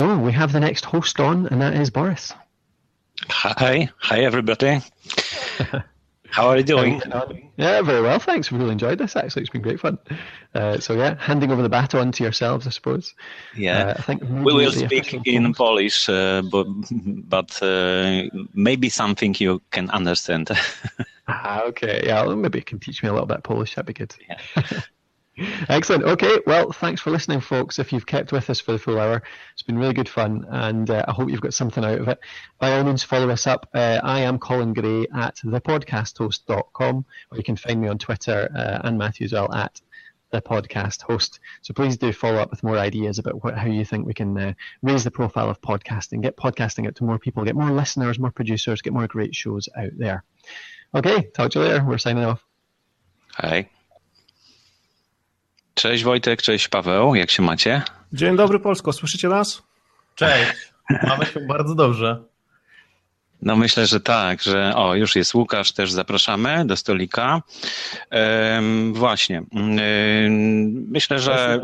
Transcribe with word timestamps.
Oh, 0.00 0.16
we 0.18 0.30
have 0.30 0.52
the 0.52 0.60
next 0.60 0.84
host 0.84 1.18
on, 1.18 1.46
and 1.48 1.60
that 1.60 1.74
is 1.74 1.90
Boris. 1.90 2.32
Hi, 3.28 3.90
hi 3.98 4.20
everybody. 4.20 4.80
How 6.30 6.46
are 6.46 6.56
you 6.56 6.62
doing? 6.62 7.02
Yeah, 7.56 7.82
very 7.82 8.00
well, 8.00 8.20
thanks. 8.20 8.52
We 8.52 8.58
really 8.58 8.72
enjoyed 8.72 8.98
this. 8.98 9.16
Actually, 9.16 9.42
it's 9.42 9.50
been 9.50 9.62
great 9.62 9.80
fun. 9.80 9.98
Uh, 10.54 10.78
so 10.78 10.92
yeah, 10.92 11.16
handing 11.18 11.50
over 11.50 11.62
the 11.62 11.68
baton 11.68 12.12
to 12.12 12.22
yourselves, 12.22 12.64
I 12.68 12.70
suppose. 12.70 13.12
Yeah, 13.56 13.86
uh, 13.86 13.94
I 13.98 14.02
think 14.02 14.22
we 14.22 14.54
will 14.54 14.70
speak 14.70 15.14
in 15.26 15.52
Polish, 15.52 16.08
uh, 16.08 16.42
but 16.42 16.68
but 16.92 17.60
uh, 17.60 18.22
maybe 18.54 18.90
something 18.90 19.34
you 19.40 19.60
can 19.72 19.90
understand. 19.90 20.50
ah, 21.28 21.62
okay. 21.62 22.02
Yeah, 22.04 22.24
well, 22.24 22.36
maybe 22.36 22.60
you 22.60 22.64
can 22.64 22.78
teach 22.78 23.02
me 23.02 23.08
a 23.08 23.12
little 23.12 23.26
bit 23.26 23.42
Polish. 23.42 23.74
That'd 23.74 23.86
be 23.86 23.94
good. 23.94 24.14
Yeah. 24.28 24.80
Excellent. 25.68 26.04
Okay. 26.04 26.38
Well, 26.46 26.72
thanks 26.72 27.00
for 27.00 27.10
listening, 27.10 27.40
folks. 27.40 27.78
If 27.78 27.92
you've 27.92 28.06
kept 28.06 28.32
with 28.32 28.50
us 28.50 28.60
for 28.60 28.72
the 28.72 28.78
full 28.78 28.98
hour, 28.98 29.22
it's 29.52 29.62
been 29.62 29.78
really 29.78 29.94
good 29.94 30.08
fun, 30.08 30.46
and 30.48 30.90
uh, 30.90 31.04
I 31.06 31.12
hope 31.12 31.30
you've 31.30 31.40
got 31.40 31.54
something 31.54 31.84
out 31.84 32.00
of 32.00 32.08
it. 32.08 32.18
By 32.58 32.76
all 32.76 32.84
means, 32.84 33.04
follow 33.04 33.30
us 33.30 33.46
up. 33.46 33.68
Uh, 33.72 34.00
I 34.02 34.20
am 34.20 34.38
Colin 34.38 34.74
Gray 34.74 35.06
at 35.14 35.36
thepodcasthost.com, 35.36 37.04
or 37.30 37.36
you 37.36 37.44
can 37.44 37.56
find 37.56 37.80
me 37.80 37.88
on 37.88 37.98
Twitter 37.98 38.50
uh, 38.54 38.80
and 38.84 38.98
Matthew 38.98 39.26
as 39.26 39.32
well 39.32 39.52
at 39.54 39.80
the 40.30 40.42
podcast 40.42 41.02
host. 41.02 41.40
So 41.62 41.72
please 41.72 41.96
do 41.96 42.12
follow 42.12 42.38
up 42.38 42.50
with 42.50 42.62
more 42.62 42.76
ideas 42.76 43.18
about 43.18 43.42
what, 43.42 43.56
how 43.56 43.66
you 43.66 43.84
think 43.84 44.06
we 44.06 44.14
can 44.14 44.36
uh, 44.36 44.52
raise 44.82 45.04
the 45.04 45.10
profile 45.10 45.48
of 45.48 45.60
podcasting, 45.60 46.22
get 46.22 46.36
podcasting 46.36 46.86
out 46.86 46.96
to 46.96 47.04
more 47.04 47.18
people, 47.18 47.44
get 47.44 47.56
more 47.56 47.70
listeners, 47.70 48.18
more 48.18 48.30
producers, 48.30 48.82
get 48.82 48.92
more 48.92 49.06
great 49.06 49.34
shows 49.34 49.68
out 49.76 49.92
there. 49.96 50.24
Okay, 50.94 51.22
talk 51.34 51.50
to 51.52 51.60
you 51.60 51.64
later. 51.66 51.84
We're 51.84 51.98
signing 51.98 52.24
off. 52.24 52.44
Hi. 53.34 53.70
Cześć 55.78 56.04
Wojtek, 56.04 56.42
cześć 56.42 56.68
Paweł, 56.68 57.14
jak 57.14 57.30
się 57.30 57.42
macie? 57.42 57.82
Dzień 58.12 58.36
dobry 58.36 58.60
Polsko, 58.60 58.92
słyszycie 58.92 59.28
nas? 59.28 59.62
Cześć, 60.14 60.52
mamy 61.08 61.26
się 61.26 61.40
bardzo 61.40 61.74
dobrze. 61.74 62.22
No 63.42 63.56
myślę, 63.56 63.86
że 63.86 64.00
tak, 64.00 64.42
że 64.42 64.72
o, 64.76 64.94
już 64.94 65.16
jest 65.16 65.34
Łukasz, 65.34 65.72
też 65.72 65.92
zapraszamy 65.92 66.64
do 66.66 66.76
stolika. 66.76 67.42
Ehm, 68.10 68.94
właśnie. 68.94 69.38
Ehm, 69.38 70.86
myślę, 70.90 71.18
że 71.18 71.60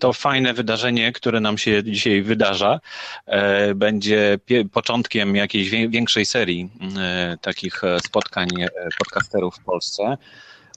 to 0.00 0.12
fajne 0.12 0.54
wydarzenie, 0.54 1.12
które 1.12 1.40
nam 1.40 1.58
się 1.58 1.84
dzisiaj 1.84 2.22
wydarza, 2.22 2.80
e, 3.26 3.74
będzie 3.74 4.38
początkiem 4.72 5.36
jakiejś 5.36 5.70
większej 5.70 6.26
serii 6.26 6.70
e, 6.98 7.36
takich 7.40 7.82
spotkań 8.06 8.48
e, 8.62 8.68
podcasterów 8.98 9.56
w 9.56 9.64
Polsce. 9.64 10.16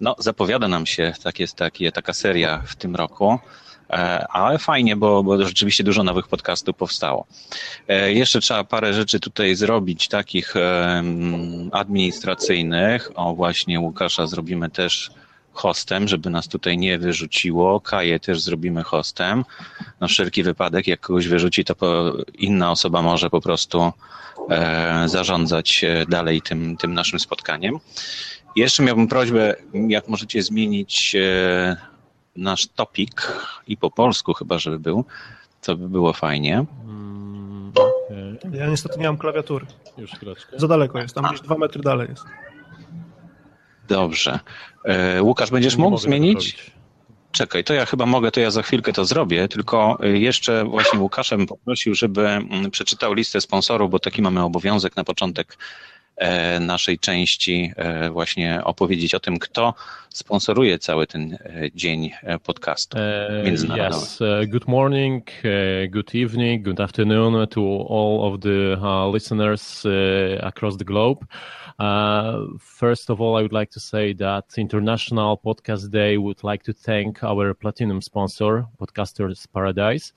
No, 0.02 0.16
zapowiada 0.20 0.68
nam 0.68 0.86
się 0.86 1.14
tak 1.24 1.40
jest, 1.40 1.56
takie, 1.56 1.92
taka 1.92 2.14
seria 2.14 2.64
w 2.66 2.76
tym 2.76 2.96
roku. 2.96 3.40
E, 3.90 4.28
ale 4.28 4.60
fajnie, 4.60 4.96
bo, 4.96 5.24
bo 5.24 5.46
rzeczywiście 5.46 5.84
dużo 5.84 6.04
nowych 6.04 6.28
podcastów 6.28 6.76
powstało. 6.76 7.26
E, 7.88 8.14
jeszcze 8.14 8.42
trzeba 8.42 8.64
parę 8.64 8.94
rzeczy 8.94 9.20
tutaj 9.20 9.56
zrobić, 9.56 10.08
takich 10.08 10.54
administracyjnych. 11.72 13.12
O, 13.16 13.36
właśnie 13.36 13.80
Łukasza 13.80 14.28
zrobimy 14.28 14.70
też 14.70 15.12
hostem, 15.54 16.08
żeby 16.08 16.30
nas 16.30 16.48
tutaj 16.48 16.78
nie 16.78 17.00
wyrzuciło. 17.00 17.80
Kaję 17.82 18.20
też 18.20 18.42
zrobimy 18.42 18.84
hostem. 18.84 19.46
Na 20.00 20.08
wszelki 20.08 20.44
wypadek, 20.44 20.88
jak 20.88 21.00
kogoś 21.00 21.28
wyrzuci, 21.28 21.66
to 21.66 21.76
inna 22.34 22.72
osoba 22.72 23.02
może 23.02 23.30
po 23.30 23.42
prostu 23.42 23.92
e, 24.50 25.04
zarządzać 25.10 25.86
dalej 26.10 26.42
tym, 26.42 26.78
tym 26.78 26.94
naszym 26.94 27.20
spotkaniem. 27.20 27.80
Jeszcze 28.58 28.84
miałbym 28.84 29.08
prośbę, 29.08 29.56
jak 29.88 30.08
możecie 30.08 30.44
zmienić 30.44 31.16
e, 31.16 31.78
nasz 32.36 32.68
topik 32.68 33.34
i 33.68 33.78
po 33.78 33.92
polsku 33.92 34.34
chyba, 34.34 34.60
żeby 34.60 34.80
był, 34.80 35.06
to 35.62 35.76
by 35.76 35.90
było 35.90 36.14
fajnie. 36.14 36.66
Mm, 36.84 37.72
okay. 37.76 38.58
Ja 38.58 38.68
niestety 38.68 39.00
nie 39.00 39.06
mam 39.06 39.18
klawiatury. 39.18 39.66
Już 39.98 40.12
chwileczkę. 40.12 40.60
Za 40.60 40.68
daleko 40.68 41.00
jest, 41.00 41.16
tam 41.16 41.26
gdzieś 41.26 41.42
dwa 41.42 41.58
metry 41.58 41.82
dalej 41.82 42.08
jest. 42.10 42.24
Dobrze. 43.88 44.40
E, 44.86 45.24
Łukasz, 45.24 45.52
będziesz 45.52 45.78
nie 45.78 45.84
mógł 45.84 45.98
zmienić? 45.98 46.72
Czekaj, 47.32 47.64
to 47.64 47.74
ja 47.74 47.86
chyba 47.86 48.06
mogę, 48.06 48.32
to 48.32 48.40
ja 48.40 48.52
za 48.52 48.62
chwilkę 48.62 48.94
to 48.94 49.06
zrobię, 49.06 49.48
tylko 49.48 49.98
e, 50.02 50.10
jeszcze 50.10 50.64
właśnie 50.64 51.00
Łukaszem 51.00 51.46
poprosił, 51.46 51.96
żeby 51.96 52.28
mm, 52.28 52.72
przeczytał 52.72 53.14
listę 53.14 53.42
sponsorów, 53.42 53.92
bo 53.92 54.00
taki 54.00 54.22
mamy 54.22 54.44
obowiązek 54.44 54.96
na 54.96 55.04
początek 55.04 55.58
naszej 56.60 57.00
części 57.00 57.72
e, 57.76 58.10
właśnie 58.10 58.64
opowiedzieć 58.64 59.16
o 59.16 59.20
tym, 59.20 59.40
kto 59.40 59.74
sponsoruje 60.10 60.80
cały 60.80 61.08
ten 61.08 61.34
e, 61.34 61.38
dzień 61.76 62.12
podcastu 62.44 62.98
międzynarodowego. 63.44 63.98
Yes, 63.98 64.20
good 64.50 64.68
morning, 64.68 65.32
good 65.90 66.16
evening, 66.16 66.64
good 66.64 66.82
afternoon 66.82 67.48
to 67.48 67.62
all 67.90 68.34
of 68.34 68.40
the 68.42 68.78
uh, 68.82 69.14
listeners 69.14 69.84
across 70.42 70.78
the 70.78 70.86
globe. 70.86 71.26
Uh, 71.80 72.58
first 72.60 73.10
of 73.10 73.22
all, 73.22 73.38
I 73.38 73.44
would 73.44 73.54
like 73.54 73.72
to 73.72 73.80
say 73.80 74.14
that 74.16 74.58
International 74.58 75.38
Podcast 75.38 75.92
Day 75.92 76.18
would 76.18 76.44
like 76.44 76.64
to 76.64 76.74
thank 76.74 77.24
our 77.24 77.54
platinum 77.54 78.02
sponsor, 78.02 78.66
Podcasters 78.80 79.46
Paradise, 79.54 80.12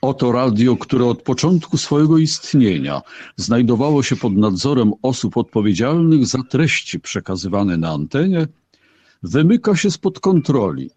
Oto 0.00 0.32
radio, 0.32 0.76
które 0.76 1.04
od 1.04 1.22
początku 1.22 1.78
swojego 1.78 2.18
istnienia 2.18 3.02
znajdowało 3.36 4.02
się 4.02 4.16
pod 4.16 4.36
nadzorem 4.36 4.92
osób 5.02 5.36
odpowiedzialnych 5.36 6.26
za 6.26 6.38
treści 6.50 7.00
przekazywane 7.00 7.76
na 7.76 7.90
antenie, 7.90 8.46
wymyka 9.22 9.76
się 9.76 9.90
spod 9.90 10.20
kontroli 10.20 10.90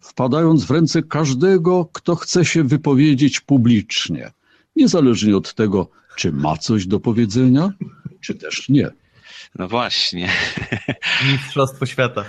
wpadając 0.00 0.64
w 0.64 0.70
ręce 0.70 1.02
każdego, 1.02 1.88
kto 1.92 2.16
chce 2.16 2.44
się 2.44 2.64
wypowiedzieć 2.64 3.40
publicznie, 3.40 4.30
niezależnie 4.76 5.36
od 5.36 5.54
tego, 5.54 5.90
czy 6.16 6.32
ma 6.32 6.56
coś 6.56 6.86
do 6.86 7.00
powiedzenia, 7.00 7.72
czy 8.20 8.34
też 8.34 8.68
nie. 8.68 8.90
No 9.54 9.68
właśnie. 9.68 10.28
Mistrzostwo 11.32 11.86
świata. 11.86 12.24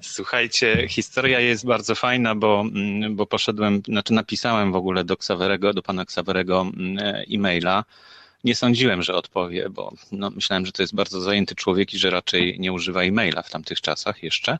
Słuchajcie, 0.00 0.88
historia 0.88 1.40
jest 1.40 1.66
bardzo 1.66 1.94
fajna, 1.94 2.34
bo, 2.34 2.60
mm, 2.60 3.16
bo 3.16 3.26
poszedłem, 3.26 3.82
znaczy 3.88 4.12
napisałem 4.12 4.72
w 4.72 4.76
ogóle 4.76 5.04
do 5.04 5.16
Ksawerego, 5.16 5.72
do 5.72 5.82
pana 5.82 6.04
Ksawerego 6.04 6.60
mm, 6.60 7.24
e-maila. 7.34 7.84
Nie 8.44 8.54
sądziłem, 8.54 9.02
że 9.02 9.14
odpowie, 9.14 9.70
bo 9.70 9.92
no, 10.12 10.30
myślałem, 10.30 10.66
że 10.66 10.72
to 10.72 10.82
jest 10.82 10.94
bardzo 10.94 11.20
zajęty 11.20 11.54
człowiek 11.54 11.94
i 11.94 11.98
że 11.98 12.10
raczej 12.10 12.60
nie 12.60 12.72
używa 12.72 13.02
e-maila 13.02 13.42
w 13.42 13.50
tamtych 13.50 13.80
czasach 13.80 14.22
jeszcze. 14.22 14.58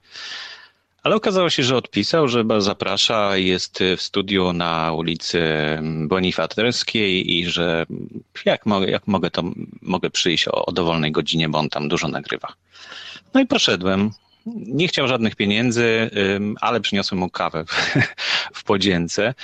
Ale 1.06 1.17
okazało 1.17 1.50
się, 1.50 1.62
że 1.62 1.76
odpisał, 1.76 2.29
że 2.29 2.44
zaprasza, 2.58 3.37
jest 3.37 3.79
w 3.97 4.03
studiu 4.03 4.53
na 4.53 4.93
ulicy 4.93 5.43
Bonifaterskiej 6.06 7.32
i 7.32 7.47
że 7.47 7.87
jak 8.44 8.67
mogę, 8.67 8.91
jak 8.91 9.06
mogę 9.06 9.31
to 9.31 9.43
mogę 9.82 10.11
przyjść 10.11 10.49
o, 10.49 10.67
o 10.67 10.73
dowolnej 10.73 11.12
godzinie, 11.12 11.49
bo 11.49 11.58
on 11.58 11.69
tam 11.69 11.88
dużo 11.88 12.08
nagrywa. 12.08 12.53
No 13.35 13.41
i 13.41 13.47
poszedłem. 13.47 14.11
Nie 14.56 14.88
chciał 14.88 15.08
żadnych 15.08 15.37
pieniędzy, 15.37 16.11
ale 16.61 16.81
przyniosłem 16.81 17.19
mu 17.19 17.31
kawę 17.31 17.64
w 18.58 18.64
podzięce. 18.64 19.35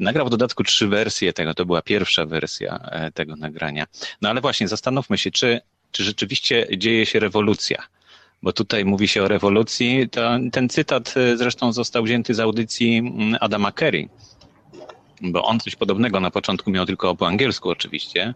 Nagrał 0.00 0.26
w 0.26 0.30
dodatku 0.30 0.64
trzy 0.64 0.88
wersje 0.88 1.32
tego, 1.32 1.54
to 1.54 1.64
była 1.66 1.82
pierwsza 1.82 2.26
wersja 2.26 2.78
e, 2.78 3.10
tego 3.12 3.36
nagrania. 3.36 3.86
No 4.22 4.28
ale 4.28 4.40
właśnie, 4.40 4.68
zastanówmy 4.68 5.18
się, 5.18 5.30
czy, 5.30 5.60
czy 5.92 6.04
rzeczywiście 6.04 6.66
dzieje 6.76 7.06
się 7.06 7.18
rewolucja 7.18 7.82
bo 8.42 8.52
tutaj 8.52 8.84
mówi 8.84 9.08
się 9.08 9.22
o 9.22 9.28
rewolucji. 9.28 10.08
To, 10.08 10.30
ten 10.52 10.68
cytat 10.68 11.14
zresztą 11.34 11.72
został 11.72 12.02
wzięty 12.02 12.34
z 12.34 12.40
audycji 12.40 12.98
mm, 12.98 13.36
Adama 13.40 13.72
Kerry, 13.72 14.08
bo 15.20 15.44
on 15.44 15.60
coś 15.60 15.76
podobnego 15.76 16.20
na 16.20 16.30
początku 16.30 16.70
miał 16.70 16.86
tylko 16.86 17.16
po 17.16 17.26
angielsku 17.26 17.70
oczywiście, 17.70 18.34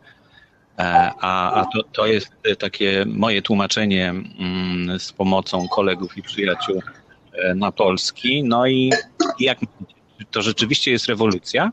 E, 0.79 1.12
a, 1.20 1.53
a 1.61 1.64
to, 1.64 1.82
to 1.93 2.06
jest 2.06 2.32
takie 2.58 3.05
moje 3.08 3.43
tłumaczenie 3.43 4.08
mm, 4.08 4.99
z 4.99 5.12
pomocą 5.12 5.69
kolegów 5.69 6.17
i 6.17 6.23
przyjaciół 6.23 6.82
e, 7.32 7.55
na 7.55 7.73
polski. 7.73 8.44
No 8.44 8.67
i 8.67 8.93
jak 9.41 9.59
to 10.31 10.43
rzeczywiście 10.43 10.91
jest 10.91 11.06
rewolucja? 11.06 11.73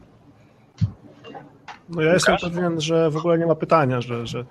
No 1.89 2.01
ja 2.01 2.13
jestem 2.13 2.38
pewien, 2.38 2.81
że 2.81 3.09
w 3.09 3.18
ogóle 3.18 3.38
nie 3.38 3.45
ma 3.45 3.56
pytania, 3.56 4.01
że, 4.01 4.27
że 4.27 4.45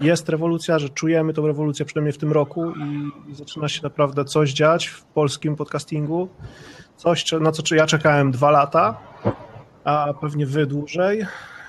jest 0.00 0.28
rewolucja, 0.28 0.78
że 0.78 0.88
czujemy 0.88 1.32
tą 1.32 1.46
rewolucję 1.46 1.84
przynajmniej 1.84 2.12
w 2.12 2.18
tym 2.18 2.32
roku 2.32 2.70
i, 2.70 3.34
zaczyna 3.34 3.68
się 3.68 3.82
naprawdę 3.82 4.24
coś 4.24 4.52
dziać 4.52 4.86
w 4.86 5.04
polskim 5.04 5.56
podcastingu. 5.56 6.28
Coś, 6.96 7.32
na 7.40 7.52
co 7.52 7.74
ja 7.74 7.86
czekałem 7.86 8.30
dwa 8.30 8.50
lata, 8.50 9.00
a 9.84 10.14
pewnie 10.20 10.46
wy 10.46 10.66
dłużej. 10.66 11.20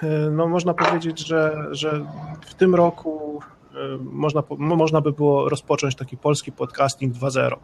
E, 0.03 0.29
no 0.31 0.47
można 0.47 0.73
powiedzieć, 0.73 1.27
że, 1.27 1.67
że 1.71 2.05
w 2.45 2.53
tym 2.53 2.75
roku 2.75 3.41
e, 3.71 3.97
można, 3.99 4.43
można 4.49 5.01
by 5.01 5.11
było 5.11 5.49
rozpocząć 5.49 5.95
taki 5.95 6.17
polski 6.17 6.51
podcasting 6.51 7.13
2.0. 7.13 7.55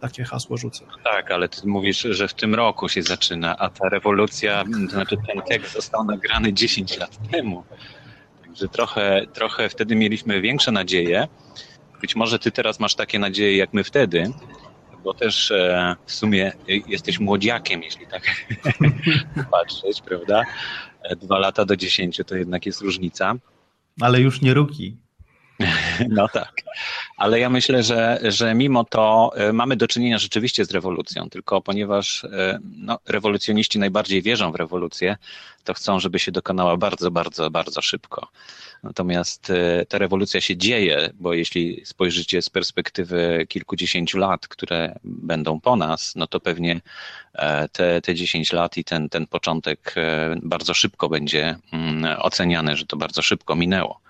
Takie 0.00 0.24
hasło 0.24 0.56
rzucę. 0.56 0.84
Tak, 1.04 1.30
ale 1.30 1.48
ty 1.48 1.66
mówisz, 1.66 2.00
że 2.00 2.28
w 2.28 2.34
tym 2.34 2.54
roku 2.54 2.88
się 2.88 3.02
zaczyna, 3.02 3.56
a 3.56 3.70
ta 3.70 3.88
rewolucja, 3.88 4.64
to 4.64 4.90
znaczy 4.90 5.16
ten 5.26 5.42
tekst 5.42 5.72
został 5.72 6.04
nagrany 6.04 6.52
10 6.52 6.98
lat 6.98 7.30
temu. 7.30 7.64
Także 8.56 8.68
trochę, 8.68 9.26
trochę 9.32 9.68
wtedy 9.68 9.96
mieliśmy 9.96 10.40
większe 10.40 10.72
nadzieje. 10.72 11.28
Być 12.00 12.16
może 12.16 12.38
ty 12.38 12.50
teraz 12.50 12.80
masz 12.80 12.94
takie 12.94 13.18
nadzieje 13.18 13.56
jak 13.56 13.72
my 13.72 13.84
wtedy, 13.84 14.32
bo 15.04 15.14
też 15.14 15.50
e, 15.50 15.96
w 16.06 16.12
sumie 16.12 16.52
jesteś 16.86 17.20
młodziakiem, 17.20 17.82
jeśli 17.82 18.06
tak 18.06 18.22
patrzeć, 19.50 20.00
prawda? 20.00 20.42
Dwa 21.22 21.38
lata 21.38 21.64
do 21.64 21.76
dziesięciu 21.76 22.24
to 22.24 22.36
jednak 22.36 22.66
jest 22.66 22.80
różnica. 22.80 23.34
Ale 24.00 24.20
już 24.20 24.40
nie 24.40 24.54
ruki. 24.54 24.96
No 26.08 26.28
tak, 26.28 26.62
ale 27.16 27.40
ja 27.40 27.50
myślę, 27.50 27.82
że, 27.82 28.20
że 28.22 28.54
mimo 28.54 28.84
to 28.84 29.32
e, 29.36 29.52
mamy 29.52 29.76
do 29.76 29.88
czynienia 29.88 30.18
rzeczywiście 30.18 30.64
z 30.64 30.70
rewolucją, 30.70 31.30
tylko 31.30 31.62
ponieważ 31.62 32.24
e, 32.24 32.58
no, 32.76 32.98
rewolucjoniści 33.06 33.78
najbardziej 33.78 34.22
wierzą 34.22 34.52
w 34.52 34.54
rewolucję, 34.54 35.16
to 35.64 35.74
chcą, 35.74 36.00
żeby 36.00 36.18
się 36.18 36.32
dokonała 36.32 36.76
bardzo, 36.76 37.10
bardzo, 37.10 37.50
bardzo 37.50 37.82
szybko. 37.82 38.28
Natomiast 38.82 39.50
e, 39.50 39.86
ta 39.86 39.98
rewolucja 39.98 40.40
się 40.40 40.56
dzieje, 40.56 41.10
bo 41.14 41.34
jeśli 41.34 41.86
spojrzycie 41.86 42.42
z 42.42 42.50
perspektywy 42.50 43.46
kilkudziesięciu 43.48 44.18
lat, 44.18 44.48
które 44.48 44.98
będą 45.04 45.60
po 45.60 45.76
nas, 45.76 46.12
no 46.16 46.26
to 46.26 46.40
pewnie 46.40 46.80
te, 47.72 48.00
te 48.00 48.14
10 48.14 48.52
lat 48.52 48.76
i 48.76 48.84
ten, 48.84 49.08
ten 49.08 49.26
początek 49.26 49.94
bardzo 50.42 50.74
szybko 50.74 51.08
będzie 51.08 51.56
mm, 51.72 52.16
oceniany, 52.20 52.76
że 52.76 52.86
to 52.86 52.96
bardzo 52.96 53.22
szybko 53.22 53.56
minęło. 53.56 54.00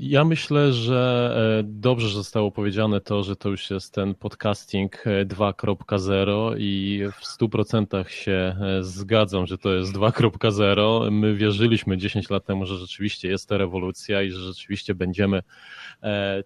Ja 0.00 0.24
myślę, 0.24 0.72
że 0.72 1.30
e, 1.60 1.62
dobrze 1.64 2.08
zostało 2.08 2.50
powiedziane 2.50 3.00
to, 3.00 3.22
że 3.22 3.36
to 3.36 3.48
już 3.48 3.70
jest 3.70 3.94
ten 3.94 4.14
podcasting 4.14 5.04
2.0 5.26 6.52
e, 6.52 6.58
i 6.58 7.02
w 7.12 7.24
100% 7.40 8.08
się 8.08 8.32
e, 8.32 8.84
zgadzam, 8.84 9.46
że 9.46 9.58
to 9.58 9.74
jest 9.74 9.92
2.0. 9.92 11.10
My 11.10 11.34
wierzyliśmy 11.34 11.98
10 11.98 12.30
lat 12.30 12.44
temu, 12.44 12.66
że 12.66 12.76
rzeczywiście 12.76 13.28
jest 13.28 13.48
to 13.48 13.58
rewolucja 13.58 14.22
i 14.22 14.30
że 14.30 14.40
rzeczywiście 14.40 14.94
będziemy 14.94 15.42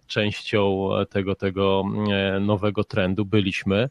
częścią 0.07 0.89
tego, 1.09 1.35
tego 1.35 1.83
nowego 2.41 2.83
trendu. 2.83 3.25
Byliśmy. 3.25 3.89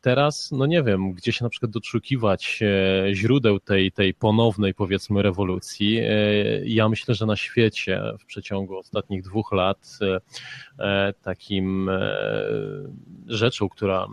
Teraz, 0.00 0.52
no 0.52 0.66
nie 0.66 0.82
wiem, 0.82 1.12
gdzie 1.12 1.32
się 1.32 1.44
na 1.44 1.50
przykład 1.50 1.72
doszukiwać 1.72 2.60
źródeł 3.12 3.60
tej, 3.60 3.92
tej 3.92 4.14
ponownej, 4.14 4.74
powiedzmy, 4.74 5.22
rewolucji. 5.22 6.00
Ja 6.64 6.88
myślę, 6.88 7.14
że 7.14 7.26
na 7.26 7.36
świecie 7.36 8.02
w 8.20 8.24
przeciągu 8.24 8.78
ostatnich 8.78 9.22
dwóch 9.22 9.52
lat 9.52 9.98
e, 10.02 10.20
e, 10.78 11.12
takim 11.22 11.88
e, 11.88 12.00
rzeczą, 13.26 13.68
która 13.68 14.06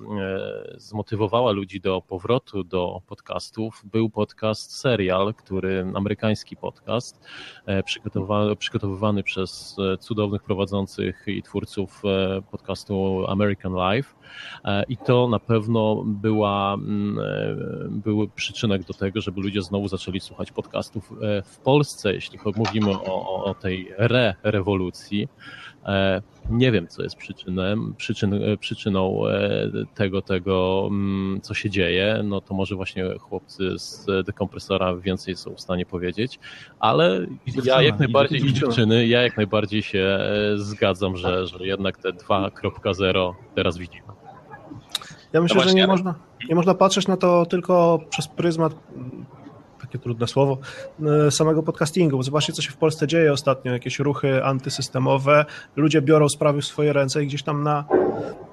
zmotywowała 0.76 1.52
ludzi 1.52 1.82
do 1.82 2.02
powrotu 2.02 2.64
do 2.64 3.02
podcastów, 3.08 3.82
był 3.86 4.10
podcast 4.10 4.80
Serial, 4.80 5.34
który 5.34 5.92
amerykański 5.96 6.56
podcast, 6.56 7.20
przygotowywany 8.58 9.24
przez 9.24 9.76
cudownych 10.00 10.44
prowadzących 10.44 10.71
i 11.28 11.44
twórców 11.44 12.02
podcastu 12.52 13.26
American 13.28 13.74
Life. 13.74 14.14
I 14.90 14.98
to 14.98 15.28
na 15.28 15.40
pewno 15.40 16.04
była, 16.06 16.74
mm, 16.74 17.20
był 17.90 18.28
przyczynek 18.36 18.84
do 18.84 18.94
tego, 18.94 19.22
żeby 19.22 19.42
ludzie 19.42 19.62
znowu 19.62 19.88
zaczęli 19.88 20.20
słuchać 20.20 20.52
podcastów 20.52 21.14
w 21.44 21.58
Polsce, 21.58 22.14
jeśli 22.14 22.40
mówimy 22.56 22.92
o, 22.92 23.44
o 23.44 23.54
tej 23.54 23.94
re-rewolucji 23.98 24.72
rewolucji. 24.82 25.28
E, 25.86 26.22
nie 26.52 26.72
wiem, 26.72 26.88
co 26.88 27.04
jest 27.04 27.16
przyczynem, 27.16 27.94
przyczyn, 27.98 28.34
e, 28.34 28.58
przyczyną 28.58 29.28
e, 29.28 29.70
tego, 29.96 30.22
tego, 30.22 30.88
mm, 30.92 31.42
co 31.42 31.54
się 31.54 31.70
dzieje. 31.70 32.22
No 32.24 32.42
to 32.42 32.54
może 32.54 32.76
właśnie 32.76 33.06
chłopcy 33.20 33.80
z 33.80 34.06
dekompresora 34.26 34.96
więcej 34.96 35.36
są 35.36 35.56
w 35.56 35.62
stanie 35.62 35.86
powiedzieć, 35.86 36.40
ale 36.80 37.28
ja 37.64 37.82
jak 37.82 38.00
najbardziej 38.00 38.46
i 38.46 38.54
dziewczyny, 38.54 39.08
ja 39.08 39.22
jak 39.22 39.38
najbardziej 39.38 39.82
się 39.84 40.20
zgadzam, 40.56 41.18
że, 41.18 41.48
że 41.48 41.66
jednak 41.66 41.98
te 41.98 42.10
2.0 42.10 43.34
teraz 43.56 43.78
widzimy. 43.78 44.08
Ja 45.34 45.42
myślę, 45.42 45.62
no 45.62 45.70
że 45.70 45.74
nie 45.74 45.88
można, 45.88 46.16
nie 46.50 46.56
można 46.56 46.74
patrzeć 46.74 47.08
na 47.08 47.18
to 47.18 47.46
tylko 47.46 48.00
przez 48.10 48.28
pryzmat 48.28 48.74
takie 49.92 50.04
trudne 50.04 50.28
słowo, 50.28 50.58
e, 51.28 51.32
samego 51.32 51.64
podcastingu. 51.64 52.24
Zobaczcie, 52.24 52.54
co 52.54 52.62
się 52.62 52.72
w 52.72 52.78
Polsce 52.78 53.08
dzieje 53.08 53.34
ostatnio, 53.34 53.72
jakieś 53.72 54.00
ruchy 54.00 54.44
antysystemowe, 54.44 55.46
ludzie 55.76 56.02
biorą 56.02 56.30
sprawy 56.30 56.62
w 56.62 56.66
swoje 56.66 56.94
ręce 56.94 57.24
i 57.24 57.28
gdzieś 57.28 57.44
tam 57.44 57.64
na, 57.64 57.86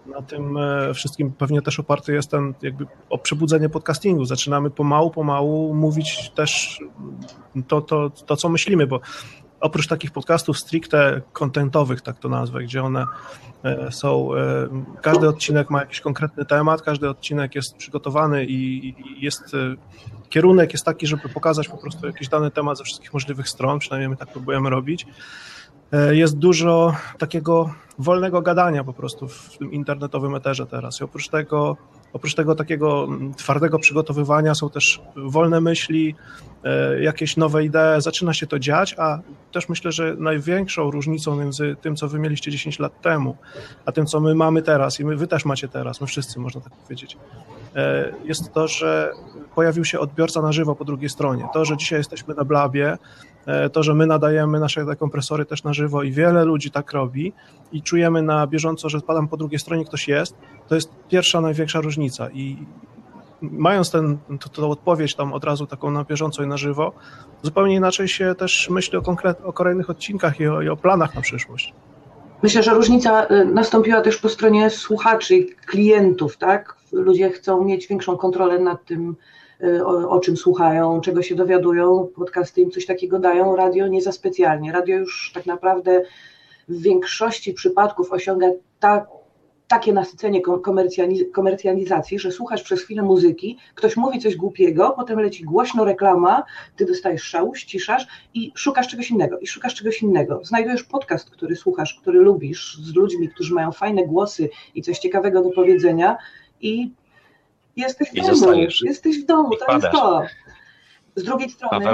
na 0.07 0.23
tym 0.23 0.57
e, 0.57 0.95
wszystkim 0.95 1.33
pewnie 1.33 1.63
też 1.63 1.81
oparty 1.81 2.13
jest 2.13 2.31
ten 2.31 2.55
jakby 2.63 2.87
o 3.11 3.19
przebudzenie 3.19 3.69
podcastingu. 3.69 4.25
Zaczynamy 4.25 4.71
pomału, 4.71 5.11
pomału 5.11 5.75
mówić 5.75 6.31
też 6.31 6.81
to, 7.69 7.81
to, 7.81 8.11
to 8.11 8.37
co 8.37 8.49
myślimy, 8.49 8.87
bo 8.87 9.01
oprócz 9.61 9.87
takich 9.87 10.11
podcastów 10.11 10.59
stricte 10.59 11.21
kontentowych, 11.33 12.01
tak 12.01 12.19
to 12.19 12.29
nazwę, 12.29 12.63
gdzie 12.63 12.83
one 12.83 13.07
e, 13.65 13.93
są, 13.93 14.31
każdy 15.03 15.29
odcinek 15.29 15.71
ma 15.71 15.81
jakiś 15.81 16.01
konkretny 16.01 16.45
temat, 16.45 16.83
każdy 16.83 17.09
odcinek 17.09 17.55
jest 17.55 17.77
przygotowany 17.77 18.45
i 18.45 18.95
jest 19.25 19.57
kierunek 20.29 20.73
jest 20.73 20.85
taki, 20.85 21.07
żeby 21.07 21.29
pokazać 21.29 21.69
po 21.69 21.77
prostu 21.77 22.07
jakiś 22.07 22.29
dany 22.29 22.51
temat 22.51 22.79
ze 22.79 22.85
wszystkich 22.85 23.13
możliwych 23.13 23.49
stron, 23.49 23.79
przynajmniej 23.79 24.09
my 24.09 24.17
tak 24.17 24.33
próbujemy 24.33 24.71
robić. 24.71 25.07
E, 25.93 26.17
jest 26.17 26.39
dużo 26.39 26.97
takiego 27.19 27.75
wolnego 27.99 28.43
gadania 28.43 28.85
po 28.85 28.93
prostu 28.93 29.29
w 29.29 29.59
tym 29.59 29.73
internetowym 29.73 30.35
eterze 30.35 30.67
teraz. 30.67 31.01
I 31.01 31.05
oprócz 31.05 31.29
tego, 31.29 31.77
oprócz 32.13 32.35
tego 32.35 32.55
takiego 32.55 33.05
mm, 33.05 33.35
twardego 33.35 33.79
przygotowywania 33.79 34.55
są 34.55 34.71
też 34.71 35.03
wolne 35.17 35.61
myśli, 35.61 36.15
e, 36.65 37.03
jakieś 37.03 37.37
nowe 37.37 37.65
idee, 37.65 38.01
zaczyna 38.01 38.35
się 38.35 38.47
to 38.47 38.59
dziać, 38.59 38.95
a 38.99 39.19
też 39.53 39.69
myślę, 39.69 39.93
że 39.93 40.15
największą 40.19 40.91
różnicą 40.91 41.37
między 41.37 41.77
tym, 41.81 41.97
co 41.97 42.09
wy 42.09 42.19
mieliście 42.19 42.51
10 42.51 42.79
lat 42.79 43.01
temu, 43.03 43.37
a 43.87 43.93
tym, 43.93 44.07
co 44.07 44.21
my 44.21 44.35
mamy 44.35 44.63
teraz 44.63 45.01
i 45.01 45.05
my, 45.05 45.17
wy 45.17 45.27
też 45.27 45.45
macie 45.45 45.69
teraz, 45.69 46.01
my 46.01 46.07
wszyscy, 46.07 46.41
można 46.41 46.61
tak 46.61 46.73
powiedzieć, 46.73 47.17
e, 47.77 48.13
jest 48.25 48.53
to, 48.53 48.69
że 48.69 49.13
pojawił 49.55 49.85
się 49.85 50.01
odbiorca 50.01 50.43
na 50.43 50.53
żywo 50.53 50.75
po 50.75 50.85
drugiej 50.85 51.09
stronie. 51.09 51.49
To, 51.53 51.65
że 51.65 51.77
dzisiaj 51.77 51.99
jesteśmy 51.99 52.35
na 52.35 52.45
Blabie, 52.45 52.99
to, 53.73 53.83
że 53.83 53.95
my 53.95 54.07
nadajemy 54.07 54.61
nasze 54.61 54.97
kompresory 54.99 55.45
też 55.45 55.65
na 55.65 55.73
żywo 55.73 56.03
i 56.03 56.13
wiele 56.13 56.45
ludzi 56.45 56.71
tak 56.71 56.93
robi 56.93 57.33
i 57.73 57.83
czujemy 57.83 58.23
na 58.23 58.47
bieżąco, 58.47 58.89
że 58.89 59.01
tam 59.03 59.29
po 59.29 59.37
drugiej 59.37 59.59
stronie 59.59 59.85
ktoś 59.85 60.09
jest, 60.09 60.37
to 60.69 60.75
jest 60.75 60.91
pierwsza, 61.09 61.41
największa 61.41 61.81
różnica 61.81 62.31
i 62.31 62.67
mając 63.43 63.91
ten, 63.91 64.19
odpowiedź 64.63 65.15
tam 65.15 65.33
od 65.33 65.45
razu 65.45 65.67
taką 65.67 65.91
na 65.91 66.05
bieżąco 66.05 66.43
i 66.43 66.47
na 66.47 66.57
żywo, 66.57 66.93
zupełnie 67.43 67.75
inaczej 67.75 68.09
się 68.09 68.35
też 68.35 68.71
myśli 68.71 68.99
o, 68.99 69.03
konkret, 69.03 69.41
o 69.45 69.53
kolejnych 69.53 69.91
odcinkach 69.91 70.41
i 70.41 70.49
o, 70.49 70.63
i 70.63 70.69
o 70.69 70.77
planach 70.77 71.15
na 71.15 71.21
przyszłość. 71.21 71.75
Myślę, 72.43 72.63
że 72.63 72.75
różnica 72.75 73.27
y, 73.27 73.45
nastąpiła 73.45 74.01
też 74.01 74.17
po 74.17 74.29
stronie 74.29 74.71
słuchaczy 74.71 75.47
klientów, 75.67 76.37
tak? 76.37 76.77
Ludzie 76.93 77.31
chcą 77.31 77.65
mieć 77.65 77.87
większą 77.87 78.17
kontrolę 78.17 78.59
nad 78.59 78.85
tym, 78.85 79.17
o, 79.85 80.09
o, 80.11 80.21
czym 80.21 80.37
słuchają, 80.37 81.01
czego 81.01 81.23
się 81.23 81.35
dowiadują. 81.35 82.09
Podcasty 82.17 82.61
im 82.61 82.71
coś 82.71 82.87
takiego 82.87 83.19
dają, 83.19 83.57
radio 83.57 83.87
nie 83.87 84.03
za 84.03 84.13
specjalnie. 84.13 84.73
Radio 84.73 84.99
już 84.99 85.31
tak 85.35 85.47
naprawdę 85.47 86.03
w 86.69 86.83
większości 86.83 87.55
przypadków 87.55 88.13
osiąga 88.13 88.47
tak 88.81 89.07
takie 89.69 89.93
nasycenie 89.93 90.41
komercjalizacji, 91.33 92.19
że 92.19 92.33
słuchasz 92.33 92.63
przez 92.63 92.83
chwilę 92.83 93.03
muzyki, 93.03 93.59
ktoś 93.75 93.97
mówi 93.97 94.19
coś 94.19 94.37
głupiego, 94.37 94.93
potem 94.97 95.21
leci 95.21 95.45
głośno 95.45 95.85
reklama, 95.85 96.45
ty 96.77 96.85
dostajesz 96.85 97.23
szału, 97.23 97.55
ściszasz 97.55 98.07
i 98.35 98.53
szukasz 98.55 98.89
czegoś 98.89 99.11
innego, 99.11 99.39
i 99.39 99.47
szukasz 99.47 99.75
czegoś 99.75 100.03
innego. 100.03 100.41
Znajdujesz 100.45 100.85
podcast, 100.85 101.31
który 101.31 101.57
słuchasz, 101.57 101.99
który 102.01 102.21
lubisz, 102.21 102.79
z 102.83 102.95
ludźmi, 102.95 103.29
którzy 103.29 103.55
mają 103.55 103.73
fajne 103.73 104.07
głosy 104.07 104.49
i 104.75 104.83
coś 104.83 104.99
ciekawego 104.99 105.43
do 105.43 105.51
powiedzenia 105.51 106.17
i 106.61 106.93
jesteś 107.79 108.11
w 108.11 108.15
I 108.15 108.23
domu, 108.23 108.35
zostajesz. 108.35 108.83
jesteś 108.83 109.23
w 109.23 109.27
domu, 109.27 109.51
to 109.67 109.75
jest 109.75 109.87
to. 109.93 110.23
Z 111.17 111.25
drugiej 111.25 111.51
strony, 111.51 111.87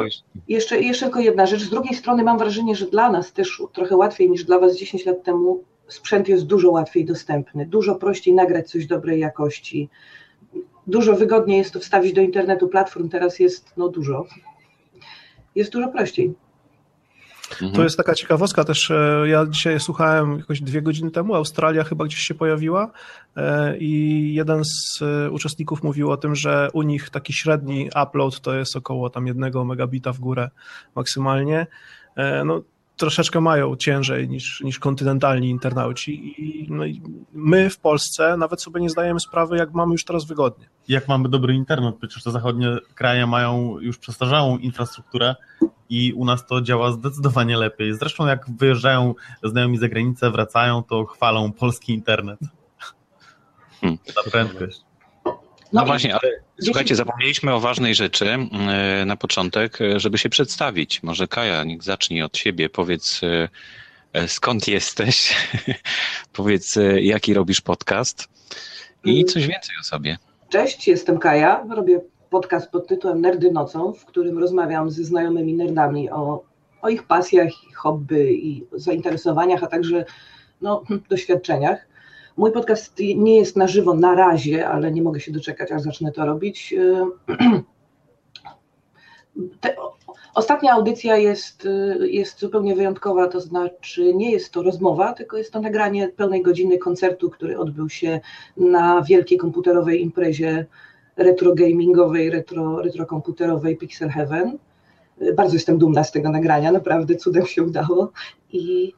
jeszcze, 0.48 0.80
jeszcze 0.80 1.06
tylko 1.06 1.20
jedna 1.20 1.46
rzecz, 1.46 1.60
z 1.60 1.70
drugiej 1.70 1.94
strony 1.94 2.22
mam 2.22 2.38
wrażenie, 2.38 2.76
że 2.76 2.86
dla 2.86 3.10
nas 3.10 3.32
też 3.32 3.62
trochę 3.72 3.96
łatwiej 3.96 4.30
niż 4.30 4.44
dla 4.44 4.58
Was 4.58 4.76
10 4.76 5.06
lat 5.06 5.22
temu 5.22 5.64
sprzęt 5.88 6.28
jest 6.28 6.46
dużo 6.46 6.70
łatwiej 6.70 7.04
dostępny, 7.04 7.66
dużo 7.66 7.94
prościej 7.94 8.34
nagrać 8.34 8.70
coś 8.70 8.86
dobrej 8.86 9.20
jakości, 9.20 9.88
dużo 10.86 11.14
wygodniej 11.14 11.58
jest 11.58 11.72
to 11.72 11.80
wstawić 11.80 12.12
do 12.12 12.20
internetu, 12.20 12.68
platform 12.68 13.08
teraz 13.08 13.38
jest 13.38 13.72
no 13.76 13.88
dużo, 13.88 14.26
jest 15.54 15.72
dużo 15.72 15.88
prościej. 15.88 16.34
Mhm. 17.52 17.72
To 17.72 17.82
jest 17.82 17.96
taka 17.96 18.14
ciekawostka 18.14 18.64
też, 18.64 18.90
e, 18.90 19.24
ja 19.26 19.46
dzisiaj 19.46 19.80
słuchałem 19.80 20.38
jakoś 20.38 20.60
dwie 20.60 20.82
godziny 20.82 21.10
temu, 21.10 21.34
Australia 21.34 21.84
chyba 21.84 22.04
gdzieś 22.04 22.20
się 22.20 22.34
pojawiła 22.34 22.90
e, 23.36 23.78
i 23.78 24.34
jeden 24.34 24.64
z 24.64 25.02
e, 25.02 25.30
uczestników 25.30 25.82
mówił 25.82 26.10
o 26.10 26.16
tym, 26.16 26.34
że 26.34 26.68
u 26.72 26.82
nich 26.82 27.10
taki 27.10 27.32
średni 27.32 27.90
upload 28.02 28.40
to 28.40 28.54
jest 28.54 28.76
około 28.76 29.10
tam 29.10 29.26
jednego 29.26 29.64
megabita 29.64 30.12
w 30.12 30.18
górę 30.18 30.50
maksymalnie. 30.94 31.66
No, 32.44 32.62
troszeczkę 32.96 33.40
mają 33.40 33.76
ciężej 33.76 34.28
niż, 34.28 34.60
niż 34.60 34.78
kontynentalni 34.78 35.50
internauci 35.50 36.34
I, 36.42 36.66
no 36.70 36.84
i 36.84 37.02
my 37.32 37.70
w 37.70 37.78
Polsce 37.78 38.36
nawet 38.36 38.62
sobie 38.62 38.80
nie 38.80 38.90
zdajemy 38.90 39.20
sprawy, 39.20 39.56
jak 39.56 39.72
mamy 39.72 39.92
już 39.92 40.04
teraz 40.04 40.24
wygodnie. 40.24 40.66
Jak 40.88 41.08
mamy 41.08 41.28
dobry 41.28 41.54
internet, 41.54 41.96
przecież 41.96 42.22
te 42.22 42.30
zachodnie 42.30 42.76
kraje 42.94 43.26
mają 43.26 43.78
już 43.80 43.98
przestarzałą 43.98 44.58
infrastrukturę 44.58 45.34
i 45.90 46.12
u 46.12 46.24
nas 46.24 46.46
to 46.46 46.60
działa 46.60 46.92
zdecydowanie 46.92 47.56
lepiej. 47.56 47.94
Zresztą 47.94 48.26
jak 48.26 48.46
wyjeżdżają 48.58 49.14
znajomi 49.42 49.78
za 49.78 49.88
granicę, 49.88 50.30
wracają, 50.30 50.82
to 50.82 51.04
chwalą 51.04 51.52
polski 51.52 51.92
internet. 51.92 52.40
Hmm. 53.80 53.98
Ta 54.14 54.30
prędkość. 54.30 54.80
No, 55.24 55.80
no 55.80 55.86
właśnie, 55.86 56.14
ale 56.14 56.32
słuchajcie, 56.62 56.94
zapomnieliśmy 56.94 57.54
o 57.54 57.60
ważnej 57.60 57.94
rzeczy 57.94 58.30
e, 58.30 59.04
na 59.06 59.16
początek, 59.16 59.80
e, 59.80 60.00
żeby 60.00 60.18
się 60.18 60.28
przedstawić. 60.28 61.02
Może 61.02 61.28
Kaja, 61.28 61.64
niech 61.64 61.82
zacznie 61.82 62.24
od 62.24 62.36
siebie. 62.36 62.68
Powiedz, 62.68 63.20
e, 64.12 64.28
skąd 64.28 64.68
jesteś, 64.68 65.34
powiedz, 66.32 66.78
jaki 66.96 67.34
robisz 67.34 67.60
podcast 67.60 68.28
i 69.04 69.14
mm. 69.14 69.24
coś 69.26 69.46
więcej 69.46 69.74
o 69.80 69.84
sobie. 69.84 70.18
Cześć, 70.48 70.88
jestem 70.88 71.18
Kaja, 71.18 71.66
robię 71.70 72.00
podcast 72.34 72.70
pod 72.70 72.86
tytułem 72.86 73.20
Nerdy 73.20 73.52
nocą, 73.52 73.92
w 73.92 74.04
którym 74.04 74.38
rozmawiam 74.38 74.90
ze 74.90 75.04
znajomymi 75.04 75.54
nerdami 75.54 76.10
o, 76.10 76.44
o 76.82 76.88
ich 76.88 77.06
pasjach, 77.06 77.48
hobby 77.76 78.48
i 78.48 78.66
zainteresowaniach, 78.72 79.62
a 79.62 79.66
także 79.66 80.04
no, 80.60 80.82
doświadczeniach. 81.10 81.86
Mój 82.36 82.52
podcast 82.52 82.98
nie 83.16 83.38
jest 83.38 83.56
na 83.56 83.68
żywo 83.68 83.94
na 83.94 84.14
razie, 84.14 84.68
ale 84.68 84.90
nie 84.90 85.02
mogę 85.02 85.20
się 85.20 85.32
doczekać, 85.32 85.72
aż 85.72 85.82
zacznę 85.82 86.12
to 86.12 86.26
robić. 86.26 86.74
Te, 89.60 89.76
ostatnia 90.34 90.72
audycja 90.72 91.16
jest, 91.16 91.68
jest 92.00 92.38
zupełnie 92.38 92.74
wyjątkowa, 92.74 93.28
to 93.28 93.40
znaczy 93.40 94.14
nie 94.14 94.30
jest 94.30 94.52
to 94.52 94.62
rozmowa, 94.62 95.12
tylko 95.12 95.36
jest 95.36 95.52
to 95.52 95.60
nagranie 95.60 96.08
pełnej 96.08 96.42
godziny 96.42 96.78
koncertu, 96.78 97.30
który 97.30 97.58
odbył 97.58 97.88
się 97.88 98.20
na 98.56 99.02
wielkiej 99.02 99.38
komputerowej 99.38 100.02
imprezie 100.02 100.66
retro 101.16 101.54
gamingowej, 101.54 102.30
retro, 102.30 102.83
retro 102.83 103.06
komputerowej 103.06 103.76
Pixel 103.76 104.09
Heaven. 104.09 104.59
Bardzo 105.37 105.54
jestem 105.54 105.78
dumna 105.78 106.04
z 106.04 106.12
tego 106.12 106.30
nagrania, 106.30 106.73
naprawdę 106.73 107.16
cudem 107.16 107.47
się 107.47 107.62
udało. 107.62 108.12
I 108.52 108.94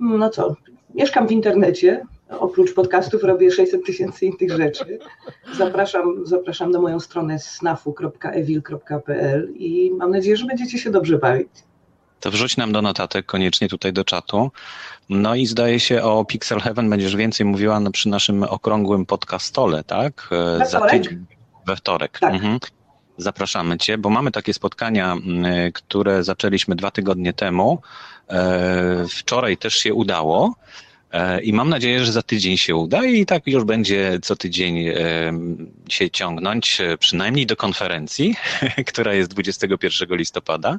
no 0.00 0.30
co, 0.30 0.56
mieszkam 0.94 1.28
w 1.28 1.32
internecie, 1.32 2.06
oprócz 2.28 2.74
podcastów 2.74 3.24
robię 3.24 3.50
600 3.50 3.86
tysięcy 3.86 4.26
innych 4.26 4.50
rzeczy. 4.50 4.98
Zapraszam, 5.56 6.26
zapraszam 6.26 6.70
na 6.70 6.80
moją 6.80 7.00
stronę 7.00 7.38
snafu.evil.pl 7.38 9.52
i 9.54 9.92
mam 9.98 10.10
nadzieję, 10.10 10.36
że 10.36 10.46
będziecie 10.46 10.78
się 10.78 10.90
dobrze 10.90 11.18
bawić. 11.18 11.48
To 12.24 12.30
wrzuć 12.30 12.56
nam 12.56 12.72
do 12.72 12.82
notatek 12.82 13.26
koniecznie 13.26 13.68
tutaj 13.68 13.92
do 13.92 14.04
czatu. 14.04 14.50
No 15.08 15.34
i 15.34 15.46
zdaje 15.46 15.80
się 15.80 16.02
o 16.02 16.24
Pixel 16.24 16.60
Heaven 16.60 16.90
będziesz 16.90 17.16
więcej 17.16 17.46
mówiła 17.46 17.80
przy 17.92 18.08
naszym 18.08 18.42
okrągłym 18.42 19.06
podcastole, 19.06 19.84
tak? 19.84 20.28
We 20.58 20.66
Za 20.66 20.80
tydzień. 20.80 21.26
We 21.66 21.76
wtorek. 21.76 22.18
Tak. 22.18 22.34
Mhm. 22.34 22.58
Zapraszamy 23.18 23.78
Cię, 23.78 23.98
bo 23.98 24.10
mamy 24.10 24.30
takie 24.30 24.54
spotkania, 24.54 25.16
które 25.74 26.24
zaczęliśmy 26.24 26.76
dwa 26.76 26.90
tygodnie 26.90 27.32
temu. 27.32 27.82
E, 28.28 29.06
wczoraj 29.08 29.56
też 29.56 29.74
się 29.74 29.94
udało. 29.94 30.54
E, 31.14 31.40
I 31.40 31.52
mam 31.52 31.68
nadzieję, 31.68 32.04
że 32.04 32.12
za 32.12 32.22
tydzień 32.22 32.56
się 32.56 32.76
uda 32.76 33.04
i 33.04 33.26
tak 33.26 33.46
już 33.46 33.64
będzie 33.64 34.18
co 34.22 34.36
tydzień 34.36 34.88
e, 34.88 34.94
się 35.88 36.10
ciągnąć, 36.10 36.80
e, 36.80 36.98
przynajmniej 36.98 37.46
do 37.46 37.56
konferencji, 37.56 38.34
która 38.90 39.14
jest 39.14 39.30
21 39.30 40.18
listopada 40.18 40.78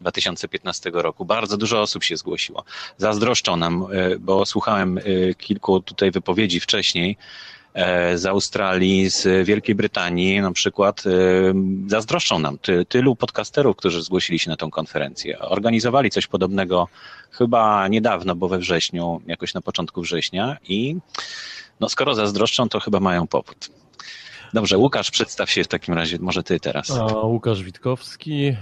2015 0.00 0.90
roku. 0.94 1.24
Bardzo 1.24 1.56
dużo 1.56 1.80
osób 1.80 2.04
się 2.04 2.16
zgłosiło. 2.16 2.64
Zazdroszczą 2.96 3.56
nam, 3.56 3.86
bo 4.18 4.46
słuchałem 4.46 5.00
kilku 5.38 5.80
tutaj 5.80 6.10
wypowiedzi 6.10 6.60
wcześniej 6.60 7.16
z 8.14 8.26
Australii, 8.26 9.10
z 9.10 9.46
Wielkiej 9.46 9.74
Brytanii 9.74 10.40
na 10.40 10.52
przykład 10.52 11.02
e, 11.06 11.10
zazdroszczą 11.86 12.38
nam 12.38 12.58
ty, 12.58 12.84
tylu 12.84 13.16
podcasterów, 13.16 13.76
którzy 13.76 14.02
zgłosili 14.02 14.38
się 14.38 14.50
na 14.50 14.56
tę 14.56 14.68
konferencję. 14.70 15.38
Organizowali 15.38 16.10
coś 16.10 16.26
podobnego 16.26 16.88
chyba 17.30 17.88
niedawno, 17.88 18.36
bo 18.36 18.48
we 18.48 18.58
wrześniu, 18.58 19.20
jakoś 19.26 19.54
na 19.54 19.60
początku 19.60 20.02
września 20.02 20.56
i 20.68 20.96
no 21.80 21.88
skoro 21.88 22.14
zazdroszczą, 22.14 22.68
to 22.68 22.80
chyba 22.80 23.00
mają 23.00 23.26
powód. 23.26 23.70
Dobrze, 24.54 24.78
Łukasz, 24.78 25.10
przedstaw 25.10 25.50
się 25.50 25.64
w 25.64 25.68
takim 25.68 25.94
razie, 25.94 26.18
może 26.20 26.42
ty 26.42 26.60
teraz. 26.60 26.90
A, 26.90 27.04
Łukasz 27.06 27.62
Witkowski, 27.62 28.46
e, 28.46 28.56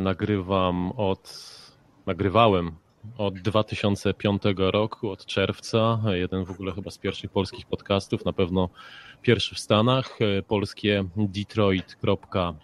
nagrywam 0.00 0.92
od, 0.96 1.38
nagrywałem 2.06 2.72
od 3.18 3.34
2005 3.34 4.42
roku, 4.56 5.10
od 5.10 5.26
czerwca. 5.26 6.00
Jeden 6.12 6.44
w 6.44 6.50
ogóle 6.50 6.72
chyba 6.72 6.90
z 6.90 6.98
pierwszych 6.98 7.30
polskich 7.30 7.66
podcastów, 7.66 8.24
na 8.24 8.32
pewno 8.32 8.68
pierwszy 9.22 9.54
w 9.54 9.58
Stanach, 9.58 10.18
polskie 10.48 11.04
detroit.com. 11.16 12.56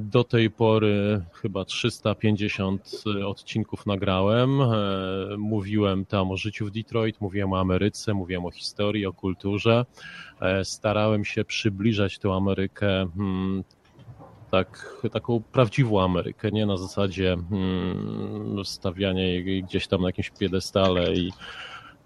Do 0.00 0.24
tej 0.24 0.50
pory 0.50 1.22
chyba 1.32 1.64
350 1.64 3.02
odcinków 3.26 3.86
nagrałem. 3.86 4.50
Mówiłem 5.38 6.04
tam 6.04 6.30
o 6.30 6.36
życiu 6.36 6.66
w 6.66 6.70
Detroit, 6.70 7.20
mówiłem 7.20 7.52
o 7.52 7.60
Ameryce, 7.60 8.14
mówiłem 8.14 8.46
o 8.46 8.50
historii, 8.50 9.06
o 9.06 9.12
kulturze. 9.12 9.84
Starałem 10.62 11.24
się 11.24 11.44
przybliżać 11.44 12.18
tę 12.18 12.32
Amerykę 12.32 13.06
hmm, 13.16 13.64
tak, 14.54 14.96
taką 15.12 15.42
prawdziwą 15.52 16.02
Amerykę, 16.02 16.50
nie 16.50 16.66
na 16.66 16.76
zasadzie 16.76 17.36
hmm, 17.50 18.64
stawiania 18.64 19.22
jej 19.22 19.62
gdzieś 19.62 19.86
tam 19.86 20.00
na 20.00 20.08
jakimś 20.08 20.30
piedestale 20.30 21.14
i 21.14 21.32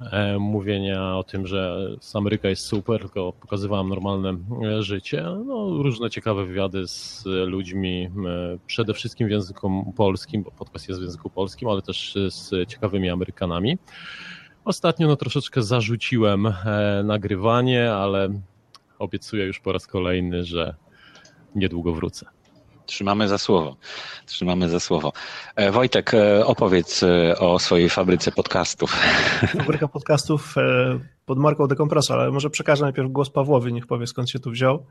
e, 0.00 0.38
mówienia 0.38 1.16
o 1.16 1.24
tym, 1.24 1.46
że 1.46 1.88
Ameryka 2.14 2.48
jest 2.48 2.66
super, 2.66 3.00
tylko 3.00 3.32
pokazywałem 3.32 3.88
normalne 3.88 4.36
e, 4.64 4.82
życie. 4.82 5.24
No, 5.46 5.82
różne 5.82 6.10
ciekawe 6.10 6.46
wywiady 6.46 6.86
z 6.86 7.24
ludźmi, 7.26 8.04
e, 8.04 8.58
przede 8.66 8.94
wszystkim 8.94 9.28
w 9.28 9.30
języku 9.30 9.92
polskim, 9.96 10.42
bo 10.42 10.50
podcast 10.50 10.88
jest 10.88 11.00
w 11.00 11.04
języku 11.04 11.30
polskim, 11.30 11.68
ale 11.68 11.82
też 11.82 12.14
z 12.28 12.68
ciekawymi 12.68 13.10
Amerykanami. 13.10 13.78
Ostatnio 14.64 15.08
no, 15.08 15.16
troszeczkę 15.16 15.62
zarzuciłem 15.62 16.46
e, 16.46 16.52
nagrywanie, 17.04 17.92
ale 17.92 18.28
obiecuję 18.98 19.44
już 19.44 19.60
po 19.60 19.72
raz 19.72 19.86
kolejny, 19.86 20.44
że 20.44 20.74
niedługo 21.54 21.92
wrócę. 21.92 22.37
Trzymamy 22.88 23.28
za 23.28 23.38
słowo. 23.38 23.76
Trzymamy 24.26 24.68
za 24.68 24.80
słowo. 24.80 25.12
E, 25.56 25.70
Wojtek, 25.70 26.14
e, 26.14 26.46
opowiedz 26.46 27.02
e, 27.02 27.38
o 27.38 27.58
swojej 27.58 27.90
fabryce 27.90 28.32
podcastów. 28.32 28.96
Fabryka 29.58 29.88
podcastów 29.88 30.54
pod 31.26 31.38
marką 31.38 31.66
Dekompresor, 31.66 32.20
ale 32.20 32.30
może 32.30 32.50
przekażę 32.50 32.84
najpierw 32.84 33.10
głos 33.10 33.30
Pawłowi, 33.30 33.72
niech 33.72 33.86
powie 33.86 34.06
skąd 34.06 34.30
się 34.30 34.38
tu 34.38 34.50
wziął. 34.50 34.86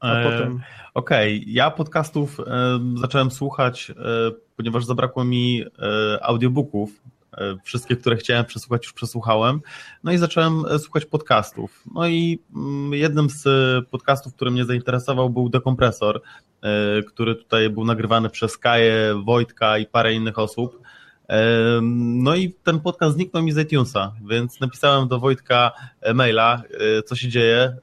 A 0.00 0.22
potem... 0.22 0.62
Okej, 0.94 1.38
okay. 1.38 1.52
ja 1.52 1.70
podcastów 1.70 2.40
zacząłem 3.00 3.30
słuchać, 3.30 3.92
ponieważ 4.56 4.84
zabrakło 4.84 5.24
mi 5.24 5.64
audiobooków 6.22 6.90
wszystkie, 7.64 7.96
które 7.96 8.16
chciałem 8.16 8.44
przesłuchać, 8.44 8.84
już 8.84 8.92
przesłuchałem. 8.92 9.60
No 10.04 10.12
i 10.12 10.18
zacząłem 10.18 10.64
słuchać 10.78 11.04
podcastów. 11.04 11.84
No 11.94 12.08
i 12.08 12.38
mm, 12.56 12.94
jednym 12.94 13.30
z 13.30 13.44
podcastów, 13.88 14.34
który 14.34 14.50
mnie 14.50 14.64
zainteresował, 14.64 15.30
był 15.30 15.48
Dekompresor, 15.48 16.22
który 17.08 17.34
tutaj 17.34 17.70
był 17.70 17.84
nagrywany 17.84 18.30
przez 18.30 18.58
Kaję, 18.58 19.22
Wojtka 19.24 19.78
i 19.78 19.86
parę 19.86 20.14
innych 20.14 20.38
osób. 20.38 20.82
No 21.82 22.34
i 22.34 22.52
ten 22.52 22.80
podcast 22.80 23.14
zniknął 23.14 23.42
mi 23.42 23.52
z 23.52 23.58
iTunesa, 23.58 24.12
więc 24.28 24.60
napisałem 24.60 25.08
do 25.08 25.18
Wojtka 25.18 25.72
maila, 26.14 26.62
co 27.06 27.16
się 27.16 27.28
dzieje, 27.28 27.76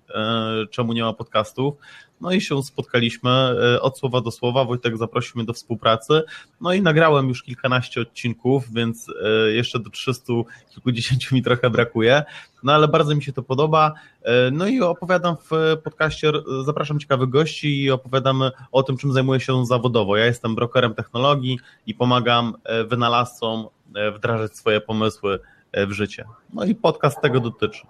czemu 0.69 0.93
nie 0.93 1.03
ma 1.03 1.13
podcastów. 1.13 1.73
No 2.21 2.31
i 2.31 2.41
się 2.41 2.63
spotkaliśmy 2.63 3.29
e, 3.29 3.81
od 3.81 3.99
słowa 3.99 4.21
do 4.21 4.31
słowa. 4.31 4.65
Wojtek 4.65 4.97
zaprosił 4.97 5.33
mnie 5.35 5.45
do 5.45 5.53
współpracy. 5.53 6.23
No 6.61 6.73
i 6.73 6.81
nagrałem 6.81 7.29
już 7.29 7.43
kilkanaście 7.43 8.01
odcinków, 8.01 8.73
więc 8.73 9.07
e, 9.23 9.51
jeszcze 9.51 9.79
do 9.79 9.89
300 9.89 10.33
kilkudziesięciu 10.69 11.35
mi 11.35 11.41
trochę 11.41 11.69
brakuje. 11.69 12.23
No 12.63 12.73
ale 12.73 12.87
bardzo 12.87 13.15
mi 13.15 13.23
się 13.23 13.33
to 13.33 13.43
podoba. 13.43 13.93
E, 14.21 14.51
no 14.51 14.67
i 14.67 14.81
opowiadam 14.81 15.35
w 15.51 15.77
podcaście, 15.83 16.31
zapraszam 16.65 16.99
ciekawych 16.99 17.29
gości 17.29 17.83
i 17.83 17.91
opowiadam 17.91 18.43
o 18.71 18.83
tym, 18.83 18.97
czym 18.97 19.13
zajmuję 19.13 19.39
się 19.39 19.65
zawodowo. 19.65 20.17
Ja 20.17 20.25
jestem 20.25 20.55
brokerem 20.55 20.95
technologii 20.95 21.59
i 21.87 21.93
pomagam 21.93 22.53
wynalazcom 22.87 23.67
wdrażać 24.15 24.57
swoje 24.57 24.81
pomysły 24.81 25.39
w 25.73 25.91
życie. 25.91 26.25
No 26.53 26.65
i 26.65 26.75
podcast 26.75 27.21
tego 27.21 27.39
dotyczy. 27.39 27.81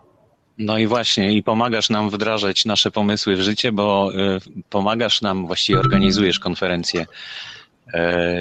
No 0.58 0.78
i 0.78 0.88
właśnie, 0.88 1.34
i 1.34 1.44
pomagasz 1.44 1.90
nam 1.90 2.10
wdrażać 2.10 2.66
nasze 2.66 2.92
pomysły 2.92 3.36
w 3.36 3.42
życie, 3.42 3.72
bo 3.72 4.12
y, 4.14 4.40
pomagasz 4.70 5.22
nam, 5.22 5.48
właściwie 5.48 5.80
organizujesz 5.80 6.40
konferencję 6.40 7.06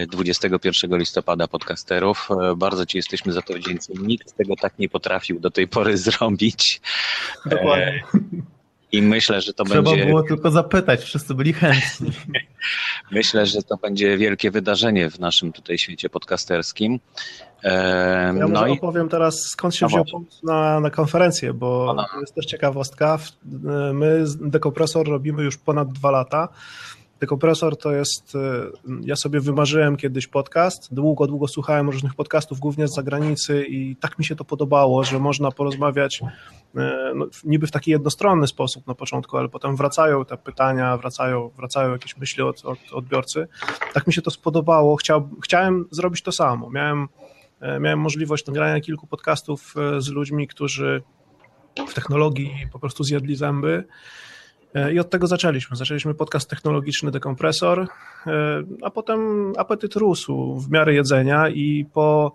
21 0.08 0.94
e, 0.94 0.98
listopada 0.98 1.48
podcasterów. 1.48 2.28
E, 2.30 2.56
bardzo 2.56 2.86
Ci 2.86 2.98
jesteśmy 2.98 3.32
za 3.32 3.42
to 3.42 3.54
wdzięczni. 3.54 3.94
Nikt 4.02 4.36
tego 4.36 4.56
tak 4.56 4.78
nie 4.78 4.88
potrafił 4.88 5.40
do 5.40 5.50
tej 5.50 5.68
pory 5.68 5.98
zrobić. 6.08 6.80
Dokładnie. 7.46 8.02
I 8.92 9.02
myślę, 9.02 9.40
że 9.40 9.52
to 9.52 9.64
Trzeba 9.64 9.82
będzie. 9.82 9.96
Trzeba 9.96 10.08
było 10.08 10.22
tylko 10.22 10.50
zapytać, 10.50 11.00
wszyscy 11.00 11.34
byli 11.34 11.52
chętni. 11.52 12.12
myślę, 13.10 13.46
że 13.46 13.62
to 13.62 13.76
będzie 13.76 14.18
wielkie 14.18 14.50
wydarzenie 14.50 15.10
w 15.10 15.20
naszym 15.20 15.52
tutaj 15.52 15.78
świecie 15.78 16.10
podcasterskim. 16.10 17.00
E, 17.64 18.34
ja 18.38 18.48
no 18.48 18.66
i... 18.66 18.70
opowiem 18.70 19.08
teraz, 19.08 19.34
skąd 19.40 19.74
się 19.74 19.84
no 19.86 19.88
wziął 19.88 20.04
pomysł 20.04 20.46
na, 20.46 20.80
na 20.80 20.90
konferencję, 20.90 21.54
bo 21.54 21.94
no. 21.96 22.20
jest 22.20 22.34
też 22.34 22.46
ciekawostka. 22.46 23.18
My 23.92 24.24
Dekompresor 24.40 25.08
robimy 25.08 25.42
już 25.42 25.56
ponad 25.56 25.92
dwa 25.92 26.10
lata. 26.10 26.48
Dekompresor 27.20 27.76
to 27.76 27.92
jest, 27.92 28.36
ja 29.00 29.16
sobie 29.16 29.40
wymarzyłem 29.40 29.96
kiedyś 29.96 30.26
podcast, 30.26 30.94
długo, 30.94 31.26
długo 31.26 31.48
słuchałem 31.48 31.90
różnych 31.90 32.14
podcastów, 32.14 32.60
głównie 32.60 32.88
z 32.88 32.94
zagranicy 32.94 33.64
i 33.68 33.96
tak 33.96 34.18
mi 34.18 34.24
się 34.24 34.36
to 34.36 34.44
podobało, 34.44 35.04
że 35.04 35.18
można 35.18 35.50
porozmawiać 35.50 36.20
no, 37.14 37.26
niby 37.44 37.66
w 37.66 37.70
taki 37.70 37.90
jednostronny 37.90 38.46
sposób 38.46 38.86
na 38.86 38.94
początku, 38.94 39.36
ale 39.36 39.48
potem 39.48 39.76
wracają 39.76 40.24
te 40.24 40.36
pytania, 40.36 40.96
wracają, 40.96 41.50
wracają 41.56 41.92
jakieś 41.92 42.16
myśli 42.16 42.42
od, 42.42 42.64
od 42.64 42.78
odbiorcy. 42.92 43.48
Tak 43.92 44.06
mi 44.06 44.12
się 44.12 44.22
to 44.22 44.30
spodobało, 44.30 44.96
Chciał, 44.96 45.28
chciałem 45.44 45.84
zrobić 45.90 46.22
to 46.22 46.32
samo. 46.32 46.70
Miałem 46.70 47.08
E, 47.60 47.80
miałem 47.80 47.98
możliwość 47.98 48.46
nagrania 48.46 48.80
kilku 48.80 49.06
podcastów 49.06 49.74
e, 49.76 50.00
z 50.00 50.08
ludźmi, 50.08 50.48
którzy 50.48 51.02
w 51.88 51.94
technologii 51.94 52.66
po 52.72 52.78
prostu 52.78 53.04
zjedli 53.04 53.36
zęby. 53.36 53.84
E, 54.74 54.92
I 54.92 54.98
od 54.98 55.10
tego 55.10 55.26
zaczęliśmy. 55.26 55.76
Zaczęliśmy 55.76 56.14
podcast 56.14 56.50
technologiczny 56.50 57.10
Dekompresor, 57.10 57.86
a 58.82 58.90
potem 58.90 59.52
apetyt 59.56 59.94
rósł 59.96 60.54
w 60.56 60.70
miarę 60.70 60.94
jedzenia 60.94 61.48
i 61.48 61.86
po, 61.92 62.32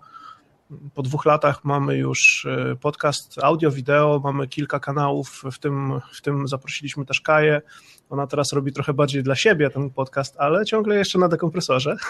po 0.94 1.02
dwóch 1.02 1.24
latach 1.24 1.64
mamy 1.64 1.96
już 1.96 2.46
podcast 2.80 3.38
audio, 3.42 3.70
wideo, 3.70 4.20
mamy 4.24 4.48
kilka 4.48 4.80
kanałów, 4.80 5.42
w 5.52 5.58
tym, 5.58 6.00
w 6.12 6.22
tym 6.22 6.48
zaprosiliśmy 6.48 7.06
też 7.06 7.20
Kaję, 7.20 7.62
ona 8.10 8.26
teraz 8.26 8.52
robi 8.52 8.72
trochę 8.72 8.94
bardziej 8.94 9.22
dla 9.22 9.34
siebie 9.34 9.70
ten 9.70 9.90
podcast, 9.90 10.34
ale 10.38 10.64
ciągle 10.64 10.96
jeszcze 10.96 11.18
na 11.18 11.28
dekompresorze. 11.28 11.96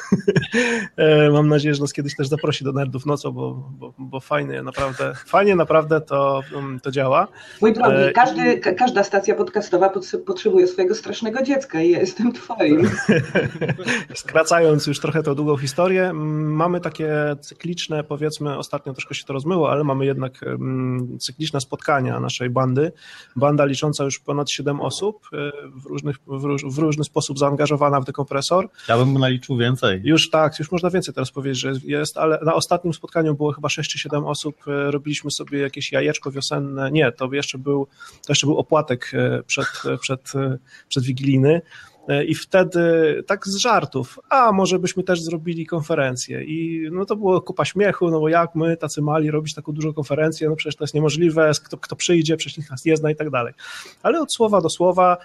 E, 0.96 1.30
mam 1.30 1.48
nadzieję, 1.48 1.74
że 1.74 1.80
nas 1.80 1.92
kiedyś 1.92 2.16
też 2.16 2.28
zaprosi 2.28 2.64
do 2.64 2.72
Nerdów 2.72 3.06
Nocą, 3.06 3.32
bo, 3.32 3.70
bo, 3.70 3.94
bo 3.98 4.20
fajnie 4.20 4.62
naprawdę, 4.62 5.12
fajnie 5.26 5.56
naprawdę 5.56 6.00
to, 6.00 6.42
um, 6.54 6.80
to 6.80 6.90
działa. 6.90 7.28
Mój 7.60 7.72
drogi, 7.72 7.96
e, 7.96 8.12
każdy, 8.12 8.58
każda 8.58 9.04
stacja 9.04 9.34
podcastowa 9.34 9.92
potrzebuje 10.26 10.66
swojego 10.66 10.94
strasznego 10.94 11.42
dziecka 11.42 11.82
i 11.82 11.90
ja 11.90 12.00
jestem 12.00 12.32
twoim. 12.32 12.90
Skracając 14.14 14.86
już 14.86 15.00
trochę 15.00 15.22
tą 15.22 15.34
długą 15.34 15.56
historię, 15.56 16.12
mamy 16.12 16.80
takie 16.80 17.36
cykliczne, 17.40 18.04
powiedzmy, 18.04 18.58
ostatnio 18.58 18.92
troszkę 18.92 19.14
się 19.14 19.24
to 19.24 19.32
rozmyło, 19.32 19.70
ale 19.70 19.84
mamy 19.84 20.06
jednak 20.06 20.32
cykliczne 21.20 21.60
spotkania 21.60 22.20
naszej 22.20 22.50
bandy. 22.50 22.92
Banda 23.36 23.64
licząca 23.64 24.04
już 24.04 24.18
ponad 24.18 24.50
7 24.50 24.80
osób 24.80 25.28
w 25.86 25.90
różnych, 25.90 26.16
w, 26.26 26.44
róż, 26.44 26.64
w 26.64 26.78
różny 26.78 27.04
sposób 27.04 27.38
zaangażowana 27.38 28.00
w 28.00 28.04
dekompresor. 28.04 28.68
Ja 28.88 28.98
bym 28.98 29.12
naliczył 29.12 29.56
więcej. 29.56 30.00
Już 30.04 30.30
tak, 30.30 30.58
już 30.58 30.72
można 30.72 30.90
więcej 30.90 31.14
teraz 31.14 31.30
powiedzieć, 31.30 31.58
że 31.58 31.72
jest, 31.84 32.18
ale 32.18 32.38
na 32.44 32.54
ostatnim 32.54 32.94
spotkaniu 32.94 33.34
było 33.34 33.52
chyba 33.52 33.68
6 33.68 33.90
czy 33.90 33.98
7 33.98 34.24
osób, 34.24 34.56
e, 34.68 34.90
robiliśmy 34.90 35.30
sobie 35.30 35.58
jakieś 35.58 35.92
jajeczko 35.92 36.30
wiosenne, 36.30 36.90
nie, 36.90 37.12
to 37.12 37.28
jeszcze 37.32 37.58
był, 37.58 37.86
to 38.26 38.32
jeszcze 38.32 38.46
był 38.46 38.58
opłatek 38.58 39.10
e, 39.14 39.42
przed, 39.42 39.66
e, 39.84 39.98
przed, 39.98 40.32
przed 40.88 41.04
Wigiliny. 41.04 41.62
I 42.26 42.34
wtedy 42.34 42.80
tak 43.26 43.46
z 43.48 43.56
żartów, 43.56 44.18
a 44.30 44.52
może 44.52 44.78
byśmy 44.78 45.02
też 45.02 45.22
zrobili 45.22 45.66
konferencję. 45.66 46.44
I 46.44 46.88
no 46.92 47.04
to 47.04 47.16
było 47.16 47.40
kupa 47.40 47.64
śmiechu, 47.64 48.10
no 48.10 48.20
bo 48.20 48.28
jak 48.28 48.54
my, 48.54 48.76
tacy 48.76 49.02
mali, 49.02 49.30
robić 49.30 49.54
taką 49.54 49.72
dużą 49.72 49.92
konferencję, 49.92 50.48
no 50.48 50.56
przecież 50.56 50.76
to 50.76 50.84
jest 50.84 50.94
niemożliwe, 50.94 51.50
kto, 51.64 51.76
kto 51.76 51.96
przyjdzie, 51.96 52.36
przecież 52.36 52.58
nikt 52.58 52.70
nas 52.70 52.84
nie 52.84 52.96
zna 52.96 53.10
i 53.10 53.16
tak 53.16 53.30
dalej. 53.30 53.54
Ale 54.02 54.20
od 54.20 54.32
słowa 54.32 54.60
do 54.60 54.68
słowa 54.68 55.16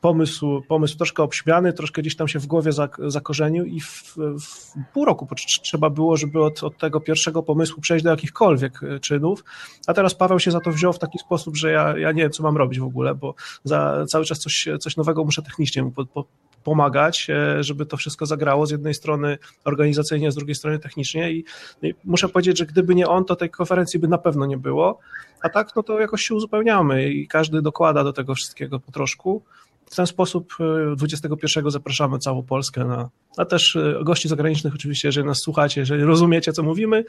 pomysł, 0.00 0.62
pomysł 0.68 0.96
troszkę 0.96 1.22
obśmiany, 1.22 1.72
troszkę 1.72 2.02
gdzieś 2.02 2.16
tam 2.16 2.28
się 2.28 2.38
w 2.38 2.46
głowie 2.46 2.70
zakorzenił 2.98 3.64
i 3.64 3.80
w, 3.80 4.16
w 4.16 4.92
pół 4.92 5.04
roku 5.04 5.28
trzeba 5.62 5.90
było, 5.90 6.16
żeby 6.16 6.42
od, 6.42 6.62
od, 6.62 6.78
tego 6.78 7.00
pierwszego 7.00 7.42
pomysłu 7.42 7.80
przejść 7.80 8.04
do 8.04 8.10
jakichkolwiek 8.10 8.82
e, 8.82 9.00
czynów, 9.00 9.44
a 9.86 9.94
teraz 9.94 10.14
Paweł 10.14 10.40
się 10.40 10.50
za 10.50 10.60
to 10.60 10.70
wziął 10.70 10.92
w 10.92 10.98
taki 10.98 11.18
sposób, 11.18 11.56
że 11.56 11.70
ja, 11.70 11.98
ja 11.98 12.12
nie 12.12 12.22
wiem, 12.22 12.30
co 12.30 12.42
mam 12.42 12.56
robić 12.56 12.80
w 12.80 12.84
ogóle, 12.84 13.14
bo 13.14 13.34
za 13.64 14.04
cały 14.08 14.24
czas 14.24 14.38
coś, 14.38 14.68
coś 14.80 14.96
nowego 14.96 15.24
muszę 15.24 15.42
technicznie 15.42 15.82
mu 15.82 15.90
po, 15.90 16.06
po, 16.06 16.24
pomagać, 16.64 17.30
e, 17.30 17.64
żeby 17.64 17.86
to 17.86 17.96
wszystko 17.96 18.26
zagrało 18.26 18.66
z 18.66 18.70
jednej 18.70 18.94
strony 18.94 19.38
organizacyjnie, 19.64 20.32
z 20.32 20.34
drugiej 20.34 20.54
strony 20.54 20.78
technicznie. 20.78 21.32
I, 21.32 21.44
i 21.82 21.94
muszę 22.04 22.28
powiedzieć, 22.28 22.58
że 22.58 22.66
gdyby 22.66 22.94
nie 22.94 23.08
on, 23.08 23.24
to 23.24 23.36
tej 23.36 23.50
konferencji 23.50 24.00
by 24.00 24.08
na 24.08 24.18
pewno 24.18 24.46
nie 24.46 24.58
było, 24.58 24.98
a 25.42 25.48
tak, 25.48 25.76
no 25.76 25.82
to 25.82 26.00
jakoś 26.00 26.22
się 26.22 26.34
uzupełniamy 26.34 27.08
i 27.08 27.28
każdy 27.28 27.62
dokłada 27.62 28.04
do 28.04 28.12
tego 28.12 28.34
wszystkiego 28.34 28.80
po 28.80 28.92
troszku. 28.92 29.42
W 29.90 29.96
ten 29.96 30.06
sposób 30.06 30.56
21 30.96 31.66
e, 31.66 31.70
zapraszamy 31.70 32.18
całą 32.18 32.42
Polskę, 32.42 32.84
na, 32.84 33.10
a 33.36 33.44
też 33.44 33.76
e, 33.76 34.04
gości 34.04 34.28
zagranicznych 34.28 34.74
oczywiście, 34.74 35.08
jeżeli 35.08 35.26
nas 35.26 35.38
słuchacie, 35.38 35.80
jeżeli 35.80 36.04
rozumiecie, 36.04 36.52
co 36.52 36.62
mówimy, 36.62 37.04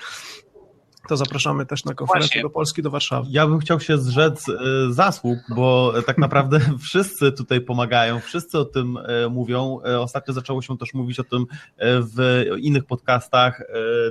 to 1.10 1.17
zapraszamy 1.17 1.65
też 1.65 1.86
na 1.86 1.94
konferencję 1.94 2.28
Właśnie. 2.28 2.41
do 2.41 2.50
Polski, 2.50 2.82
do 2.82 2.89
Warszawy. 2.89 3.28
Ja 3.32 3.48
bym 3.48 3.60
chciał 3.60 3.80
się 3.80 3.98
zrzec 3.98 4.50
e, 4.50 4.54
zasług, 4.89 5.39
bo 5.56 5.94
tak 6.06 6.17
naprawdę 6.17 6.60
wszyscy 6.88 7.32
tutaj 7.32 7.62
pomagają, 7.62 8.20
wszyscy 8.20 8.60
o 8.60 8.65
tym 8.65 9.00
mówią. 9.30 9.80
Ostatnio 10.00 10.34
zaczęło 10.34 10.62
się 10.62 10.78
też 10.78 10.94
mówić 10.94 11.20
o 11.20 11.24
tym 11.24 11.46
w 11.84 12.46
innych 12.60 12.86
podcastach. 12.86 13.63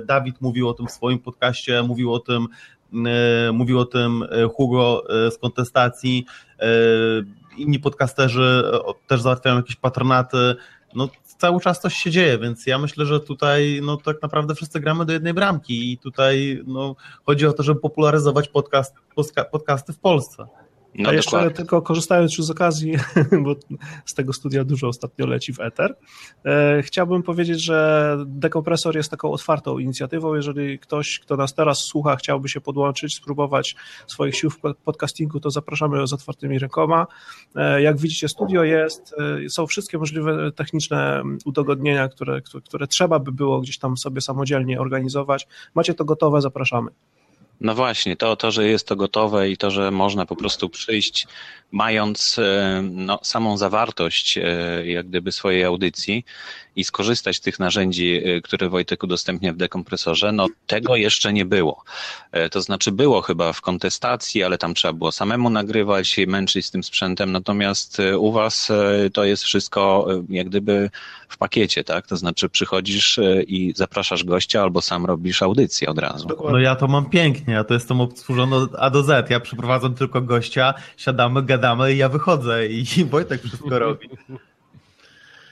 Dawid 0.05 0.41
mówił 0.41 0.69
o 0.69 0.73
tym 0.73 0.87
w 0.87 0.91
swoim 0.91 1.19
podcaście, 1.19 1.83
mówił 1.83 2.13
o 2.13 2.19
tym 2.19 2.47
mówił 3.53 3.79
o 3.79 3.85
tym 3.85 4.23
Hugo 4.55 5.03
z 5.09 5.37
kontestacji 5.37 6.25
inni 7.57 7.79
podcasterzy 7.79 8.63
e, 8.73 9.07
też 9.07 9.21
załatwiają 9.21 9.55
jakieś 9.55 9.75
patronaty, 9.75 10.55
no 10.95 11.09
cały 11.37 11.59
czas 11.59 11.81
coś 11.81 11.93
się 11.95 12.11
dzieje, 12.11 12.37
więc 12.37 12.67
ja 12.67 12.77
myślę, 12.77 13.05
że 13.05 13.19
tutaj 13.19 13.79
no 13.83 13.97
tak 13.97 14.21
naprawdę 14.21 14.55
wszyscy 14.55 14.79
gramy 14.79 15.05
do 15.05 15.13
jednej 15.13 15.33
bramki 15.33 15.91
i 15.91 15.97
tutaj 15.97 16.63
no, 16.67 16.95
chodzi 17.25 17.47
o 17.47 17.53
to, 17.53 17.63
żeby 17.63 17.79
popularyzować 17.79 18.47
podcast, 18.47 18.95
podcasty 19.51 19.93
w 19.93 19.99
Polsce. 19.99 20.47
No 20.95 21.09
A 21.09 21.13
jeszcze 21.13 21.31
dokładnie. 21.31 21.55
tylko 21.55 21.81
korzystając 21.81 22.37
już 22.37 22.47
z 22.47 22.49
okazji, 22.51 22.95
bo 23.43 23.55
z 24.05 24.13
tego 24.13 24.33
studia 24.33 24.63
dużo 24.63 24.87
ostatnio 24.87 25.25
leci 25.25 25.53
w 25.53 25.59
Ether, 25.59 25.95
e, 26.45 26.81
chciałbym 26.83 27.23
powiedzieć, 27.23 27.63
że 27.63 28.17
Dekompresor 28.25 28.95
jest 28.95 29.11
taką 29.11 29.31
otwartą 29.31 29.79
inicjatywą. 29.79 30.35
Jeżeli 30.35 30.79
ktoś, 30.79 31.19
kto 31.19 31.37
nas 31.37 31.53
teraz 31.53 31.79
słucha, 31.79 32.15
chciałby 32.15 32.49
się 32.49 32.61
podłączyć, 32.61 33.15
spróbować 33.15 33.75
swoich 34.07 34.35
sił 34.35 34.49
w 34.49 34.59
podcastingu, 34.83 35.39
to 35.39 35.51
zapraszamy 35.51 36.07
z 36.07 36.13
otwartymi 36.13 36.59
rękoma. 36.59 37.07
E, 37.55 37.81
jak 37.81 37.97
widzicie, 37.97 38.29
studio 38.29 38.63
jest, 38.63 39.15
e, 39.45 39.49
są 39.49 39.67
wszystkie 39.67 39.97
możliwe 39.97 40.51
techniczne 40.51 41.23
udogodnienia, 41.45 42.09
które, 42.09 42.41
które, 42.41 42.61
które 42.61 42.87
trzeba 42.87 43.19
by 43.19 43.31
było 43.31 43.61
gdzieś 43.61 43.77
tam 43.77 43.97
sobie 43.97 44.21
samodzielnie 44.21 44.79
organizować. 44.79 45.47
Macie 45.75 45.93
to 45.93 46.05
gotowe, 46.05 46.41
zapraszamy. 46.41 46.91
No 47.61 47.75
właśnie, 47.75 48.15
to, 48.15 48.35
to, 48.35 48.51
że 48.51 48.67
jest 48.67 48.87
to 48.87 48.95
gotowe 48.95 49.49
i 49.49 49.57
to, 49.57 49.71
że 49.71 49.91
można 49.91 50.25
po 50.25 50.35
prostu 50.35 50.69
przyjść, 50.69 51.27
mając 51.71 52.39
e, 52.39 52.81
no, 52.91 53.19
samą 53.23 53.57
zawartość 53.57 54.37
e, 54.37 54.43
jak 54.85 55.07
gdyby 55.07 55.31
swojej 55.31 55.63
audycji 55.63 56.25
i 56.75 56.83
skorzystać 56.83 57.37
z 57.37 57.41
tych 57.41 57.59
narzędzi, 57.59 58.27
y, 58.27 58.41
które 58.41 58.69
Wojtek 58.69 59.03
udostępnia 59.03 59.53
w 59.53 59.57
dekompresorze, 59.57 60.31
no 60.31 60.47
tego 60.67 60.95
jeszcze 60.95 61.33
nie 61.33 61.45
było. 61.45 61.83
E, 62.31 62.49
to 62.49 62.61
znaczy 62.61 62.91
było 62.91 63.21
chyba 63.21 63.53
w 63.53 63.61
kontestacji, 63.61 64.43
ale 64.43 64.57
tam 64.57 64.73
trzeba 64.73 64.93
było 64.93 65.11
samemu 65.11 65.49
nagrywać, 65.49 66.19
męczyć 66.27 66.65
z 66.65 66.71
tym 66.71 66.83
sprzętem, 66.83 67.31
natomiast 67.31 67.99
y, 67.99 68.17
u 68.17 68.31
was 68.31 68.69
y, 68.69 69.09
to 69.13 69.23
jest 69.23 69.43
wszystko 69.43 70.07
jak 70.29 70.49
gdyby 70.49 70.89
w 71.29 71.37
pakiecie, 71.37 71.83
tak? 71.83 72.07
To 72.07 72.17
znaczy 72.17 72.49
przychodzisz 72.49 73.19
i 73.47 73.73
zapraszasz 73.75 74.23
gościa 74.23 74.61
albo 74.61 74.81
sam 74.81 75.05
robisz 75.05 75.41
audycję 75.41 75.89
od 75.89 75.99
razu. 75.99 76.27
No 76.51 76.59
ja 76.59 76.75
to 76.75 76.87
mam 76.87 77.09
pięknie, 77.09 77.53
ja 77.53 77.63
to 77.63 77.73
jestem 77.73 78.01
obsłużony 78.01 78.55
od 78.55 78.75
A 78.75 78.89
do 78.89 79.03
Z, 79.03 79.29
ja 79.29 79.39
przeprowadzam 79.39 79.95
tylko 79.95 80.21
gościa, 80.21 80.73
siadamy, 80.97 81.43
gadamy 81.43 81.93
i 81.93 81.97
ja 81.97 82.09
wychodzę 82.09 82.67
i 82.67 82.85
Wojtek 83.11 83.41
wszystko 83.41 83.79
robi. 83.79 84.09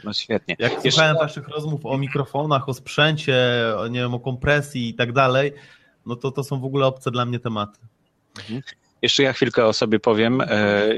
No 0.03 0.13
świetnie. 0.13 0.55
Jak 0.59 0.71
Jeszcze... 0.71 0.91
słuchałem 0.91 1.15
waszych 1.15 1.47
rozmów 1.47 1.85
o 1.85 1.97
mikrofonach, 1.97 2.69
o 2.69 2.73
sprzęcie, 2.73 3.37
o, 3.77 3.87
nie 3.87 3.99
wiem, 3.99 4.13
o 4.13 4.19
kompresji 4.19 4.89
i 4.89 4.93
tak 4.93 5.11
dalej, 5.11 5.53
no 6.05 6.15
to 6.15 6.31
to 6.31 6.43
są 6.43 6.59
w 6.59 6.65
ogóle 6.65 6.85
obce 6.85 7.11
dla 7.11 7.25
mnie 7.25 7.39
tematy. 7.39 7.79
Mhm. 8.39 8.61
Jeszcze 9.01 9.23
ja 9.23 9.33
chwilkę 9.33 9.65
o 9.65 9.73
sobie 9.73 9.99
powiem. 9.99 10.41
E, 10.41 10.89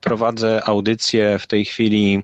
prowadzę 0.00 0.64
audycję 0.64 1.38
w 1.38 1.46
tej 1.46 1.64
chwili 1.64 2.22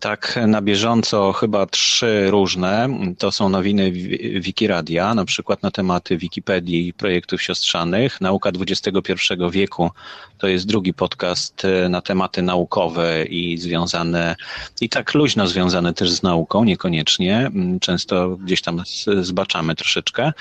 tak 0.00 0.38
na 0.46 0.62
bieżąco 0.62 1.32
chyba 1.32 1.66
trzy 1.66 2.30
różne. 2.30 2.88
To 3.18 3.32
są 3.32 3.48
nowiny 3.48 3.92
Wikiradia, 4.40 5.14
na 5.14 5.24
przykład 5.24 5.62
na 5.62 5.70
tematy 5.70 6.16
Wikipedii 6.16 6.88
i 6.88 6.92
projektów 6.92 7.42
siostrzanych. 7.42 8.20
Nauka 8.20 8.50
XXI 8.50 9.14
wieku 9.50 9.90
to 10.38 10.48
jest 10.48 10.66
drugi 10.66 10.94
podcast 10.94 11.64
e, 11.64 11.88
na 11.88 12.00
tematy 12.00 12.42
naukowe 12.42 13.24
i 13.24 13.58
związane, 13.58 14.36
i 14.80 14.88
tak 14.88 15.14
luźno 15.14 15.46
związane 15.46 15.94
też 15.94 16.10
z 16.10 16.22
nauką, 16.22 16.64
niekoniecznie. 16.64 17.50
Często 17.80 18.36
gdzieś 18.36 18.62
tam 18.62 18.82
zbaczamy 19.20 19.74
troszeczkę. 19.74 20.32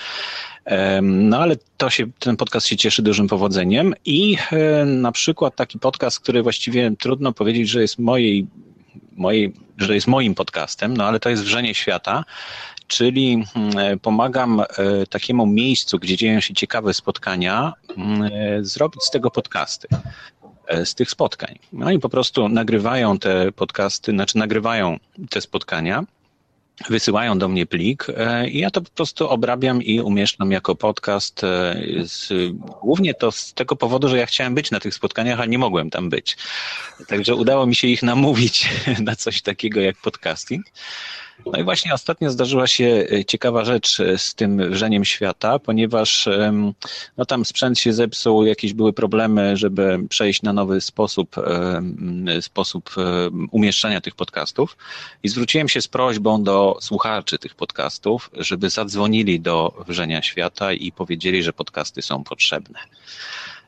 No 1.02 1.38
ale 1.38 1.56
to 1.78 1.90
się, 1.90 2.06
ten 2.20 2.38
podcast 2.38 2.68
się 2.68 2.78
cieszy 2.78 3.02
dużym 3.02 3.28
powodzeniem 3.28 3.94
i 4.06 4.38
e, 4.52 4.86
na 4.86 5.12
przykład 5.12 5.56
taki 5.56 5.80
podcast, 5.80 6.20
który 6.20 6.44
właściwie 6.44 6.92
trudno 7.00 7.34
powiedzieć, 7.34 7.70
że 7.70 7.82
jest 7.82 8.00
mojej 8.00 8.48
mojej, 9.18 9.54
że 9.78 9.96
jest 9.96 10.08
moim 10.08 10.36
podcastem, 10.36 10.98
no 10.98 11.04
ale 11.04 11.20
to 11.20 11.30
jest 11.30 11.44
Wrzenie 11.44 11.76
Świata, 11.76 12.24
czyli 12.88 13.44
mm, 13.56 14.00
pomagam 14.00 14.60
e, 14.60 14.66
takiemu 15.10 15.46
miejscu, 15.46 16.00
gdzie 16.00 16.18
dzieją 16.18 16.40
się 16.40 16.54
ciekawe 16.54 16.94
spotkania, 16.94 17.74
mm, 17.98 18.24
e, 18.24 18.64
zrobić 18.64 19.04
z 19.04 19.12
tego 19.12 19.32
podcasty 19.32 19.88
e, 20.68 20.86
z 20.86 20.96
tych 20.96 21.12
spotkań. 21.12 21.60
No 21.74 21.92
i 21.92 22.00
po 22.00 22.10
prostu 22.10 22.50
nagrywają 22.50 23.20
te 23.20 23.52
podcasty, 23.52 24.12
znaczy 24.12 24.38
nagrywają 24.38 24.98
te 25.30 25.42
spotkania 25.42 26.04
wysyłają 26.90 27.40
do 27.40 27.48
mnie 27.48 27.66
plik 27.66 28.08
e, 28.18 28.50
i 28.50 28.60
ja 28.60 28.72
to 28.72 28.82
po 28.82 28.90
prostu 28.90 29.30
obrabiam 29.30 29.84
i 29.84 30.02
umieszczam 30.02 30.52
jako 30.52 30.76
podcast. 30.76 31.44
E, 31.44 31.76
z, 32.04 32.34
głównie 32.82 33.14
to 33.14 33.32
z 33.32 33.54
tego 33.54 33.76
powodu, 33.76 34.10
że 34.10 34.18
ja 34.18 34.26
chciałem 34.26 34.56
być 34.56 34.72
na 34.72 34.80
tych 34.80 34.94
spotkaniach, 34.94 35.40
a 35.40 35.46
nie 35.46 35.58
mogłem 35.58 35.90
tam 35.90 36.10
być. 36.10 36.38
Także 37.08 37.36
udało 37.36 37.66
mi 37.66 37.76
się 37.76 37.88
ich 37.88 38.04
namówić 38.04 38.70
na 39.04 39.16
coś 39.16 39.42
takiego 39.42 39.82
jak 39.82 39.98
podcasting. 39.98 40.66
No 41.46 41.60
i 41.60 41.64
właśnie 41.64 41.94
ostatnio 41.94 42.32
zdarzyła 42.32 42.68
się 42.68 43.06
e, 43.12 43.26
ciekawa 43.26 43.66
rzecz 43.66 44.00
e, 44.00 44.18
z 44.18 44.36
tym 44.36 44.72
wrzeniem 44.72 45.06
świata, 45.06 45.60
ponieważ 45.60 46.30
no 47.18 47.26
tam 47.26 47.46
sprzęt 47.46 47.80
się 47.80 47.94
zepsuł, 47.94 48.46
jakieś 48.46 48.74
były 48.74 48.94
problemy, 48.94 49.58
żeby 49.58 50.00
przejść 50.10 50.42
na 50.42 50.54
nowy 50.54 50.82
sposób, 50.82 51.36
sposób 52.42 52.96
umieszczania 53.52 54.02
tych 54.02 54.16
podcastów 54.16 54.78
i 55.24 55.30
zwróciłem 55.30 55.70
się 55.70 55.82
z 55.82 55.88
prośbą 55.88 56.44
do 56.44 56.78
słuchaczy 56.82 57.38
tych 57.38 57.56
podcastów, 57.56 58.30
żeby 58.34 58.70
zadzwonili 58.70 59.40
do 59.40 59.84
wrzenia 59.88 60.22
świata 60.22 60.74
i 60.74 60.92
powiedzieli, 60.92 61.44
że 61.44 61.54
podcasty 61.54 62.02
są 62.02 62.24
potrzebne. 62.24 62.80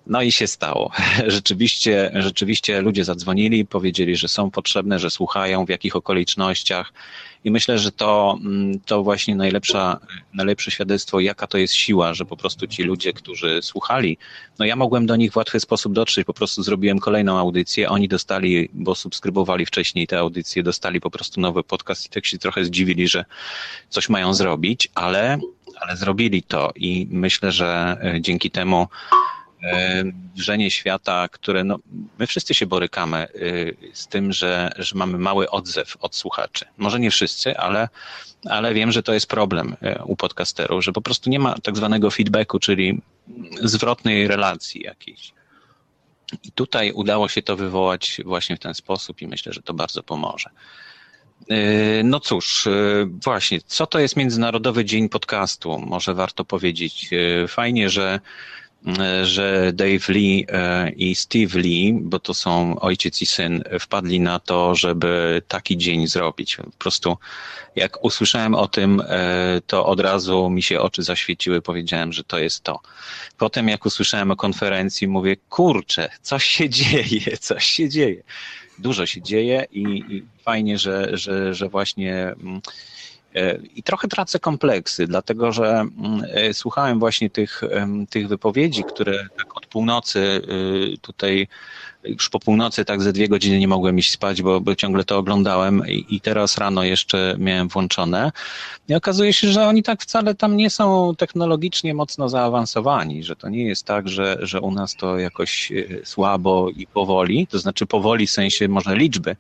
No 0.10 0.22
i 0.22 0.32
się 0.32 0.48
stało. 0.48 0.92
Rzeczywiście, 1.28 2.12
rzeczywiście 2.16 2.82
ludzie 2.82 3.04
zadzwonili, 3.04 3.66
powiedzieli, 3.66 4.16
że 4.16 4.28
są 4.28 4.52
potrzebne, 4.52 5.00
że 5.00 5.10
słuchają, 5.10 5.66
w 5.66 5.70
jakich 5.70 5.96
okolicznościach. 5.96 6.94
I 7.44 7.52
myślę, 7.52 7.80
że 7.80 7.92
to, 7.92 8.38
mm, 8.42 8.80
to 8.80 9.04
właśnie 9.04 9.36
najlepsza, 9.36 10.00
najlepsze 10.34 10.72
świadectwo, 10.72 11.20
jaka 11.20 11.48
to 11.48 11.58
jest 11.58 11.74
siła, 11.74 12.14
że 12.14 12.26
po 12.26 12.38
prostu 12.38 12.68
ci 12.68 12.84
ludzie, 12.84 13.14
którzy 13.14 13.62
słuchali, 13.62 14.18
no 14.60 14.66
ja 14.66 14.76
mogłem 14.76 15.06
do 15.06 15.16
nich 15.16 15.32
w 15.32 15.36
łatwy 15.36 15.60
sposób 15.60 15.94
dotrzeć, 15.94 16.26
po 16.26 16.34
prostu 16.34 16.64
zrobiłem 16.64 17.00
kolejną 17.00 17.38
audycję, 17.38 17.90
oni 17.90 18.08
dostali, 18.08 18.70
bo 18.74 18.96
subskrybowali 18.96 19.66
wcześniej 19.66 20.08
te 20.08 20.20
audycje, 20.20 20.64
dostali 20.64 21.02
po 21.02 21.12
prostu 21.12 21.42
nowy 21.42 21.64
podcast 21.64 22.06
i 22.06 22.10
tak 22.10 22.26
się 22.26 22.38
trochę 22.38 22.66
zdziwili, 22.66 23.08
że 23.08 23.26
coś 23.90 24.10
mają 24.10 24.34
zrobić, 24.34 24.90
ale, 24.96 25.40
ale 25.82 25.98
zrobili 25.98 26.44
to 26.44 26.72
i 26.76 27.08
myślę, 27.12 27.52
że 27.52 27.98
e, 28.04 28.22
dzięki 28.22 28.52
temu 28.52 28.88
wrzenie 30.36 30.72
świata, 30.72 31.28
które 31.32 31.64
no, 31.64 31.80
my 32.20 32.28
wszyscy 32.28 32.54
się 32.54 32.66
borykamy 32.66 33.28
y, 33.36 33.78
z 33.94 34.08
tym, 34.08 34.34
że, 34.34 34.72
że 34.78 34.96
mamy 34.96 35.18
mały 35.18 35.50
odzew 35.50 35.98
od 36.00 36.16
słuchaczy. 36.16 36.66
Może 36.78 37.00
nie 37.00 37.12
wszyscy, 37.12 37.58
ale, 37.58 37.90
ale 38.50 38.74
wiem, 38.74 38.92
że 38.92 39.04
to 39.04 39.14
jest 39.14 39.28
problem 39.28 39.76
y, 39.84 40.04
u 40.04 40.16
podcasterów, 40.16 40.84
że 40.84 40.92
po 40.92 41.02
prostu 41.02 41.30
nie 41.30 41.40
ma 41.40 41.56
tak 41.64 41.78
zwanego 41.78 42.12
feedbacku, 42.12 42.60
czyli 42.60 43.02
zwrotnej 43.62 44.28
relacji 44.28 44.82
jakiejś. 44.82 45.34
I 46.44 46.52
tutaj 46.52 46.92
udało 46.92 47.30
się 47.30 47.42
to 47.42 47.56
wywołać 47.56 48.22
właśnie 48.26 48.56
w 48.56 48.60
ten 48.60 48.74
sposób 48.74 49.22
i 49.22 49.28
myślę, 49.28 49.54
że 49.54 49.62
to 49.62 49.74
bardzo 49.74 50.04
pomoże. 50.04 50.50
Y, 51.52 52.02
no 52.04 52.20
cóż, 52.20 52.68
właśnie, 53.24 53.62
co 53.62 53.88
to 53.88 54.00
jest 54.00 54.16
Międzynarodowy 54.16 54.86
Dzień 54.86 55.10
Podcastu? 55.10 55.80
Może 55.80 56.14
warto 56.14 56.46
powiedzieć. 56.46 57.10
Fajnie, 57.48 57.90
że 57.90 58.20
że 59.24 59.72
Dave 59.74 60.10
Lee 60.10 60.46
e, 60.50 60.90
i 60.90 61.16
Steve 61.16 61.60
Lee, 61.60 61.94
bo 62.02 62.20
to 62.20 62.34
są 62.34 62.80
ojciec 62.80 63.22
i 63.22 63.26
syn, 63.26 63.64
wpadli 63.80 64.20
na 64.20 64.40
to, 64.40 64.76
żeby 64.76 65.42
taki 65.48 65.78
dzień 65.78 66.08
zrobić. 66.08 66.56
Po 66.56 66.72
prostu 66.80 67.18
jak 67.76 68.04
usłyszałem 68.04 68.56
o 68.56 68.68
tym, 68.68 69.02
e, 69.08 69.62
to 69.68 69.86
od 69.86 70.00
razu 70.00 70.50
mi 70.50 70.64
się 70.64 70.80
oczy 70.80 71.04
zaświeciły, 71.04 71.62
powiedziałem, 71.62 72.14
że 72.14 72.24
to 72.24 72.40
jest 72.40 72.64
to. 72.64 72.80
Potem 73.38 73.68
jak 73.68 73.86
usłyszałem 73.86 74.32
o 74.32 74.36
konferencji, 74.36 75.08
mówię, 75.08 75.36
kurczę, 75.50 76.10
coś 76.22 76.46
się 76.46 76.70
dzieje, 76.80 77.38
coś 77.38 77.66
się 77.66 77.90
dzieje. 77.90 78.24
Dużo 78.80 79.06
się 79.06 79.22
dzieje 79.22 79.66
i, 79.72 79.82
i 80.10 80.24
fajnie, 80.44 80.78
że, 80.78 81.18
że, 81.18 81.54
że 81.54 81.70
właśnie 81.70 82.14
mm, 82.14 82.62
E, 82.62 82.99
I 83.76 83.84
trochę 83.84 84.08
tracę 84.08 84.40
kompleksy, 84.40 85.08
dlatego 85.08 85.52
że 85.52 85.66
mm, 85.66 86.24
e, 86.34 86.54
słuchałem 86.54 87.00
właśnie 87.00 87.30
tych, 87.30 87.62
tych 88.10 88.28
wypowiedzi, 88.28 88.84
które 88.84 89.28
tak 89.38 89.58
od 89.58 89.66
północy 89.66 90.20
y, 90.94 90.98
tutaj, 91.02 91.48
już 92.04 92.30
po 92.30 92.40
północy 92.40 92.86
tak 92.86 93.02
ze 93.02 93.14
dwie 93.14 93.28
godziny 93.28 93.60
nie 93.60 93.68
mogłem 93.68 94.00
iść 94.00 94.12
spać, 94.12 94.42
bo, 94.42 94.62
bo 94.62 94.76
ciągle 94.76 95.04
to 95.04 95.18
oglądałem 95.18 95.88
i, 95.88 96.06
i 96.10 96.22
teraz 96.22 96.58
rano 96.58 96.84
jeszcze 96.84 97.36
miałem 97.38 97.68
włączone. 97.68 98.32
I 98.88 98.96
okazuje 98.96 99.34
się, 99.34 99.48
że 99.48 99.68
oni 99.68 99.84
tak 99.84 100.02
wcale 100.02 100.36
tam 100.36 100.58
nie 100.58 100.70
są 100.70 101.16
technologicznie 101.18 101.94
mocno 101.94 102.30
zaawansowani, 102.30 103.24
że 103.24 103.36
to 103.36 103.50
nie 103.50 103.64
jest 103.64 103.86
tak, 103.86 104.10
że, 104.10 104.38
że 104.42 104.62
u 104.62 104.72
nas 104.72 104.96
to 104.96 105.18
jakoś 105.18 105.72
y, 105.72 106.02
słabo 106.04 106.70
i 106.70 106.88
powoli, 106.88 107.48
to 107.48 107.60
znaczy 107.60 107.86
powoli 107.86 108.28
w 108.28 108.32
sensie 108.32 108.68
może 108.68 108.96
liczby, 108.96 109.36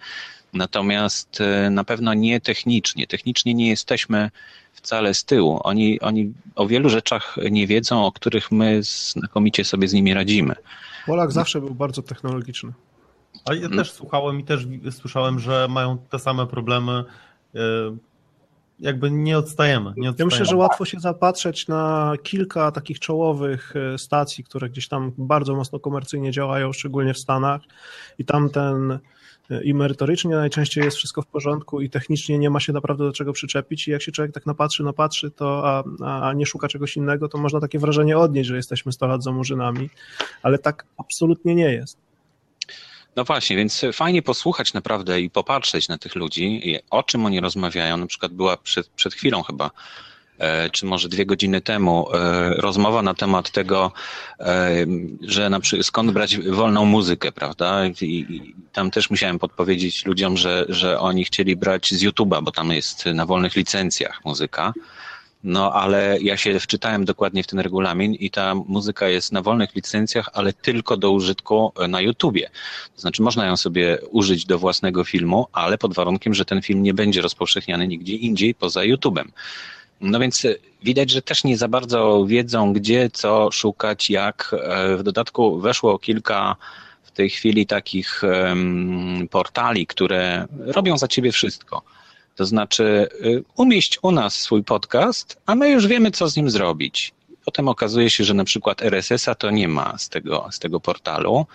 Natomiast 0.54 1.42
e, 1.42 1.70
na 1.70 1.84
pewno 1.84 2.14
nie 2.14 2.42
technicznie. 2.42 3.08
Technicznie 3.08 3.54
nie 3.54 3.70
jesteśmy 3.70 4.30
wcale 4.74 5.14
z 5.14 5.26
tyłu. 5.26 5.60
Oni, 5.64 6.00
oni 6.00 6.34
o 6.56 6.68
wielu 6.68 6.90
rzeczach 6.90 7.36
nie 7.52 7.68
wiedzą, 7.68 8.06
o 8.06 8.12
których 8.12 8.52
my 8.52 8.80
znakomicie 8.84 9.66
sobie 9.66 9.88
z 9.88 9.94
nimi 9.94 10.14
radzimy. 10.14 10.56
Polak 11.06 11.32
zawsze 11.32 11.62
był 11.62 11.76
bardzo 11.76 12.02
technologiczny. 12.02 12.72
A 13.46 13.54
ja 13.54 13.70
też 13.70 13.92
słuchałem 13.92 14.40
i 14.40 14.44
też 14.44 14.68
słyszałem, 14.92 15.40
że 15.40 15.68
mają 15.70 15.98
te 15.98 16.20
same 16.20 16.48
problemy. 16.48 17.04
E, 17.56 17.60
jakby 18.80 19.12
nie 19.12 19.38
odstajemy, 19.38 19.94
nie 19.98 20.10
odstajemy. 20.10 20.16
Ja 20.20 20.26
myślę, 20.26 20.46
że 20.46 20.56
łatwo 20.56 20.86
się 20.86 21.00
zapatrzeć 21.00 21.68
na 21.68 22.14
kilka 22.24 22.72
takich 22.72 23.00
czołowych 23.00 23.74
e, 23.76 23.98
stacji, 23.98 24.44
które 24.44 24.70
gdzieś 24.70 24.88
tam 24.88 25.12
bardzo 25.18 25.56
mocno 25.56 25.80
komercyjnie 25.80 26.32
działają, 26.32 26.74
szczególnie 26.74 27.14
w 27.14 27.18
Stanach. 27.18 27.62
I 28.20 28.26
tam 28.26 28.50
ten 28.50 29.00
i 29.64 29.74
merytorycznie 29.74 30.36
najczęściej 30.36 30.84
jest 30.84 30.98
wszystko 30.98 31.22
w 31.22 31.28
porządku 31.28 31.82
i 31.82 31.90
technicznie 31.90 32.38
nie 32.38 32.50
ma 32.50 32.60
się 32.60 32.74
naprawdę 32.74 33.04
do 33.04 33.14
czego 33.14 33.34
przyczepić 33.34 33.88
i 33.88 33.92
jak 33.92 34.02
się 34.02 34.12
człowiek 34.12 34.34
tak 34.34 34.46
napatrzy, 34.46 34.84
napatrzy, 34.84 35.32
to 35.32 35.68
a, 35.68 35.84
a 36.30 36.34
nie 36.34 36.46
szuka 36.46 36.68
czegoś 36.68 36.98
innego, 36.98 37.30
to 37.30 37.38
można 37.38 37.60
takie 37.60 37.80
wrażenie 37.80 38.18
odnieść, 38.18 38.50
że 38.50 38.56
jesteśmy 38.56 38.92
100 38.92 39.08
lat 39.08 39.24
za 39.24 39.32
murzynami, 39.32 39.90
ale 40.44 40.58
tak 40.58 40.86
absolutnie 40.98 41.56
nie 41.56 41.74
jest. 41.74 41.98
No 43.16 43.24
właśnie, 43.24 43.56
więc 43.56 43.82
fajnie 43.94 44.22
posłuchać 44.22 44.74
naprawdę 44.74 45.22
i 45.22 45.30
popatrzeć 45.30 45.88
na 45.88 45.98
tych 45.98 46.16
ludzi, 46.16 46.62
o 46.90 47.04
czym 47.04 47.26
oni 47.26 47.40
rozmawiają. 47.40 47.98
Na 47.98 48.08
przykład 48.08 48.34
była 48.34 48.58
przed, 48.58 48.88
przed 48.88 49.14
chwilą 49.14 49.44
chyba 49.44 49.72
czy 50.72 50.86
może 50.86 51.10
dwie 51.10 51.26
godziny 51.26 51.62
temu, 51.62 52.08
rozmowa 52.58 53.02
na 53.02 53.14
temat 53.14 53.52
tego, 53.52 53.92
że 55.22 55.50
na 55.50 55.60
przykład 55.60 55.86
skąd 55.86 56.12
brać 56.12 56.38
wolną 56.38 56.86
muzykę, 56.86 57.32
prawda? 57.32 57.86
I 58.02 58.54
tam 58.74 58.92
też 58.92 59.10
musiałem 59.10 59.40
podpowiedzieć 59.40 60.06
ludziom, 60.06 60.38
że, 60.38 60.66
że 60.70 61.00
oni 61.00 61.26
chcieli 61.26 61.56
brać 61.56 61.90
z 61.94 62.04
YouTube'a, 62.04 62.44
bo 62.44 62.52
tam 62.52 62.72
jest 62.72 63.06
na 63.06 63.26
wolnych 63.26 63.56
licencjach 63.56 64.26
muzyka. 64.26 64.74
No, 65.44 65.74
ale 65.74 66.18
ja 66.22 66.38
się 66.38 66.60
wczytałem 66.60 67.06
dokładnie 67.06 67.44
w 67.44 67.48
ten 67.48 67.60
regulamin 67.60 68.14
i 68.14 68.30
ta 68.30 68.56
muzyka 68.56 69.08
jest 69.08 69.32
na 69.32 69.42
wolnych 69.42 69.76
licencjach, 69.76 70.30
ale 70.34 70.54
tylko 70.54 70.98
do 70.98 71.12
użytku 71.12 71.74
na 71.90 72.02
YouTubie. 72.02 72.50
To 72.96 73.02
znaczy, 73.02 73.22
można 73.22 73.46
ją 73.46 73.58
sobie 73.58 73.98
użyć 74.10 74.46
do 74.46 74.60
własnego 74.60 75.04
filmu, 75.04 75.48
ale 75.52 75.78
pod 75.78 75.94
warunkiem, 75.94 76.34
że 76.34 76.46
ten 76.46 76.62
film 76.62 76.84
nie 76.84 76.94
będzie 76.94 77.22
rozpowszechniany 77.22 77.88
nigdzie 77.88 78.16
indziej 78.16 78.56
poza 78.56 78.84
YouTubem. 78.84 79.32
No 80.02 80.20
więc 80.20 80.48
widać, 80.84 81.12
że 81.12 81.22
też 81.22 81.44
nie 81.44 81.58
za 81.58 81.68
bardzo 81.68 82.26
wiedzą, 82.26 82.74
gdzie, 82.74 83.10
co 83.14 83.52
szukać, 83.52 84.10
jak. 84.10 84.56
E, 84.64 84.98
w 84.98 85.04
dodatku 85.04 85.60
weszło 85.60 86.00
kilka 86.00 86.56
w 87.04 87.12
tej 87.12 87.30
chwili 87.30 87.66
takich 87.66 88.22
portali, 89.30 89.88
które 89.88 90.48
robią 90.60 90.98
za 90.98 91.08
ciebie 91.08 91.32
wszystko. 91.32 91.84
To 92.40 92.46
znaczy, 92.46 93.10
y, 93.26 93.44
umieść 93.56 94.00
u 94.02 94.12
nas 94.12 94.36
swój 94.36 94.64
podcast, 94.64 95.38
a 95.46 95.56
my 95.56 95.70
już 95.70 95.88
wiemy, 95.88 96.12
co 96.12 96.30
z 96.30 96.36
nim 96.36 96.50
zrobić. 96.50 97.14
Potem 97.46 97.68
okazuje 97.68 98.10
się, 98.10 98.24
że 98.24 98.34
na 98.34 98.44
przykład 98.44 98.82
RSS-a 98.82 99.36
to 99.36 99.50
nie 99.50 99.68
ma 99.68 99.98
z 99.98 100.10
tego, 100.10 100.48
z 100.52 100.60
tego 100.60 100.80
portalu. 100.80 101.46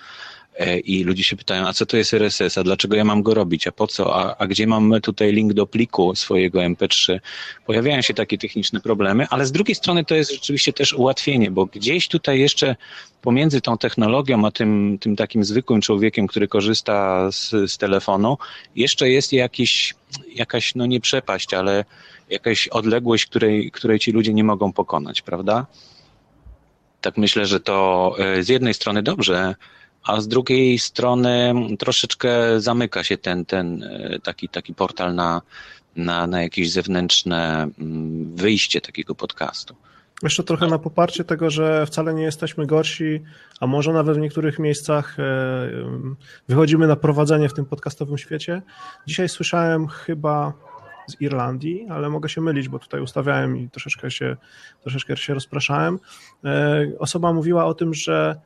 E, 0.58 0.78
I 0.78 1.04
ludzie 1.04 1.24
się 1.24 1.36
pytają, 1.36 1.66
a 1.66 1.72
co 1.72 1.86
to 1.86 1.96
jest 1.96 2.14
RSS, 2.14 2.58
a 2.58 2.62
dlaczego 2.62 2.96
ja 2.96 3.04
mam 3.04 3.22
go 3.22 3.34
robić, 3.34 3.66
a 3.66 3.72
po 3.72 3.86
co, 3.86 4.16
a, 4.16 4.36
a 4.36 4.46
gdzie 4.46 4.66
mam 4.66 4.94
tutaj 5.02 5.32
link 5.32 5.52
do 5.52 5.66
pliku 5.66 6.14
swojego 6.14 6.58
MP3. 6.58 7.20
Pojawiają 7.66 8.02
się 8.02 8.14
takie 8.14 8.38
techniczne 8.38 8.80
problemy, 8.80 9.26
ale 9.30 9.46
z 9.46 9.52
drugiej 9.52 9.74
strony 9.74 10.04
to 10.04 10.14
jest 10.14 10.32
rzeczywiście 10.32 10.72
też 10.72 10.92
ułatwienie, 10.92 11.50
bo 11.50 11.66
gdzieś 11.66 12.08
tutaj 12.08 12.40
jeszcze 12.40 12.76
pomiędzy 13.22 13.60
tą 13.60 13.78
technologią, 13.78 14.46
a 14.46 14.50
tym, 14.50 14.98
tym 15.00 15.16
takim 15.16 15.44
zwykłym 15.44 15.80
człowiekiem, 15.80 16.26
który 16.26 16.48
korzysta 16.48 17.28
z, 17.32 17.50
z 17.72 17.78
telefonu, 17.78 18.38
jeszcze 18.76 19.10
jest 19.10 19.32
jakiś, 19.32 19.94
jakaś, 20.34 20.74
no 20.74 20.86
nie 20.86 21.00
przepaść, 21.00 21.54
ale 21.54 21.84
jakaś 22.30 22.68
odległość, 22.68 23.26
której, 23.26 23.70
której 23.70 23.98
ci 23.98 24.12
ludzie 24.12 24.34
nie 24.34 24.44
mogą 24.44 24.72
pokonać, 24.72 25.22
prawda? 25.22 25.66
Tak 27.00 27.16
myślę, 27.16 27.46
że 27.46 27.60
to 27.60 28.14
e, 28.18 28.42
z 28.42 28.48
jednej 28.48 28.74
strony 28.74 29.02
dobrze, 29.02 29.54
a 30.04 30.20
z 30.20 30.28
drugiej 30.28 30.78
strony 30.78 31.54
troszeczkę 31.78 32.60
zamyka 32.60 33.04
się 33.04 33.18
ten, 33.18 33.44
ten 33.44 33.82
e, 33.82 34.18
taki, 34.18 34.48
taki 34.48 34.74
portal 34.74 35.14
na, 35.14 35.42
na, 35.96 36.26
na 36.26 36.42
jakieś 36.42 36.72
zewnętrzne 36.72 37.68
mm, 37.78 38.36
wyjście 38.36 38.80
takiego 38.80 39.14
podcastu. 39.14 39.74
Jeszcze 40.22 40.42
trochę 40.42 40.66
na 40.66 40.78
poparcie 40.78 41.24
tego, 41.24 41.50
że 41.50 41.86
wcale 41.86 42.14
nie 42.14 42.22
jesteśmy 42.22 42.66
gorsi, 42.66 43.20
a 43.60 43.66
może 43.66 43.92
nawet 43.92 44.16
w 44.16 44.20
niektórych 44.20 44.58
miejscach 44.58 45.16
e, 45.18 45.22
wychodzimy 46.48 46.86
na 46.86 46.96
prowadzenie 46.96 47.48
w 47.48 47.54
tym 47.54 47.64
podcastowym 47.64 48.18
świecie. 48.18 48.62
Dzisiaj 49.06 49.28
słyszałem 49.28 49.88
chyba 49.88 50.52
z 51.06 51.20
Irlandii, 51.20 51.86
ale 51.90 52.08
mogę 52.10 52.28
się 52.28 52.40
mylić, 52.40 52.68
bo 52.68 52.78
tutaj 52.78 53.00
ustawiałem 53.00 53.56
i 53.56 53.70
troszeczkę 53.70 54.10
się, 54.10 54.36
troszeczkę 54.82 55.16
się 55.16 55.34
rozpraszałem. 55.34 55.98
E, 56.44 56.86
osoba 56.98 57.32
mówiła 57.32 57.64
o 57.64 57.74
tym, 57.74 57.94
że 57.94 58.40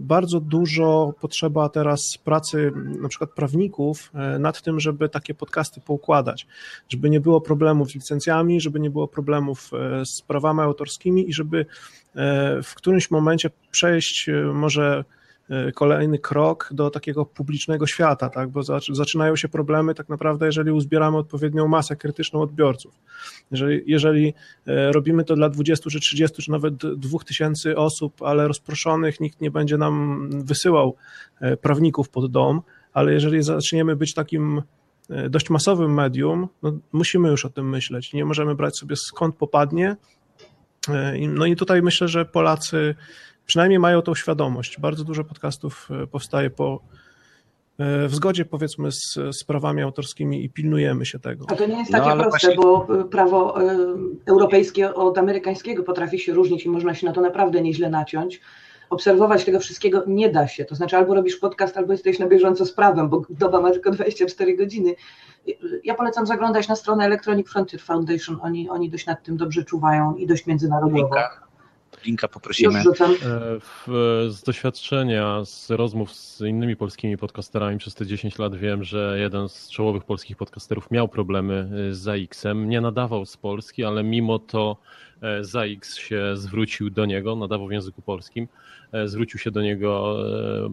bardzo 0.00 0.40
dużo 0.40 1.14
potrzeba 1.20 1.68
teraz 1.68 2.18
pracy 2.18 2.72
na 3.00 3.08
przykład 3.08 3.30
prawników 3.30 4.10
e, 4.14 4.38
nad 4.38 4.62
tym, 4.62 4.80
żeby 4.80 5.08
takie 5.08 5.34
podcasty 5.34 5.80
poukładać, 5.80 6.46
żeby 6.88 7.10
nie 7.10 7.20
było 7.20 7.40
problemów 7.40 7.90
z 7.90 7.94
licencjami, 7.94 8.60
żeby 8.60 8.80
nie 8.80 8.90
było 8.90 9.08
problemów 9.08 9.70
e, 9.72 10.06
z 10.06 10.22
prawami 10.22 10.60
autorskimi 10.60 11.28
i 11.28 11.32
żeby 11.32 11.66
w 12.62 12.74
którymś 12.74 13.10
momencie 13.10 13.50
przejść 13.70 14.30
może 14.52 15.04
E, 15.10 15.15
kolejny 15.74 16.18
krok 16.18 16.68
do 16.72 16.90
takiego 16.90 17.26
publicznego 17.26 17.86
świata, 17.86 18.30
tak? 18.30 18.50
bo 18.50 18.62
zaczynają 18.92 19.36
się 19.36 19.48
problemy 19.48 19.94
tak 19.94 20.08
naprawdę, 20.08 20.46
jeżeli 20.46 20.70
uzbieramy 20.70 21.16
odpowiednią 21.16 21.68
masę 21.68 21.96
krytyczną 21.96 22.40
odbiorców. 22.40 22.94
Jeżeli, 23.50 23.82
jeżeli 23.86 24.34
e, 24.66 24.92
robimy 24.92 25.24
to 25.24 25.34
dla 25.34 25.48
20 25.48 25.90
czy 25.90 26.00
30 26.00 26.42
czy 26.42 26.50
nawet 26.50 26.74
2000 26.76 27.76
osób, 27.76 28.22
ale 28.22 28.48
rozproszonych, 28.48 29.20
nikt 29.20 29.40
nie 29.40 29.50
będzie 29.50 29.78
nam 29.78 30.28
wysyłał 30.44 30.96
e, 31.40 31.56
prawników 31.56 32.08
pod 32.08 32.30
dom, 32.30 32.62
ale 32.92 33.12
jeżeli 33.12 33.42
zaczniemy 33.42 33.96
być 33.96 34.14
takim 34.14 34.62
dość 35.30 35.50
masowym 35.50 35.94
medium, 35.94 36.48
no 36.62 36.78
musimy 36.92 37.28
już 37.28 37.44
o 37.44 37.50
tym 37.50 37.68
myśleć. 37.68 38.12
Nie 38.12 38.24
możemy 38.24 38.54
brać 38.54 38.78
sobie 38.78 38.96
skąd 38.96 39.36
popadnie. 39.36 39.96
No 41.28 41.46
i 41.46 41.56
tutaj 41.56 41.82
myślę, 41.82 42.08
że 42.08 42.24
Polacy 42.24 42.94
przynajmniej 43.46 43.78
mają 43.78 44.02
tą 44.02 44.14
świadomość. 44.14 44.80
Bardzo 44.80 45.04
dużo 45.04 45.24
podcastów 45.24 45.88
e, 46.02 46.06
powstaje 46.06 46.50
po 46.50 46.80
e, 47.78 48.08
w 48.08 48.14
zgodzie 48.14 48.44
powiedzmy 48.44 48.92
z, 48.92 49.14
z 49.14 49.44
prawami 49.44 49.82
autorskimi 49.82 50.44
i 50.44 50.50
pilnujemy 50.50 51.06
się 51.06 51.18
tego. 51.18 51.46
A 51.48 51.54
to 51.54 51.66
nie 51.66 51.78
jest 51.78 51.92
takie 51.92 52.08
no, 52.08 52.16
proste, 52.16 52.48
właśnie... 52.48 52.62
bo 52.62 53.00
e, 53.00 53.04
prawo 53.04 53.56
europejskie 54.26 54.94
od 54.94 55.18
amerykańskiego 55.18 55.82
potrafi 55.82 56.18
się 56.18 56.34
różnić 56.34 56.64
i 56.64 56.70
można 56.70 56.94
się 56.94 57.06
na 57.06 57.12
to 57.12 57.20
naprawdę 57.20 57.62
nieźle 57.62 57.90
naciąć. 57.90 58.40
Obserwować 58.90 59.44
tego 59.44 59.60
wszystkiego 59.60 60.04
nie 60.06 60.30
da 60.30 60.48
się. 60.48 60.64
To 60.64 60.74
znaczy 60.74 60.96
albo 60.96 61.14
robisz 61.14 61.36
podcast, 61.36 61.76
albo 61.76 61.92
jesteś 61.92 62.18
na 62.18 62.26
bieżąco 62.26 62.66
z 62.66 62.72
prawem, 62.72 63.08
bo 63.08 63.22
doba 63.30 63.60
ma 63.60 63.70
tylko 63.70 63.90
24 63.90 64.56
godziny. 64.56 64.94
Ja 65.84 65.94
polecam 65.94 66.26
zaglądać 66.26 66.68
na 66.68 66.76
stronę 66.76 67.04
Electronic 67.04 67.48
Frontier 67.48 67.80
Foundation. 67.80 68.38
Oni, 68.42 68.68
oni 68.68 68.90
dość 68.90 69.06
nad 69.06 69.22
tym 69.22 69.36
dobrze 69.36 69.64
czuwają 69.64 70.14
i 70.14 70.26
dość 70.26 70.46
międzynarodowo 70.46 71.10
linka 72.06 72.28
poprosimy. 72.28 72.78
E, 72.78 72.82
z 74.30 74.42
doświadczenia, 74.42 75.44
z 75.44 75.70
rozmów 75.70 76.12
z 76.12 76.40
innymi 76.40 76.76
polskimi 76.76 77.16
podcasterami 77.18 77.78
przez 77.78 77.94
te 77.94 78.06
10 78.06 78.38
lat 78.38 78.56
wiem, 78.56 78.84
że 78.84 79.16
jeden 79.20 79.48
z 79.48 79.70
czołowych 79.70 80.04
polskich 80.04 80.36
podcasterów 80.36 80.90
miał 80.90 81.08
problemy 81.08 81.68
e, 81.90 81.94
z 81.94 81.98
ZAX-em. 81.98 82.68
Nie 82.68 82.80
nadawał 82.80 83.26
z 83.26 83.36
Polski, 83.36 83.84
ale 83.84 84.02
mimo 84.04 84.38
to 84.38 84.76
e, 85.22 85.44
ZAX 85.44 85.96
się 85.96 86.36
zwrócił 86.36 86.90
do 86.90 87.06
niego, 87.06 87.36
nadawał 87.36 87.68
w 87.68 87.72
języku 87.72 88.02
polskim, 88.02 88.48
zwrócił 89.04 89.40
się 89.40 89.50
do 89.50 89.62
niego 89.62 90.16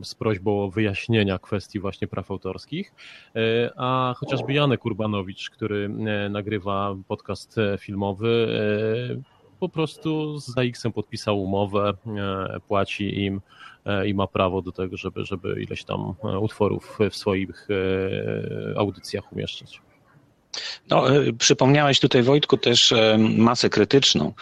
z 0.04 0.16
prośbą 0.16 0.64
o 0.64 0.70
wyjaśnienia 0.70 1.40
kwestii 1.40 1.80
właśnie 1.80 2.08
praw 2.08 2.32
autorskich, 2.32 2.94
a 3.78 4.14
chociażby 4.18 4.54
Janek 4.54 4.86
Urbanowicz, 4.86 5.50
który 5.50 5.90
nagrywa 6.30 6.96
podcast 7.08 7.56
filmowy, 7.80 8.48
po 9.64 9.70
prostu 9.70 10.40
z 10.40 10.46
ZAX-em 10.46 10.92
podpisał 10.92 11.42
umowę, 11.42 11.94
e, 12.08 12.60
płaci 12.60 13.26
im 13.26 13.42
e, 13.86 14.08
i 14.08 14.14
ma 14.14 14.28
prawo 14.28 14.62
do 14.62 14.72
tego, 14.72 14.98
żeby, 14.98 15.26
żeby 15.26 15.64
ileś 15.64 15.84
tam 15.84 16.14
e, 16.24 16.40
utworów 16.40 16.98
w 17.12 17.16
swoich 17.16 17.68
audycjach 18.78 19.34
umieszczać. 19.34 19.82
No, 20.90 21.04
przypomniałeś 21.38 22.00
tutaj, 22.00 22.24
Wojtku, 22.24 22.58
też 22.58 22.94
masę 23.38 23.70
krytyczną. 23.70 24.34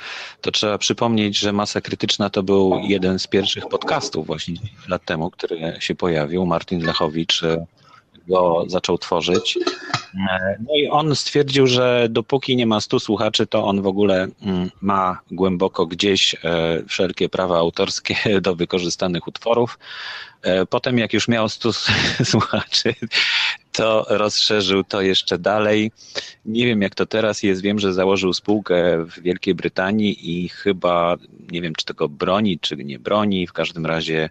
To 0.42 0.52
trzeba 0.52 0.78
przypomnieć, 0.78 1.40
że 1.40 1.54
masa 1.54 1.82
krytyczna 1.82 2.30
to 2.30 2.44
był 2.44 2.80
jeden 2.84 3.20
z 3.20 3.28
pierwszych 3.28 3.68
podcastów 3.68 4.28
właśnie 4.28 4.56
lat 4.88 5.06
temu, 5.06 5.32
który 5.32 5.78
się 5.80 5.96
pojawił. 5.96 6.46
Martin 6.46 6.86
Lechowicz 6.86 7.42
go 8.28 8.66
zaczął 8.68 8.98
tworzyć. 8.98 9.60
E, 10.16 10.56
no 10.68 10.76
i 10.76 10.88
on 10.88 11.16
stwierdził, 11.16 11.68
że 11.68 12.08
dopóki 12.10 12.56
nie 12.56 12.66
ma 12.66 12.82
stu 12.82 13.00
słuchaczy, 13.00 13.48
to 13.48 13.66
on 13.66 13.82
w 13.82 13.88
ogóle 13.88 14.28
mm, 14.42 14.72
ma 14.82 15.20
głęboko 15.32 15.86
gdzieś 15.86 16.36
e, 16.36 16.38
wszelkie 16.88 17.30
prawa 17.30 17.58
autorskie 17.58 18.16
do 18.42 18.56
wykorzystanych 18.56 19.28
utworów. 19.28 19.80
E, 20.42 20.66
potem, 20.66 20.98
jak 20.98 21.14
już 21.14 21.28
miał 21.28 21.50
100 21.50 21.74
słuchaczy, 22.24 22.96
to 23.72 24.06
rozszerzył 24.10 24.84
to 24.84 25.02
jeszcze 25.02 25.38
dalej. 25.38 25.92
Nie 26.46 26.66
wiem, 26.66 26.82
jak 26.82 26.96
to 26.96 27.06
teraz 27.06 27.44
jest. 27.44 27.62
Wiem, 27.62 27.80
że 27.80 27.94
założył 27.94 28.34
spółkę 28.34 29.06
w 29.06 29.22
Wielkiej 29.22 29.56
Brytanii 29.56 30.44
i 30.44 30.50
chyba, 30.50 31.18
nie 31.52 31.62
wiem, 31.62 31.76
czy 31.76 31.86
tego 31.86 32.10
broni, 32.10 32.60
czy 32.60 32.76
nie 32.76 33.00
broni. 33.00 33.48
W 33.48 33.54
każdym 33.54 33.86
razie 33.86 34.30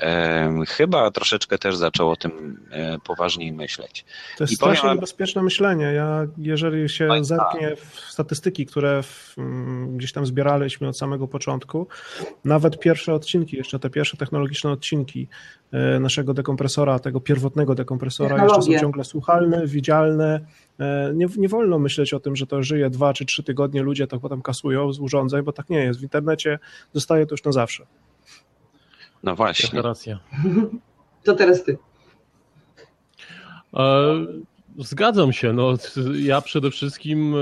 e, 0.00 0.64
chyba 0.68 1.10
troszeczkę 1.10 1.58
też 1.58 1.76
zaczął 1.76 2.10
o 2.10 2.16
tym 2.16 2.60
e, 2.70 2.98
poważniej 2.98 3.52
myśleć. 3.52 4.04
To 4.38 4.44
jest 4.44 4.52
I 4.52 4.56
strasznie 4.56 4.82
powiem... 4.82 4.96
niebezpieczne 4.96 5.42
myślenie. 5.42 5.84
Ja, 5.84 6.26
jeżeli 6.38 6.88
się 6.88 7.08
Oj, 7.10 7.24
zerknie 7.24 7.76
w 7.76 8.00
statystyki, 8.00 8.66
które 8.66 9.02
w, 9.02 9.34
mm, 9.38 9.96
gdzieś 9.96 10.12
tam 10.12 10.26
zbieraliśmy 10.26 10.88
od 10.88 10.98
samego 10.98 11.28
początku, 11.28 11.88
nawet 12.44 12.78
pierwsze 12.80 13.14
odcinki, 13.14 13.56
jeszcze 13.56 13.78
te 13.78 13.90
pierwsze 13.90 14.16
technologiczne 14.16 14.70
odcinki 14.70 15.28
naszego 16.00 16.34
dekompresora, 16.34 16.98
tego 16.98 17.20
pierwotnego 17.20 17.74
dekompresora, 17.74 18.44
jeszcze 18.44 18.62
są 18.62 18.78
ciągle 18.80 19.04
słuchalne, 19.04 19.66
widzialne. 19.66 20.40
E, 20.78 21.12
nie, 21.14 21.26
nie 21.36 21.48
wolno 21.48 21.78
myśleć 21.78 22.14
o 22.14 22.20
tym, 22.20 22.36
że 22.36 22.46
to 22.46 22.62
żyje 22.62 22.90
dwa 22.90 23.12
czy 23.12 23.24
trzy 23.24 23.42
tygodnie, 23.42 23.82
ludzie 23.82 24.06
to 24.06 24.20
potem 24.20 24.42
kasują 24.42 24.92
z 24.92 25.00
urządzeń, 25.00 25.42
bo 25.42 25.52
tak 25.52 25.70
nie 25.70 25.78
jest. 25.78 26.00
W 26.00 26.02
internecie 26.02 26.58
zostaje 26.92 27.26
to 27.26 27.32
już 27.32 27.44
na 27.44 27.52
zawsze. 27.52 27.86
No 29.22 29.36
właśnie. 29.36 29.82
Racja. 29.82 30.18
To 31.24 31.34
teraz 31.34 31.64
ty. 31.64 31.78
E, 33.74 34.26
Zgadzam 34.78 35.32
się. 35.32 35.52
No, 35.52 35.74
ja 36.20 36.40
przede 36.40 36.70
wszystkim 36.70 37.34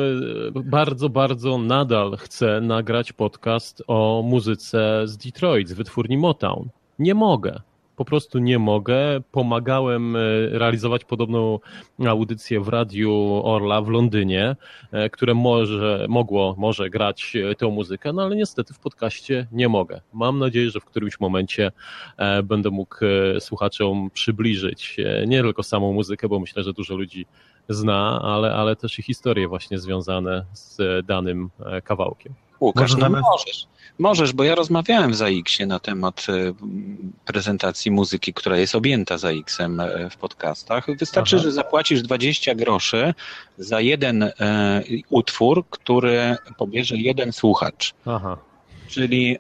bardzo, 0.65 1.09
bardzo 1.09 1.59
nadal 1.59 2.17
chcę 2.17 2.61
nagrać 2.61 3.13
podcast 3.13 3.83
o 3.87 4.23
muzyce 4.25 5.03
z 5.05 5.17
Detroit, 5.17 5.69
z 5.69 5.73
wytwórni 5.73 6.19
Motown. 6.19 6.69
Nie 6.99 7.15
mogę 7.15 7.61
po 7.97 8.05
prostu 8.05 8.39
nie 8.39 8.59
mogę. 8.59 9.21
Pomagałem 9.33 10.17
e, 10.17 10.21
realizować 10.51 11.05
podobną 11.05 11.59
audycję 12.09 12.61
w 12.61 12.69
radiu 12.69 13.41
Orla 13.45 13.83
w 13.83 13.89
Londynie, 13.89 14.57
e, 14.93 15.11
które 15.11 15.35
może, 15.35 16.07
mogło, 16.09 16.55
może 16.59 16.91
grać 16.91 17.37
e, 17.37 17.55
tę 17.55 17.67
muzykę, 17.67 18.13
no 18.13 18.23
ale 18.23 18.37
niestety 18.37 18.75
w 18.75 18.79
podcaście 18.79 19.47
nie 19.53 19.69
mogę. 19.69 20.01
Mam 20.13 20.39
nadzieję, 20.39 20.71
że 20.71 20.81
w 20.81 20.85
którymś 20.85 21.21
momencie 21.21 21.73
będę 22.45 22.71
mógł 22.71 22.97
słuchaczom 23.39 24.11
przybliżyć 24.11 24.97
nie 25.27 25.43
tylko 25.43 25.63
samą 25.63 25.93
muzykę, 25.93 26.29
bo 26.29 26.41
myślę, 26.41 26.63
że 26.63 26.73
dużo 26.73 26.97
ludzi 26.97 27.27
zna, 27.69 28.21
ale, 28.23 28.55
ale 28.55 28.77
też 28.77 28.99
i 28.99 29.03
historie 29.03 29.49
właśnie 29.49 29.79
związane 29.79 30.45
z 30.53 31.07
danym 31.07 31.51
kawałkiem. 31.85 32.35
Łukasz, 32.61 32.97
no 32.97 33.11
możesz. 33.11 33.67
Możesz, 33.99 34.33
bo 34.33 34.45
ja 34.45 34.55
rozmawiałem 34.55 35.13
w 35.13 35.17
ZAX-ie 35.17 35.67
na 35.67 35.79
temat 35.79 36.27
e, 36.29 36.53
prezentacji 37.25 37.91
muzyki, 37.91 38.35
która 38.35 38.59
jest 38.59 38.75
objęta 38.75 39.19
ZAX-em 39.19 39.81
e, 39.81 40.11
w 40.11 40.17
podcastach. 40.17 40.87
Wystarczy, 40.99 41.37
Aha. 41.37 41.43
że 41.43 41.53
zapłacisz 41.53 42.03
20 42.03 42.55
groszy 42.55 43.15
za 43.59 43.81
jeden 43.81 44.23
e, 44.23 44.33
utwór, 45.11 45.65
który 45.71 46.37
pobierze 46.57 46.97
jeden 46.97 47.33
słuchacz. 47.33 47.95
Aha. 48.07 48.37
Czyli 48.89 49.39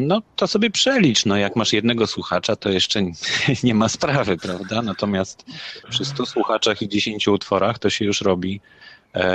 no, 0.00 0.22
to 0.36 0.46
sobie 0.46 0.70
przelicz. 0.70 1.26
No, 1.26 1.36
jak 1.36 1.56
masz 1.56 1.72
jednego 1.72 2.06
słuchacza, 2.06 2.56
to 2.56 2.68
jeszcze 2.70 3.02
nie 3.64 3.74
ma 3.74 3.88
sprawy, 3.88 4.36
prawda? 4.36 4.82
Natomiast 4.82 5.44
przy 5.90 6.04
100 6.04 6.26
słuchaczach 6.26 6.82
i 6.82 6.88
10 6.88 7.28
utworach 7.28 7.78
to 7.78 7.90
się 7.90 8.04
już 8.04 8.20
robi 8.20 8.60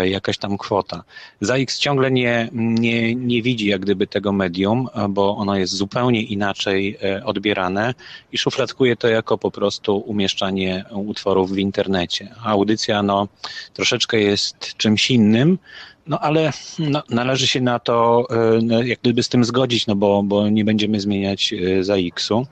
jakaś 0.03 0.37
tam 0.37 0.57
kwota. 0.57 1.03
ZAX 1.41 1.79
ciągle 1.79 2.11
nie, 2.11 2.49
nie, 2.53 3.15
nie 3.15 3.41
widzi 3.41 3.67
jak 3.67 3.81
gdyby 3.81 4.07
tego 4.07 4.31
medium, 4.31 4.87
bo 5.09 5.37
ono 5.37 5.57
jest 5.57 5.73
zupełnie 5.73 6.21
inaczej 6.21 6.97
e, 7.03 7.25
odbierane 7.25 7.93
i 8.31 8.37
szufladkuje 8.37 8.95
to 8.95 9.07
jako 9.07 9.37
po 9.37 9.51
prostu 9.51 9.97
umieszczanie 9.97 10.85
utworów 10.91 11.51
w 11.51 11.57
internecie. 11.57 12.35
Audycja 12.43 13.03
no, 13.03 13.27
troszeczkę 13.73 14.19
jest 14.19 14.77
czymś 14.77 15.11
innym, 15.11 15.59
no 16.07 16.19
ale 16.19 16.51
no, 16.79 17.03
należy 17.09 17.47
się 17.47 17.61
na 17.61 17.79
to 17.79 18.27
e, 18.29 18.59
no, 18.63 18.83
jak 18.83 18.99
gdyby 18.99 19.23
z 19.23 19.29
tym 19.29 19.43
zgodzić, 19.43 19.87
no 19.87 19.95
bo, 19.95 20.23
bo 20.23 20.49
nie 20.49 20.65
będziemy 20.65 20.99
zmieniać 20.99 21.53
ZAX-u. 21.81 22.47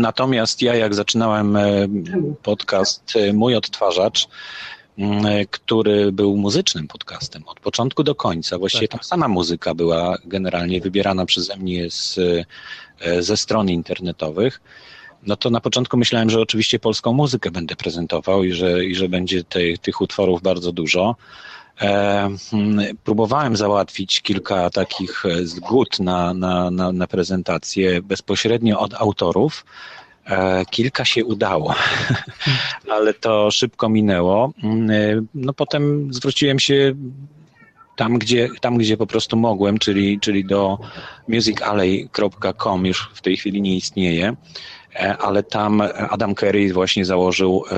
Natomiast 0.00 0.62
ja 0.62 0.74
jak 0.74 0.94
zaczynałem 0.94 1.58
podcast 2.42 3.14
Mój 3.32 3.56
Odtwarzacz, 3.56 4.24
e, 4.24 4.28
który 5.50 6.12
był 6.12 6.36
muzycznym 6.36 6.88
podcastem 6.88 7.42
od 7.46 7.60
początku 7.60 8.02
do 8.02 8.14
końca. 8.14 8.58
Właściwie 8.58 8.88
tak. 8.88 9.00
tam 9.00 9.04
sama 9.04 9.28
muzyka 9.28 9.74
była 9.74 10.18
generalnie 10.24 10.80
wybierana 10.80 11.26
przeze 11.26 11.56
mnie 11.56 11.90
z, 11.90 12.18
e, 13.00 13.22
ze 13.22 13.36
stron 13.36 13.68
internetowych. 13.68 14.60
No 15.26 15.36
to 15.36 15.50
na 15.50 15.60
początku 15.60 15.96
myślałem, 15.96 16.30
że 16.30 16.40
oczywiście 16.40 16.78
polską 16.78 17.12
muzykę 17.12 17.50
będę 17.50 17.76
prezentował 17.76 18.44
i 18.44 18.52
że, 18.52 18.84
i 18.84 18.94
że 18.94 19.08
będzie 19.08 19.44
tej, 19.44 19.78
tych 19.78 20.00
utworów 20.00 20.42
bardzo 20.42 20.72
dużo. 20.72 21.16
E, 21.80 22.28
mm, 22.52 22.96
próbowałem 23.04 23.56
załatwić 23.56 24.20
kilka 24.20 24.70
takich 24.70 25.22
zgód 25.42 26.00
na, 26.00 26.34
na, 26.34 26.70
na, 26.70 26.92
na 26.92 27.06
prezentację 27.06 28.02
bezpośrednio 28.02 28.80
od 28.80 28.94
autorów, 28.94 29.64
E, 29.64 30.03
kilka 30.70 31.04
się 31.04 31.24
udało, 31.24 31.74
ale 32.94 33.14
to 33.14 33.50
szybko 33.50 33.88
minęło. 33.88 34.52
Mm, 34.62 34.90
e, 34.90 35.26
no 35.34 35.52
potem 35.52 36.12
zwróciłem 36.14 36.58
się 36.58 36.94
tam, 37.96 38.18
gdzie, 38.18 38.48
tam, 38.60 38.78
gdzie 38.78 38.96
po 38.96 39.06
prostu 39.06 39.36
mogłem, 39.36 39.78
czyli, 39.78 40.20
czyli 40.20 40.44
do 40.44 40.78
musicalley.com 41.28 42.86
już 42.86 43.10
w 43.14 43.20
tej 43.20 43.36
chwili 43.36 43.62
nie 43.62 43.76
istnieje. 43.76 44.36
E, 44.94 45.16
ale 45.16 45.42
tam 45.42 45.82
Adam 46.10 46.34
Kerry 46.34 46.72
właśnie 46.72 47.04
założył 47.04 47.64
e, 47.70 47.76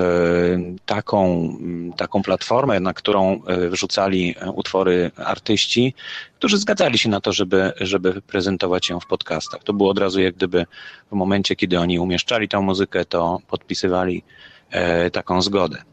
taką, 0.85 1.49
taką 1.97 2.23
platformę, 2.23 2.79
na 2.79 2.93
którą 2.93 3.41
e, 3.45 3.69
wrzucali 3.69 4.35
utwory 4.55 5.11
artyści, 5.17 5.93
którzy 6.35 6.57
zgadzali 6.57 6.97
się 6.97 7.09
na 7.09 7.21
to, 7.21 7.33
żeby, 7.33 7.73
żeby 7.81 8.21
prezentować 8.21 8.89
ją 8.89 8.99
w 8.99 9.05
podcastach. 9.05 9.63
To 9.63 9.73
było 9.73 9.89
od 9.89 9.99
razu 9.99 10.21
jak 10.21 10.35
gdyby 10.35 10.65
w 11.11 11.15
momencie, 11.15 11.55
kiedy 11.55 11.79
oni 11.79 11.99
umieszczali 11.99 12.47
tą 12.47 12.61
muzykę, 12.61 13.05
to 13.05 13.39
podpisywali 13.47 14.23
taką 15.11 15.41
zgodę. 15.41 15.83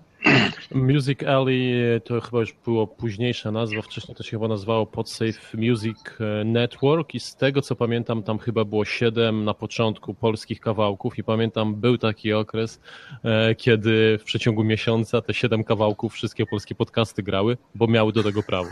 Music 0.75 1.23
Alley 1.23 1.75
to 2.05 2.21
chyba 2.21 2.41
już 2.41 2.53
było 2.65 2.87
późniejsza 2.87 3.51
nazwa, 3.51 3.83
wcześniej 3.83 4.17
to 4.17 4.23
się 4.23 4.31
chyba 4.31 4.49
nazywało 4.49 4.87
Podsafe 4.87 5.57
Music 5.57 5.99
e, 6.21 6.45
Network 6.45 7.15
i 7.15 7.21
z 7.21 7.37
tego 7.37 7.63
co 7.63 7.77
pamiętam 7.77 8.23
tam 8.23 8.39
chyba 8.39 8.65
było 8.65 8.85
siedem 8.85 9.45
na 9.45 9.55
początku 9.55 10.15
polskich 10.15 10.61
kawałków 10.61 11.19
i 11.19 11.25
pamiętam 11.25 11.75
był 11.75 11.99
taki 11.99 12.33
okres, 12.33 12.81
e, 13.25 13.55
kiedy 13.55 14.19
w 14.19 14.25
przeciągu 14.25 14.65
miesiąca 14.65 15.23
te 15.23 15.35
siedem 15.35 15.65
kawałków 15.65 16.13
wszystkie 16.13 16.47
polskie 16.47 16.75
podcasty 16.75 17.23
grały, 17.23 17.57
bo 17.75 17.87
miały 17.87 18.13
do 18.13 18.23
tego 18.23 18.43
prawo. 18.43 18.71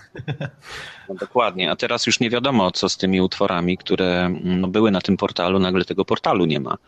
No 1.08 1.14
dokładnie, 1.14 1.70
a 1.70 1.76
teraz 1.76 2.06
już 2.06 2.20
nie 2.20 2.30
wiadomo 2.30 2.70
co 2.70 2.88
z 2.88 2.96
tymi 2.96 3.20
utworami, 3.20 3.78
które 3.78 4.20
mm, 4.20 4.60
no, 4.60 4.68
były 4.68 4.90
na 4.90 5.00
tym 5.00 5.16
portalu, 5.16 5.58
nagle 5.58 5.84
tego 5.84 6.04
portalu 6.04 6.44
nie 6.44 6.60
ma. 6.60 6.78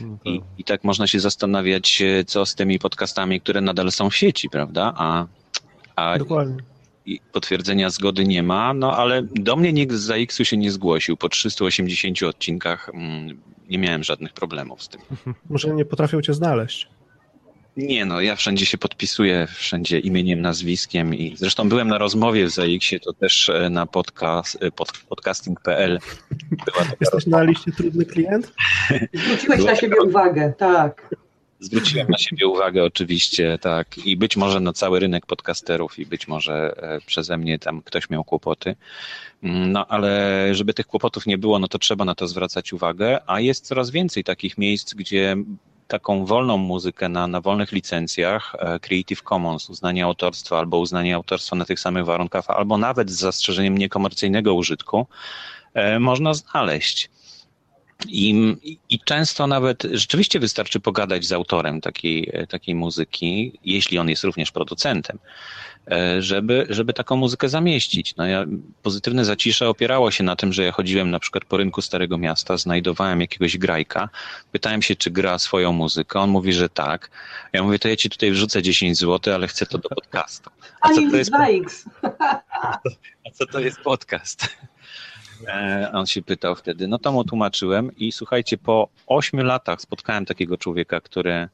No 0.00 0.18
I, 0.24 0.40
I 0.58 0.64
tak 0.64 0.84
można 0.84 1.06
się 1.06 1.20
zastanawiać, 1.20 2.02
e, 2.02 2.24
co 2.24 2.46
z 2.46 2.54
tymi 2.54 2.78
podcastami, 2.78 3.40
które 3.40 3.60
nadal 3.60 3.92
są 3.92 4.07
w 4.10 4.16
sieci, 4.16 4.50
prawda? 4.50 4.94
A, 4.96 5.26
a 5.96 6.18
Dokładnie. 6.18 6.56
I 7.06 7.20
potwierdzenia 7.32 7.90
zgody 7.90 8.24
nie 8.24 8.42
ma, 8.42 8.74
no 8.74 8.96
ale 8.96 9.22
do 9.22 9.56
mnie 9.56 9.72
nikt 9.72 9.92
z 9.92 10.00
ZAX-u 10.00 10.44
się 10.44 10.56
nie 10.56 10.70
zgłosił. 10.70 11.16
Po 11.16 11.28
380 11.28 12.22
odcinkach 12.22 12.90
mm, 12.94 13.40
nie 13.68 13.78
miałem 13.78 14.04
żadnych 14.04 14.32
problemów 14.32 14.82
z 14.82 14.88
tym. 14.88 15.00
Może 15.50 15.74
nie 15.74 15.84
potrafią 15.84 16.22
cię 16.22 16.34
znaleźć. 16.34 16.88
Nie 17.78 18.04
no, 18.04 18.20
ja 18.20 18.36
wszędzie 18.36 18.66
się 18.66 18.78
podpisuję, 18.78 19.46
wszędzie 19.54 19.98
imieniem, 19.98 20.40
nazwiskiem 20.40 21.14
i 21.14 21.36
zresztą 21.36 21.68
byłem 21.68 21.88
na 21.88 21.98
rozmowie 21.98 22.46
w 22.46 22.50
ZAX-ie, 22.50 23.00
to 23.00 23.12
też 23.12 23.48
e, 23.48 23.70
na 23.70 23.86
podcast, 23.86 24.58
e, 24.60 24.70
pod, 24.70 24.92
podcasting.pl. 25.08 25.98
Jesteś 27.00 27.26
na 27.26 27.42
liście 27.42 27.72
trudny 27.72 28.04
klient? 28.04 28.52
Zwróciłeś 29.14 29.64
na 29.64 29.76
siebie 29.76 29.96
uwagę, 30.02 30.52
tak. 30.58 31.14
Zwróciłem 31.60 32.08
na 32.08 32.18
siebie 32.18 32.46
uwagę 32.46 32.84
oczywiście, 32.84 33.58
tak. 33.60 33.98
I 33.98 34.16
być 34.16 34.36
może 34.36 34.60
na 34.60 34.72
cały 34.72 35.00
rynek 35.00 35.26
podcasterów 35.26 35.98
i 35.98 36.06
być 36.06 36.28
może 36.28 36.74
e, 36.76 37.00
przeze 37.06 37.36
mnie 37.36 37.58
tam 37.58 37.82
ktoś 37.82 38.10
miał 38.10 38.24
kłopoty. 38.24 38.76
Mm, 39.42 39.72
no 39.72 39.86
ale 39.86 40.40
żeby 40.54 40.74
tych 40.74 40.86
kłopotów 40.86 41.26
nie 41.26 41.38
było, 41.38 41.58
no 41.58 41.68
to 41.68 41.78
trzeba 41.78 42.04
na 42.04 42.14
to 42.14 42.28
zwracać 42.28 42.72
uwagę, 42.72 43.18
a 43.26 43.40
jest 43.40 43.66
coraz 43.66 43.90
więcej 43.90 44.24
takich 44.24 44.58
miejsc, 44.58 44.94
gdzie 44.94 45.36
taką 45.88 46.26
wolną 46.26 46.56
muzykę 46.56 47.08
na, 47.08 47.26
na 47.26 47.40
wolnych 47.40 47.72
licencjach, 47.72 48.54
e, 48.58 48.80
Creative 48.80 49.22
Commons, 49.22 49.70
uznanie 49.70 50.04
autorstwa 50.04 50.58
albo 50.58 50.78
uznanie 50.78 51.14
autorstwa 51.14 51.56
na 51.56 51.64
tych 51.64 51.80
samych 51.80 52.04
warunkach, 52.04 52.50
albo 52.50 52.78
nawet 52.78 53.10
z 53.10 53.18
zastrzeżeniem 53.18 53.78
niekomercyjnego 53.78 54.54
użytku, 54.54 55.06
e, 55.74 55.98
można 55.98 56.34
znaleźć. 56.34 57.10
I, 58.06 58.56
I 58.90 59.00
często 59.00 59.46
nawet 59.46 59.82
rzeczywiście 59.92 60.40
wystarczy 60.40 60.80
pogadać 60.80 61.24
z 61.24 61.32
autorem 61.32 61.80
takiej, 61.80 62.32
takiej 62.48 62.74
muzyki, 62.74 63.58
jeśli 63.64 63.98
on 63.98 64.08
jest 64.08 64.24
również 64.24 64.52
producentem, 64.52 65.18
e, 65.90 66.22
żeby, 66.22 66.66
żeby 66.70 66.92
taką 66.92 67.16
muzykę 67.16 67.48
zamieścić. 67.48 68.16
No 68.16 68.26
ja, 68.26 68.44
pozytywne 68.82 69.24
zacisze 69.24 69.68
opierało 69.68 70.10
się 70.10 70.24
na 70.24 70.36
tym, 70.36 70.52
że 70.52 70.64
ja 70.64 70.72
chodziłem 70.72 71.10
na 71.10 71.20
przykład 71.20 71.44
po 71.44 71.56
rynku 71.56 71.82
Starego 71.82 72.18
Miasta, 72.18 72.56
znajdowałem 72.56 73.20
jakiegoś 73.20 73.58
grajka, 73.58 74.08
pytałem 74.52 74.82
się, 74.82 74.96
czy 74.96 75.10
gra 75.10 75.38
swoją 75.38 75.72
muzykę, 75.72 76.20
on 76.20 76.30
mówi, 76.30 76.52
że 76.52 76.68
tak. 76.68 77.10
Ja 77.52 77.62
mówię, 77.62 77.78
to 77.78 77.88
ja 77.88 77.96
ci 77.96 78.10
tutaj 78.10 78.30
wrzucę 78.30 78.62
10 78.62 78.98
zł, 78.98 79.34
ale 79.34 79.48
chcę 79.48 79.66
to 79.66 79.78
do 79.78 79.88
podcastu. 79.88 80.50
A 80.80 80.88
co 80.88 81.10
to 81.10 81.16
jest, 81.16 81.30
a 83.26 83.30
co 83.34 83.46
to 83.46 83.60
jest 83.60 83.80
podcast? 83.80 84.48
E, 85.46 85.90
on 85.92 86.06
się 86.06 86.22
pytał 86.22 86.54
wtedy. 86.54 86.88
No 86.88 86.98
to 86.98 87.12
mu 87.12 87.24
tłumaczyłem 87.24 87.96
i 87.96 88.12
słuchajcie, 88.12 88.58
po 88.58 88.88
ośmiu 89.06 89.44
latach 89.44 89.80
spotkałem 89.80 90.26
takiego 90.26 90.58
człowieka, 90.58 91.00
który, 91.00 91.48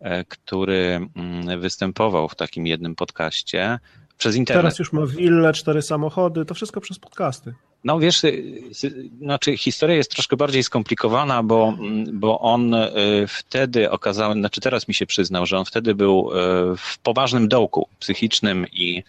e, 0.00 0.24
który 0.24 1.08
mm, 1.16 1.60
występował 1.60 2.28
w 2.28 2.34
takim 2.34 2.66
jednym 2.66 2.94
podcaście 2.94 3.78
przez 4.18 4.36
internet. 4.36 4.62
Teraz 4.62 4.78
już 4.78 4.92
ma 4.92 5.06
willę, 5.06 5.52
cztery 5.52 5.82
samochody, 5.82 6.44
to 6.44 6.54
wszystko 6.54 6.80
przez 6.80 6.98
podcasty. 6.98 7.54
No 7.84 7.98
wiesz, 7.98 8.24
y, 8.24 8.70
znaczy 9.18 9.56
historia 9.56 9.96
jest 9.96 10.10
troszkę 10.10 10.36
bardziej 10.36 10.62
skomplikowana, 10.62 11.42
bo, 11.42 11.74
mm, 11.78 12.20
bo 12.20 12.40
on 12.40 12.74
y, 12.74 12.90
wtedy 13.28 13.90
okazał, 13.90 14.32
znaczy 14.32 14.60
teraz 14.60 14.88
mi 14.88 14.94
się 14.94 15.06
przyznał, 15.06 15.46
że 15.46 15.58
on 15.58 15.64
wtedy 15.64 15.94
był 15.94 16.30
y, 16.30 16.76
w 16.76 16.98
poważnym 16.98 17.48
dołku 17.48 17.88
psychicznym 17.98 18.66
i, 18.72 19.02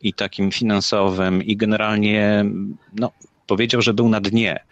i 0.00 0.14
takim 0.14 0.50
finansowym 0.50 1.42
i 1.42 1.56
generalnie 1.56 2.44
no, 2.94 3.12
powiedział, 3.46 3.82
że 3.82 3.94
był 3.94 4.08
na 4.08 4.20
dnie. 4.20 4.64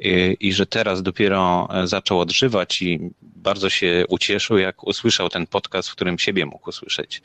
i, 0.00 0.36
i 0.40 0.52
że 0.52 0.66
teraz 0.66 1.02
dopiero 1.02 1.68
zaczął 1.84 2.20
odżywać 2.20 2.82
i 2.82 3.10
bardzo 3.22 3.70
się 3.70 4.04
ucieszył, 4.08 4.58
jak 4.58 4.84
usłyszał 4.84 5.28
ten 5.28 5.46
podcast, 5.46 5.88
w 5.88 5.92
którym 5.92 6.18
siebie 6.18 6.46
mógł 6.46 6.68
usłyszeć. 6.68 7.22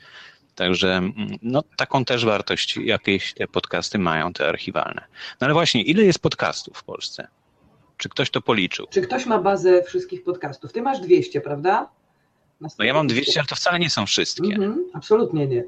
Także 0.54 0.96
mm, 0.96 1.14
no, 1.42 1.64
taką 1.76 2.04
też 2.04 2.24
wartość 2.24 2.76
jakieś 2.76 3.34
te 3.34 3.48
podcasty 3.48 3.98
mają, 3.98 4.32
te 4.32 4.48
archiwalne. 4.48 5.04
No 5.40 5.44
ale 5.44 5.54
właśnie, 5.54 5.82
ile 5.82 6.04
jest 6.04 6.18
podcastów 6.18 6.78
w 6.78 6.84
Polsce? 6.84 7.28
Czy 7.96 8.08
ktoś 8.08 8.30
to 8.30 8.40
policzył? 8.40 8.86
Czy 8.90 9.02
ktoś 9.02 9.26
ma 9.26 9.38
bazę 9.38 9.82
wszystkich 9.82 10.24
podcastów? 10.24 10.72
Ty 10.72 10.82
masz 10.82 11.00
200, 11.00 11.40
prawda? 11.40 11.90
No 12.60 12.84
ja 12.84 12.94
mam 12.94 13.06
200, 13.06 13.40
ale 13.40 13.46
to 13.46 13.54
wcale 13.54 13.78
nie 13.78 13.90
są 13.90 14.06
wszystkie. 14.06 14.54
Mhm, 14.54 14.84
absolutnie 14.94 15.46
nie. 15.46 15.64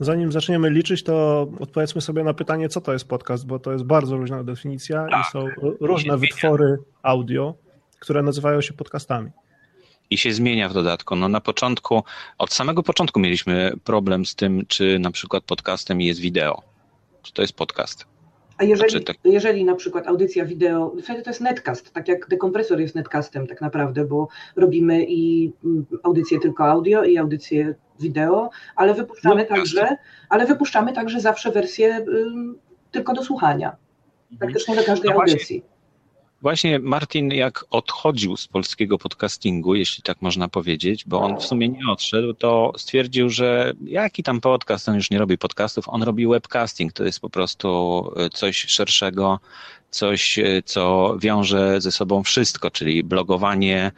Zanim 0.00 0.32
zaczniemy 0.32 0.70
liczyć, 0.70 1.02
to 1.02 1.46
odpowiedzmy 1.60 2.00
sobie 2.00 2.24
na 2.24 2.34
pytanie, 2.34 2.68
co 2.68 2.80
to 2.80 2.92
jest 2.92 3.08
podcast, 3.08 3.46
bo 3.46 3.58
to 3.58 3.72
jest 3.72 3.84
bardzo 3.84 4.16
różna 4.16 4.44
definicja 4.44 5.06
tak. 5.10 5.26
i 5.26 5.30
są 5.30 5.48
różne 5.80 6.18
wytwory 6.18 6.78
audio, 7.02 7.54
które 8.00 8.22
nazywają 8.22 8.60
się 8.60 8.72
podcastami. 8.72 9.30
I 10.10 10.18
się 10.18 10.32
zmienia 10.32 10.68
w 10.68 10.72
dodatku. 10.72 11.16
No 11.16 11.28
na 11.28 11.40
początku, 11.40 12.02
od 12.38 12.52
samego 12.52 12.82
początku 12.82 13.20
mieliśmy 13.20 13.72
problem 13.84 14.26
z 14.26 14.34
tym, 14.34 14.66
czy 14.68 14.98
na 14.98 15.10
przykład 15.10 15.44
podcastem 15.44 16.00
jest 16.00 16.20
wideo. 16.20 16.62
Czy 17.22 17.32
to 17.32 17.42
jest 17.42 17.54
podcast? 17.54 18.06
A 18.58 18.64
jeżeli, 18.64 18.90
znaczy, 18.90 19.04
tak... 19.04 19.16
jeżeli 19.24 19.64
na 19.64 19.74
przykład 19.74 20.06
audycja 20.06 20.44
wideo, 20.44 20.94
wtedy 21.02 21.22
to 21.22 21.30
jest 21.30 21.40
netcast, 21.40 21.92
tak 21.92 22.08
jak 22.08 22.28
dekompresor 22.28 22.80
jest 22.80 22.94
netcastem 22.94 23.46
tak 23.46 23.60
naprawdę, 23.60 24.04
bo 24.04 24.28
robimy 24.56 25.04
i 25.08 25.52
mm, 25.64 25.86
audycję 26.02 26.40
tylko 26.40 26.64
audio 26.64 27.04
i 27.04 27.18
audycję 27.18 27.74
wideo, 28.00 28.50
ale 28.76 28.94
wypuszczamy 28.94 29.46
no, 29.50 29.56
także, 29.56 29.96
ale 30.28 30.46
wypuszczamy 30.46 30.92
także 30.92 31.20
zawsze 31.20 31.52
wersję 31.52 31.98
y, 31.98 32.04
tylko 32.90 33.14
do 33.14 33.24
słuchania. 33.24 33.68
Mhm. 33.68 34.38
Praktycznie 34.38 34.76
do 34.76 34.84
każdej 34.84 35.10
no 35.10 35.16
audycji. 35.16 35.60
Właśnie 35.60 35.74
Właśnie 36.44 36.78
Martin, 36.78 37.30
jak 37.30 37.64
odchodził 37.70 38.36
z 38.36 38.46
polskiego 38.48 38.98
podcastingu, 38.98 39.74
jeśli 39.74 40.02
tak 40.02 40.22
można 40.22 40.48
powiedzieć, 40.48 41.04
bo 41.06 41.20
on 41.20 41.36
w 41.36 41.42
sumie 41.42 41.68
nie 41.68 41.88
odszedł, 41.90 42.34
to 42.34 42.72
stwierdził, 42.76 43.30
że 43.30 43.72
jaki 43.84 44.22
tam 44.22 44.40
podcast, 44.40 44.88
on 44.88 44.94
już 44.94 45.10
nie 45.10 45.18
robi 45.18 45.38
podcastów, 45.38 45.88
on 45.88 46.02
robi 46.02 46.26
webcasting. 46.26 46.92
To 46.92 47.04
jest 47.04 47.20
po 47.20 47.30
prostu 47.30 48.10
e, 48.16 48.30
coś 48.30 48.64
szerszego, 48.68 49.40
coś, 49.90 50.38
e, 50.38 50.62
co 50.64 51.16
wiąże 51.18 51.80
ze 51.80 51.92
sobą 51.92 52.22
wszystko, 52.22 52.70
czyli 52.70 53.04
blogowanie, 53.04 53.92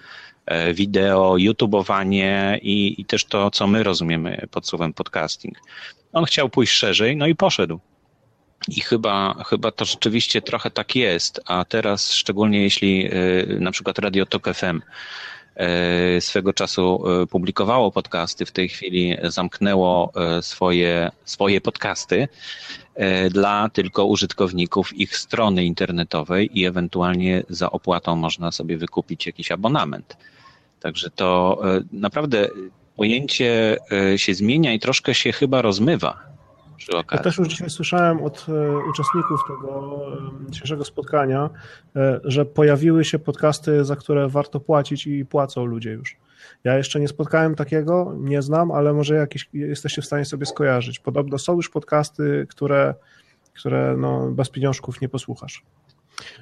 wideo, 0.75 1.37
YouTubeowanie 1.37 2.59
i, 2.63 3.01
i 3.01 3.05
też 3.05 3.25
to, 3.25 3.51
co 3.51 3.67
my 3.67 3.83
rozumiemy 3.83 4.47
pod 4.51 4.69
słowem 4.69 4.93
podcasting. 4.93 5.59
On 6.13 6.25
chciał 6.25 6.49
pójść 6.49 6.73
szerzej, 6.73 7.17
no 7.17 7.27
i 7.27 7.35
poszedł. 7.35 7.81
I 8.69 8.81
chyba, 8.81 9.45
chyba 9.47 9.71
to 9.71 9.85
rzeczywiście 9.85 10.43
trochę 10.43 10.71
tak 10.71 10.97
jest, 10.97 11.41
a 11.47 11.65
teraz 11.65 12.13
szczególnie 12.13 12.63
jeśli 12.63 13.15
y, 13.15 13.61
na 13.61 13.71
przykład 13.71 13.99
Radio 13.99 14.27
Tok 14.27 14.49
FM 14.55 14.81
y, 16.17 16.21
swego 16.21 16.53
czasu 16.53 17.05
publikowało 17.31 17.93
podcasty, 17.93 18.47
w 18.47 18.53
tej 18.53 18.69
chwili 18.69 19.17
zamknęło 19.23 20.13
swoje, 20.41 21.11
swoje 21.25 21.61
podcasty 21.61 22.29
dla 23.31 23.69
tylko 23.69 24.05
użytkowników 24.05 24.97
ich 24.97 25.17
strony 25.17 25.65
internetowej 25.65 26.61
i 26.61 26.65
ewentualnie 26.65 27.43
za 27.49 27.71
opłatą 27.71 28.17
można 28.17 28.53
sobie 28.53 28.77
wykupić 28.77 29.27
jakiś 29.27 29.51
abonament. 29.53 30.17
Także 30.81 31.11
to 31.11 31.61
naprawdę 31.93 32.49
pojęcie 32.97 33.77
się 34.17 34.35
zmienia 34.35 34.73
i 34.73 34.81
troszkę 34.81 35.15
się 35.15 35.33
chyba 35.33 35.63
rozmywa. 35.63 36.37
Ja 37.13 37.19
też 37.19 37.39
już 37.39 37.49
dzisiaj 37.49 37.71
słyszałem 37.71 38.23
od 38.23 38.47
e, 38.49 38.79
uczestników 38.91 39.41
tego 39.49 40.01
e, 40.47 40.51
dzisiejszego 40.51 40.85
spotkania, 40.85 41.51
e, 41.97 42.21
że 42.25 42.45
pojawiły 42.45 43.05
się 43.05 43.19
podcasty, 43.19 43.85
za 43.85 43.97
które 43.97 44.29
warto 44.29 44.61
płacić 44.61 45.07
i 45.07 45.25
płacą 45.25 45.65
ludzie 45.65 45.91
już. 45.91 46.17
Ja 46.65 46.77
jeszcze 46.77 47.01
nie 47.01 47.09
spotkałem 47.09 47.55
takiego, 47.55 48.15
nie 48.19 48.43
znam, 48.43 48.71
ale 48.71 48.93
może 48.93 49.15
jakieś 49.15 49.49
jesteście 49.53 50.03
w 50.03 50.07
stanie 50.07 50.25
sobie 50.25 50.47
skojarzyć. 50.47 50.99
Podobno 50.99 51.39
są 51.39 51.57
już 51.57 51.71
podcasty, 51.71 52.47
które, 52.51 52.95
które 53.55 53.97
no, 53.97 54.31
bez 54.31 54.51
pieniążków 54.51 55.01
nie 55.01 55.09
posłuchasz. 55.09 55.63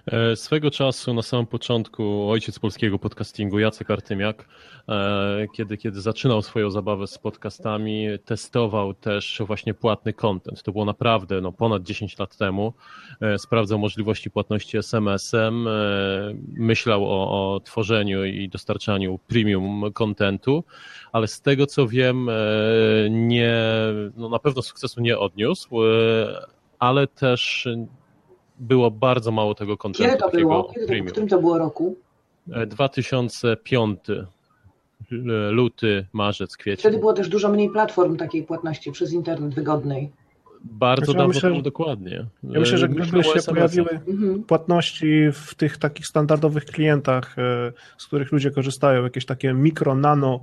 E, 0.06 0.36
swego 0.36 0.70
czasu 0.70 1.14
na 1.14 1.22
samym 1.22 1.46
początku 1.46 2.30
ojciec 2.30 2.58
polskiego 2.58 2.98
podcastingu 2.98 3.58
Jacek 3.58 3.90
Artymiak, 3.90 4.48
e, 4.88 5.46
kiedy, 5.56 5.76
kiedy 5.76 6.00
zaczynał 6.00 6.42
swoją 6.42 6.70
zabawę 6.70 7.06
z 7.06 7.18
podcastami, 7.18 8.06
testował 8.24 8.94
też 8.94 9.42
właśnie 9.46 9.74
płatny 9.74 10.12
content. 10.12 10.62
To 10.62 10.72
było 10.72 10.84
naprawdę 10.84 11.40
no, 11.40 11.52
ponad 11.52 11.82
10 11.82 12.18
lat 12.18 12.36
temu. 12.36 12.72
E, 13.20 13.38
sprawdzał 13.38 13.78
możliwości 13.78 14.30
płatności 14.30 14.78
SMS-em, 14.78 15.68
myślał 16.48 17.04
o, 17.04 17.54
o 17.54 17.60
tworzeniu 17.60 18.24
i 18.24 18.48
dostarczaniu 18.48 19.18
premium 19.18 19.92
contentu, 19.92 20.64
ale 21.12 21.28
z 21.28 21.40
tego 21.40 21.66
co 21.66 21.88
wiem, 21.88 22.28
nie, 23.10 23.54
no 24.16 24.28
na 24.28 24.38
pewno 24.38 24.62
sukcesu 24.62 25.00
nie 25.00 25.18
odniósł, 25.18 25.80
ale 26.78 27.06
też 27.06 27.68
było 28.58 28.90
bardzo 28.90 29.30
mało 29.30 29.54
tego 29.54 29.76
kontentu. 29.76 30.12
Kiedy 30.12 30.22
to 30.22 30.30
było? 30.30 30.72
Kiedy 30.74 30.86
to, 30.86 31.04
w 31.04 31.10
którym 31.10 31.28
to 31.28 31.40
było 31.40 31.58
roku? 31.58 31.96
2005 32.66 34.00
e, 34.10 34.26
luty, 35.50 36.06
marzec, 36.12 36.56
kwiecień. 36.56 36.80
Wtedy 36.80 36.98
było 36.98 37.12
też 37.12 37.28
dużo 37.28 37.48
mniej 37.48 37.70
platform 37.70 38.16
takiej 38.16 38.42
płatności 38.42 38.92
przez 38.92 39.12
internet 39.12 39.54
wygodnej. 39.54 40.10
Bardzo 40.64 41.12
znaczy, 41.12 41.18
dawno 41.18 41.34
myślę, 41.34 41.62
dokładnie. 41.62 42.26
Ja 42.42 42.60
myślę, 42.60 42.78
że 42.78 42.88
gdyby 42.88 43.24
się 43.24 43.42
pojawiły 43.46 43.90
mhm. 43.90 44.42
płatności 44.42 45.30
w 45.32 45.54
tych 45.54 45.76
takich 45.76 46.06
standardowych 46.06 46.64
klientach, 46.64 47.38
e, 47.38 47.72
z 47.98 48.06
których 48.06 48.32
ludzie 48.32 48.50
korzystają, 48.50 49.02
jakieś 49.02 49.26
takie 49.26 49.52
mikro, 49.54 49.94
nano 49.94 50.40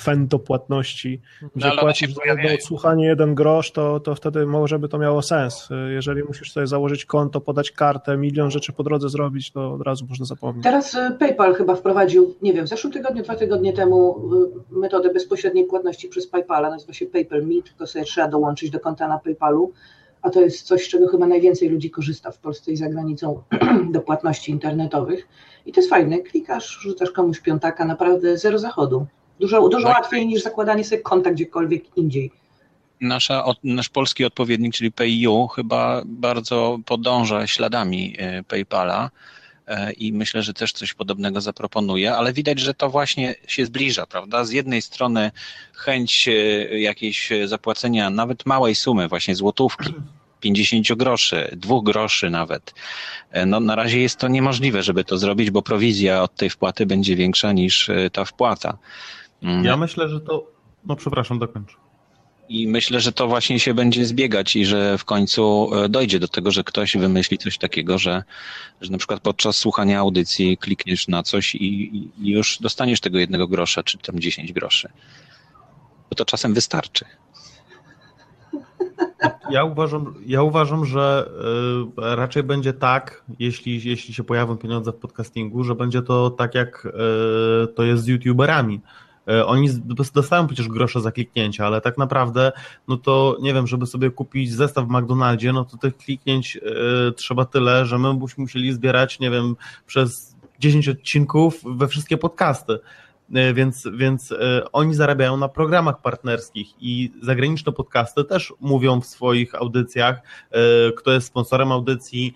fento 0.00 0.38
płatności, 0.38 1.20
no, 1.42 1.48
że 1.56 1.76
płacisz 1.80 2.14
za 2.14 2.24
jedno 2.24 2.54
odsłuchanie 2.54 3.06
jeden 3.06 3.34
grosz, 3.34 3.72
to, 3.72 4.00
to 4.00 4.14
wtedy 4.14 4.46
może 4.46 4.78
by 4.78 4.88
to 4.88 4.98
miało 4.98 5.22
sens. 5.22 5.68
E, 5.70 5.92
jeżeli 5.92 6.22
musisz 6.22 6.52
sobie 6.52 6.66
założyć 6.66 7.04
konto, 7.04 7.40
podać 7.40 7.70
kartę, 7.70 8.16
milion 8.16 8.50
rzeczy 8.50 8.72
po 8.72 8.82
drodze 8.82 9.08
zrobić, 9.08 9.50
to 9.50 9.72
od 9.72 9.82
razu 9.82 10.06
można 10.08 10.26
zapomnieć. 10.26 10.64
Teraz 10.64 10.94
e, 10.94 11.16
PayPal 11.18 11.54
chyba 11.54 11.74
wprowadził, 11.74 12.34
nie 12.42 12.52
wiem, 12.52 12.66
w 12.66 12.68
zeszłym 12.68 12.92
tygodniu, 12.92 13.22
dwa 13.22 13.36
tygodnie 13.36 13.72
temu 13.72 14.30
metodę 14.70 15.12
bezpośredniej 15.12 15.64
płatności 15.64 16.08
przez 16.08 16.26
PayPala, 16.26 16.70
nazywa 16.70 16.92
się 16.92 17.06
PayPal 17.06 17.42
Me, 17.46 17.62
tylko 17.62 17.86
sobie 17.86 18.04
trzeba 18.04 18.28
dołączyć 18.28 18.70
do 18.70 18.80
konta 18.80 19.08
na 19.08 19.18
PayPalu 19.18 19.72
a 20.26 20.30
to 20.30 20.40
jest 20.40 20.62
coś, 20.62 20.84
z 20.84 20.88
czego 20.88 21.08
chyba 21.08 21.26
najwięcej 21.26 21.68
ludzi 21.68 21.90
korzysta 21.90 22.30
w 22.30 22.38
Polsce 22.38 22.72
i 22.72 22.76
za 22.76 22.88
granicą 22.88 23.42
do 23.94 24.00
płatności 24.00 24.52
internetowych. 24.52 25.28
I 25.66 25.72
to 25.72 25.80
jest 25.80 25.90
fajne, 25.90 26.18
klikasz, 26.18 26.78
rzucasz 26.80 27.10
komuś 27.10 27.40
piątaka, 27.40 27.84
naprawdę 27.84 28.38
zero 28.38 28.58
zachodu. 28.58 29.06
Dużo, 29.40 29.68
dużo 29.68 29.86
tak. 29.86 29.96
łatwiej 29.96 30.26
niż 30.26 30.42
zakładanie 30.42 30.84
sobie 30.84 31.02
konta 31.02 31.30
gdziekolwiek 31.30 31.96
indziej. 31.96 32.30
Nasza, 33.00 33.44
nasz 33.64 33.88
polski 33.88 34.24
odpowiednik, 34.24 34.74
czyli 34.74 34.92
PayU, 34.92 35.46
chyba 35.48 36.02
bardzo 36.04 36.78
podąża 36.86 37.46
śladami 37.46 38.14
e, 38.18 38.42
PayPala 38.42 39.10
e, 39.66 39.92
i 39.92 40.12
myślę, 40.12 40.42
że 40.42 40.54
też 40.54 40.72
coś 40.72 40.94
podobnego 40.94 41.40
zaproponuje, 41.40 42.14
ale 42.14 42.32
widać, 42.32 42.60
że 42.60 42.74
to 42.74 42.90
właśnie 42.90 43.34
się 43.46 43.66
zbliża, 43.66 44.06
prawda? 44.06 44.44
Z 44.44 44.50
jednej 44.50 44.82
strony 44.82 45.30
chęć 45.74 46.28
e, 46.28 46.32
jakiejś 46.78 47.30
zapłacenia 47.44 48.10
nawet 48.10 48.46
małej 48.46 48.74
sumy, 48.74 49.08
właśnie 49.08 49.34
złotówki, 49.34 49.94
50 50.40 50.94
groszy, 50.94 51.48
2 51.56 51.76
groszy 51.82 52.30
nawet. 52.30 52.74
No, 53.46 53.60
na 53.60 53.74
razie 53.74 54.00
jest 54.00 54.16
to 54.16 54.28
niemożliwe, 54.28 54.82
żeby 54.82 55.04
to 55.04 55.18
zrobić, 55.18 55.50
bo 55.50 55.62
prowizja 55.62 56.22
od 56.22 56.34
tej 56.34 56.50
wpłaty 56.50 56.86
będzie 56.86 57.16
większa 57.16 57.52
niż 57.52 57.90
ta 58.12 58.24
wpłata. 58.24 58.78
Mm. 59.42 59.64
Ja 59.64 59.76
myślę, 59.76 60.08
że 60.08 60.20
to. 60.20 60.46
No, 60.86 60.96
przepraszam, 60.96 61.38
dokończę. 61.38 61.76
I 62.48 62.68
myślę, 62.68 63.00
że 63.00 63.12
to 63.12 63.28
właśnie 63.28 63.60
się 63.60 63.74
będzie 63.74 64.06
zbiegać 64.06 64.56
i 64.56 64.66
że 64.66 64.98
w 64.98 65.04
końcu 65.04 65.70
e, 65.74 65.88
dojdzie 65.88 66.18
do 66.18 66.28
tego, 66.28 66.50
że 66.50 66.64
ktoś 66.64 66.96
wymyśli 66.96 67.38
coś 67.38 67.58
takiego, 67.58 67.98
że, 67.98 68.24
że 68.80 68.92
na 68.92 68.98
przykład 68.98 69.20
podczas 69.20 69.56
słuchania 69.56 69.98
audycji 69.98 70.58
klikniesz 70.58 71.08
na 71.08 71.22
coś 71.22 71.54
i, 71.54 71.94
i 71.96 72.30
już 72.30 72.58
dostaniesz 72.60 73.00
tego 73.00 73.18
jednego 73.18 73.48
grosza, 73.48 73.82
czy 73.82 73.98
tam 73.98 74.20
10 74.20 74.52
groszy. 74.52 74.88
Bo 76.10 76.16
to 76.16 76.24
czasem 76.24 76.54
wystarczy. 76.54 77.04
Ja 79.50 79.64
uważam, 79.64 80.14
ja 80.26 80.42
uważam, 80.42 80.84
że 80.84 81.30
y, 81.98 82.16
raczej 82.16 82.42
będzie 82.42 82.72
tak, 82.72 83.24
jeśli, 83.38 83.88
jeśli 83.88 84.14
się 84.14 84.24
pojawią 84.24 84.56
pieniądze 84.56 84.92
w 84.92 84.96
podcastingu, 84.96 85.64
że 85.64 85.74
będzie 85.74 86.02
to 86.02 86.30
tak 86.30 86.54
jak 86.54 86.86
y, 86.86 87.66
to 87.74 87.82
jest 87.82 88.04
z 88.04 88.06
youtuberami. 88.06 88.80
Y, 89.30 89.46
oni 89.46 89.68
dostają 90.14 90.46
przecież 90.46 90.68
grosze 90.68 91.00
za 91.00 91.12
kliknięcia, 91.12 91.66
ale 91.66 91.80
tak 91.80 91.98
naprawdę, 91.98 92.52
no 92.88 92.96
to 92.96 93.36
nie 93.40 93.54
wiem, 93.54 93.66
żeby 93.66 93.86
sobie 93.86 94.10
kupić 94.10 94.52
zestaw 94.52 94.86
w 94.86 94.90
McDonaldzie, 94.90 95.52
no 95.52 95.64
to 95.64 95.76
tych 95.76 95.96
kliknięć 95.96 96.58
trzeba 97.16 97.44
tyle, 97.44 97.86
że 97.86 97.98
my 97.98 98.14
byśmy 98.14 98.42
musieli 98.42 98.72
zbierać, 98.72 99.20
nie 99.20 99.30
wiem, 99.30 99.56
przez 99.86 100.36
10 100.58 100.88
odcinków 100.88 101.60
we 101.64 101.88
wszystkie 101.88 102.16
podcasty. 102.16 102.78
więc, 103.54 103.88
więc 103.92 104.34
oni 104.72 104.94
zarabiają 104.94 105.36
na 105.36 105.48
programach 105.48 106.02
partnerskich 106.02 106.68
i 106.80 107.12
zagraniczne 107.22 107.72
podcasty 107.72 108.24
też 108.24 108.52
mówią 108.60 109.00
w 109.00 109.06
swoich 109.06 109.54
audycjach, 109.54 110.22
kto 110.96 111.12
jest 111.12 111.26
sponsorem 111.26 111.72
audycji, 111.72 112.34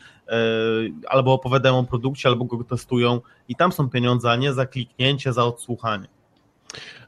albo 1.08 1.32
opowiadają 1.32 1.78
o 1.78 1.84
produkcie, 1.84 2.28
albo 2.28 2.44
go 2.44 2.64
testują 2.64 3.20
i 3.48 3.56
tam 3.56 3.72
są 3.72 3.90
pieniądze, 3.90 4.30
a 4.30 4.36
nie 4.36 4.52
za 4.52 4.66
kliknięcie, 4.66 5.32
za 5.32 5.44
odsłuchanie. 5.44 6.19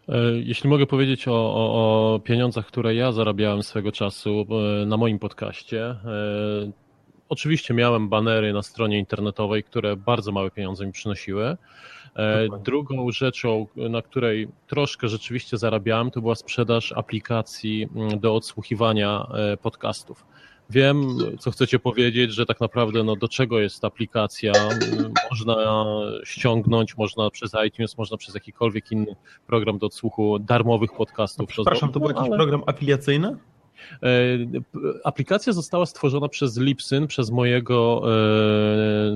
E, 0.09 0.19
jeśli 0.45 0.71
mogę 0.71 0.87
powiedzieć 0.87 1.29
o, 1.29 1.33
o, 1.33 2.15
o, 2.15 2.21
pieniądzach, 2.21 2.67
które 2.67 2.95
ja 2.95 3.13
zarabiałem 3.13 3.63
swego 3.63 3.93
czasu 3.93 4.47
e, 4.83 4.87
na 4.87 4.97
moim 4.97 5.19
podcaście. 5.19 5.85
E, 5.87 5.97
oczywiście 7.29 7.75
miałem 7.75 8.09
banery 8.09 8.53
na 8.53 8.63
stronie 8.63 8.99
internetowej, 8.99 9.65
które 9.65 9.97
bardzo 9.97 10.33
małe 10.33 10.51
pieniądze 10.51 10.87
mi 10.87 10.93
przynosiły. 10.93 11.57
Drugą 12.65 13.11
rzeczą, 13.11 13.67
na 13.77 14.03
której 14.03 14.49
troszkę 14.67 15.09
rzeczywiście 15.09 15.59
zarabiałem, 15.59 16.11
to 16.11 16.21
była 16.21 16.35
sprzedaż 16.35 16.93
aplikacji 16.93 17.89
mm, 17.97 18.21
do 18.21 18.35
odsłuchiwania 18.35 19.27
podcastów. 19.63 20.27
Wiem, 20.71 21.19
co 21.39 21.51
chcecie 21.51 21.79
powiedzieć, 21.79 22.33
że 22.33 22.47
tak 22.47 22.61
naprawdę 22.61 23.05
no, 23.05 23.17
do 23.17 23.29
czego 23.29 23.61
jest 23.61 23.85
aplikacja. 23.85 24.53
Można 25.31 25.57
ściągnąć, 26.25 26.97
można 26.97 27.31
przez 27.31 27.53
iTunes, 27.67 27.99
można 27.99 28.17
przez 28.17 28.35
jakikolwiek 28.35 28.93
inny 28.93 29.17
program 29.47 29.79
do 29.79 29.87
odsłuchu 29.87 30.39
darmowych 30.39 30.93
podcastów. 30.93 31.49
Przepraszam, 31.49 31.93
to 31.93 32.01
był 32.01 32.09
jakiś 32.09 32.27
ale... 32.27 32.37
program 32.37 32.63
afiliacyjny? 32.67 33.37
E, 34.03 34.09
aplikacja 35.05 35.53
została 35.53 35.87
stworzona 35.87 36.29
przez 36.29 36.59
Lipsyn, 36.59 37.07
przez 37.07 37.31
mojego 37.31 38.03
e, 38.05 39.13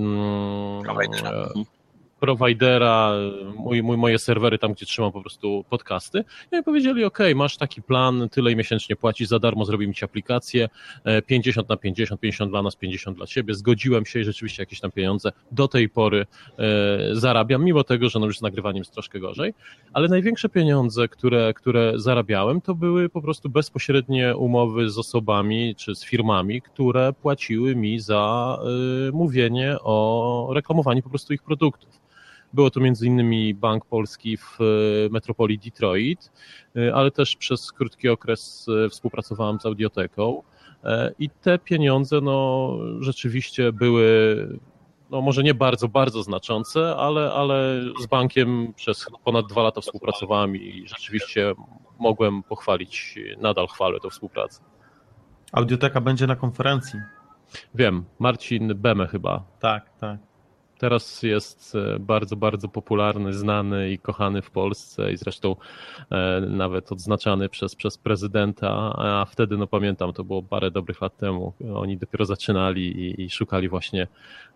prowajdera, 2.20 3.12
mój, 3.56 3.82
mój, 3.82 3.96
moje 3.96 4.18
serwery 4.18 4.58
tam, 4.58 4.72
gdzie 4.72 4.86
trzymam 4.86 5.12
po 5.12 5.20
prostu 5.20 5.64
podcasty. 5.70 6.24
I 6.52 6.62
powiedzieli, 6.62 7.04
ok, 7.04 7.18
masz 7.34 7.56
taki 7.56 7.82
plan, 7.82 8.28
tyle 8.30 8.56
miesięcznie 8.56 8.96
płacisz 8.96 9.28
za 9.28 9.38
darmo, 9.38 9.64
zrobimy 9.64 9.94
ci 9.94 10.04
aplikację, 10.04 10.68
50 11.26 11.70
e, 11.70 11.72
na 11.72 11.76
50, 11.76 12.20
50 12.20 12.50
dla 12.50 12.62
nas, 12.62 12.76
50 12.76 13.16
dla 13.16 13.26
ciebie. 13.26 13.54
Zgodziłem 13.54 14.06
się 14.06 14.20
i 14.20 14.24
rzeczywiście 14.24 14.62
jakieś 14.62 14.80
tam 14.80 14.90
pieniądze 14.90 15.32
do 15.52 15.68
tej 15.68 15.88
pory 15.88 16.26
e, 16.58 16.64
zarabiam, 17.12 17.64
mimo 17.64 17.84
tego, 17.84 18.08
że 18.08 18.18
no 18.18 18.26
już 18.26 18.38
z 18.38 18.42
nagrywaniem 18.42 18.80
jest 18.80 18.92
troszkę 18.92 19.20
gorzej, 19.20 19.54
ale 19.92 20.08
największe 20.08 20.48
pieniądze, 20.48 21.08
które, 21.08 21.54
które 21.54 21.92
zarabiałem, 21.96 22.60
to 22.60 22.74
były 22.74 23.08
po 23.08 23.22
prostu 23.22 23.48
bezpośrednie 23.48 24.36
umowy 24.36 24.90
z 24.90 24.98
osobami 24.98 25.74
czy 25.74 25.94
z 25.94 26.04
firmami, 26.04 26.62
które 26.62 27.12
płaciły 27.12 27.76
mi 27.76 28.00
za 28.00 28.58
y, 29.08 29.12
mówienie 29.12 29.76
o 29.80 30.50
reklamowaniu 30.52 31.02
po 31.02 31.10
prostu 31.10 31.32
ich 31.34 31.42
produktów. 31.42 32.06
Było 32.52 32.70
to 32.70 32.80
między 32.80 33.06
innymi 33.06 33.54
Bank 33.54 33.84
Polski 33.84 34.36
w 34.36 34.58
e, 34.60 34.64
metropolii 35.10 35.58
Detroit, 35.58 36.32
e, 36.76 36.94
ale 36.94 37.10
też 37.10 37.36
przez 37.36 37.72
krótki 37.72 38.08
okres 38.08 38.66
e, 38.86 38.88
współpracowałem 38.88 39.60
z 39.60 39.66
Audioteką 39.66 40.42
i 41.18 41.30
te 41.30 41.58
pieniądze 41.58 42.20
no, 42.20 42.70
rzeczywiście 43.00 43.72
były 43.72 44.36
no 45.10 45.20
może 45.20 45.42
nie 45.42 45.54
bardzo, 45.54 45.88
bardzo 45.88 46.22
znaczące, 46.22 46.96
ale, 46.96 47.32
ale 47.32 47.80
z 48.00 48.06
bankiem 48.06 48.72
przez 48.76 49.06
ponad 49.24 49.46
dwa 49.46 49.62
lata 49.62 49.80
współpracowałem 49.80 50.56
i 50.56 50.84
rzeczywiście 50.88 51.54
mogłem 51.98 52.42
pochwalić, 52.42 53.18
nadal 53.38 53.66
chwalę 53.66 54.00
tę 54.00 54.10
współpracę. 54.10 54.60
Audioteka 55.52 56.00
będzie 56.00 56.26
na 56.26 56.36
konferencji. 56.36 57.00
Wiem, 57.74 58.04
Marcin 58.18 58.72
Beme 58.74 59.06
chyba. 59.06 59.44
Tak, 59.60 59.90
tak. 60.00 60.18
Teraz 60.78 61.22
jest 61.22 61.74
e, 61.74 61.98
bardzo, 61.98 62.36
bardzo 62.36 62.68
popularny, 62.68 63.32
znany 63.32 63.90
i 63.90 63.98
kochany 63.98 64.42
w 64.42 64.50
Polsce 64.50 65.12
i 65.12 65.16
zresztą 65.16 65.56
e, 66.10 66.40
nawet 66.40 66.92
odznaczany 66.92 67.48
przez, 67.48 67.74
przez 67.74 67.98
prezydenta, 67.98 68.68
a 68.96 69.26
wtedy, 69.30 69.56
no 69.56 69.66
pamiętam, 69.66 70.12
to 70.12 70.24
było 70.24 70.42
parę 70.42 70.70
dobrych 70.70 71.00
lat 71.00 71.16
temu, 71.16 71.52
oni 71.74 71.96
dopiero 71.96 72.24
zaczynali 72.24 72.82
i, 72.82 73.22
i 73.22 73.30
szukali 73.30 73.68
właśnie 73.68 74.06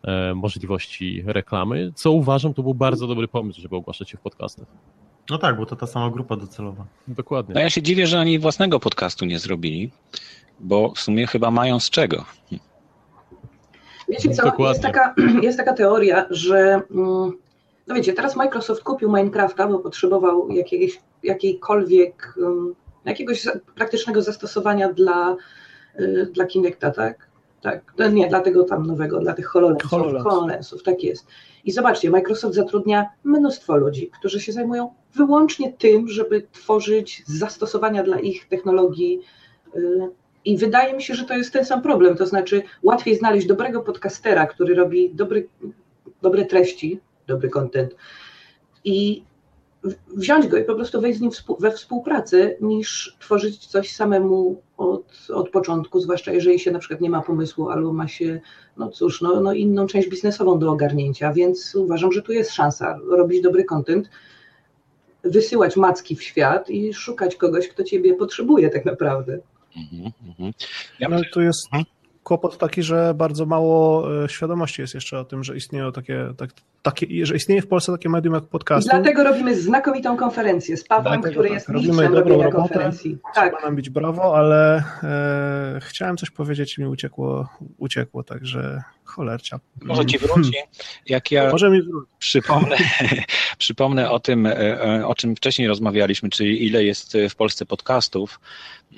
e, 0.02 0.34
możliwości 0.34 1.22
reklamy, 1.26 1.92
co 1.94 2.12
uważam, 2.12 2.54
to 2.54 2.62
był 2.62 2.74
bardzo 2.74 3.06
dobry 3.06 3.28
pomysł, 3.28 3.60
żeby 3.60 3.76
ogłaszać 3.76 4.10
się 4.10 4.18
w 4.18 4.20
podcastach. 4.20 4.66
No 5.30 5.38
tak, 5.38 5.56
bo 5.56 5.66
to 5.66 5.76
ta 5.76 5.86
sama 5.86 6.10
grupa 6.10 6.36
docelowa. 6.36 6.86
Dokładnie. 7.08 7.54
No 7.54 7.60
ja 7.60 7.70
się 7.70 7.82
dziwię, 7.82 8.06
że 8.06 8.20
oni 8.20 8.38
własnego 8.38 8.80
podcastu 8.80 9.24
nie 9.24 9.38
zrobili, 9.38 9.90
bo 10.60 10.92
w 10.94 11.00
sumie 11.00 11.26
chyba 11.26 11.50
mają 11.50 11.80
z 11.80 11.90
czego. 11.90 12.24
Wiecie 14.10 14.30
co, 14.30 14.52
jest 14.58 14.82
taka, 14.82 15.14
jest 15.42 15.58
taka 15.58 15.72
teoria, 15.72 16.26
że 16.30 16.80
mm, 16.90 17.32
no 17.86 17.94
wiecie, 17.94 18.12
teraz 18.12 18.36
Microsoft 18.36 18.82
kupił 18.82 19.08
Minecrafta, 19.08 19.66
bo 19.66 19.78
potrzebował 19.78 20.50
jakiegoś, 20.50 21.00
jakiejkolwiek, 21.22 22.34
mm, 22.38 22.74
jakiegoś 23.04 23.48
praktycznego 23.74 24.22
zastosowania 24.22 24.92
dla, 24.92 25.36
y, 26.00 26.30
dla 26.32 26.46
Kinecta, 26.46 26.90
tak? 26.90 27.30
Tak, 27.62 27.92
no 27.98 28.08
nie, 28.08 28.28
dla 28.28 28.40
tego 28.40 28.64
tam 28.64 28.86
nowego, 28.86 29.20
dla 29.20 29.32
tych 29.32 29.46
HoloLensów, 29.46 29.90
HoloLens. 29.90 30.24
HoloLensów, 30.24 30.82
tak 30.82 31.02
jest. 31.02 31.26
I 31.64 31.72
zobaczcie, 31.72 32.10
Microsoft 32.10 32.54
zatrudnia 32.54 33.06
mnóstwo 33.24 33.76
ludzi, 33.76 34.10
którzy 34.18 34.40
się 34.40 34.52
zajmują 34.52 34.94
wyłącznie 35.14 35.72
tym, 35.72 36.08
żeby 36.08 36.46
tworzyć 36.52 37.22
zastosowania 37.26 38.02
dla 38.02 38.20
ich 38.20 38.48
technologii 38.48 39.20
y, 39.76 40.10
i 40.44 40.56
wydaje 40.56 40.94
mi 40.94 41.02
się, 41.02 41.14
że 41.14 41.24
to 41.24 41.36
jest 41.36 41.52
ten 41.52 41.64
sam 41.64 41.82
problem. 41.82 42.16
To 42.16 42.26
znaczy, 42.26 42.62
łatwiej 42.82 43.16
znaleźć 43.16 43.46
dobrego 43.46 43.80
podcastera, 43.80 44.46
który 44.46 44.74
robi 44.74 45.14
dobry, 45.14 45.48
dobre 46.22 46.44
treści, 46.44 47.00
dobry 47.26 47.48
content 47.48 47.96
i 48.84 49.24
wziąć 50.16 50.46
go 50.46 50.58
i 50.58 50.64
po 50.64 50.74
prostu 50.74 51.00
wejść 51.00 51.18
z 51.18 51.22
nim 51.22 51.30
we 51.60 51.70
współpracę, 51.70 52.56
niż 52.60 53.16
tworzyć 53.20 53.66
coś 53.66 53.92
samemu 53.92 54.62
od, 54.76 55.26
od 55.34 55.50
początku, 55.50 56.00
zwłaszcza 56.00 56.32
jeżeli 56.32 56.58
się 56.58 56.70
na 56.70 56.78
przykład 56.78 57.00
nie 57.00 57.10
ma 57.10 57.22
pomysłu 57.22 57.68
albo 57.68 57.92
ma 57.92 58.08
się, 58.08 58.40
no 58.76 58.88
cóż, 58.88 59.20
no, 59.20 59.40
no 59.40 59.52
inną 59.52 59.86
część 59.86 60.08
biznesową 60.08 60.58
do 60.58 60.70
ogarnięcia, 60.70 61.32
więc 61.32 61.74
uważam, 61.74 62.12
że 62.12 62.22
tu 62.22 62.32
jest 62.32 62.52
szansa 62.52 62.98
robić 63.10 63.42
dobry 63.42 63.64
content, 63.64 64.10
wysyłać 65.24 65.76
macki 65.76 66.16
w 66.16 66.22
świat 66.22 66.70
i 66.70 66.94
szukać 66.94 67.36
kogoś, 67.36 67.68
kto 67.68 67.84
ciebie 67.84 68.14
potrzebuje 68.14 68.70
tak 68.70 68.84
naprawdę. 68.84 69.38
Mhm, 69.76 70.12
mhm. 70.26 70.52
Ja 70.98 71.08
no, 71.08 71.20
tu 71.32 71.40
jest 71.40 71.66
mhm. 71.66 71.84
kłopot 72.24 72.58
taki, 72.58 72.82
że 72.82 73.14
bardzo 73.14 73.46
mało 73.46 74.08
e, 74.24 74.28
świadomości 74.28 74.80
jest 74.80 74.94
jeszcze 74.94 75.18
o 75.18 75.24
tym, 75.24 75.44
że 75.44 75.56
istnieją 75.56 75.92
takie, 75.92 76.34
tak, 76.36 76.50
takie 76.82 77.26
że 77.26 77.36
istnieje 77.36 77.62
w 77.62 77.66
Polsce 77.66 77.92
takie 77.92 78.08
medium 78.08 78.34
jak 78.34 78.44
podcast. 78.44 78.88
Dlatego 78.88 79.24
robimy 79.24 79.60
znakomitą 79.60 80.16
konferencję 80.16 80.76
z 80.76 80.84
Pawłem, 80.84 81.20
Dlatego, 81.20 81.30
który 81.30 81.48
tak, 81.48 81.54
jest 81.54 81.68
mistrzem 81.68 82.14
robienia 82.14 82.44
robotę, 82.44 82.50
konferencji. 82.50 83.18
Tak. 83.34 83.52
Trzeba 83.52 83.66
nam 83.66 83.76
być 83.76 83.90
brawo, 83.90 84.36
ale 84.36 84.82
e, 85.02 85.80
chciałem 85.82 86.16
coś 86.16 86.30
powiedzieć 86.30 86.78
i 86.78 86.80
mi 86.80 86.88
uciekło, 86.88 87.48
uciekło 87.78 88.22
także 88.22 88.82
cholercia. 89.04 89.60
Może 89.82 90.06
ci 90.06 90.18
wróci, 90.18 90.52
jak 91.06 91.30
ja 91.30 91.50
Może 91.50 91.70
mi 91.70 91.82
wróci. 91.82 92.12
Przypomnę, 92.18 92.76
przypomnę 93.58 94.10
o 94.10 94.20
tym, 94.20 94.46
e, 94.46 95.06
o 95.06 95.14
czym 95.14 95.36
wcześniej 95.36 95.68
rozmawialiśmy, 95.68 96.30
czyli 96.30 96.66
ile 96.66 96.84
jest 96.84 97.16
w 97.30 97.34
Polsce 97.34 97.66
podcastów, 97.66 98.40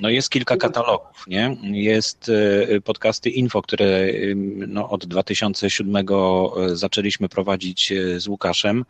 no 0.01 0.09
jest 0.09 0.31
kilka 0.31 0.57
katalogów, 0.57 1.27
nie? 1.27 1.57
Jest 1.63 2.31
e, 2.69 2.81
podcasty 2.81 3.31
Info, 3.31 3.63
które 3.63 4.07
no, 4.67 4.89
od 4.89 5.07
2007 5.07 5.97
e, 5.97 6.77
zaczęliśmy 6.77 7.29
prowadzić 7.29 7.72
e, 7.93 8.21
z 8.21 8.29
Łukaszem 8.29 8.85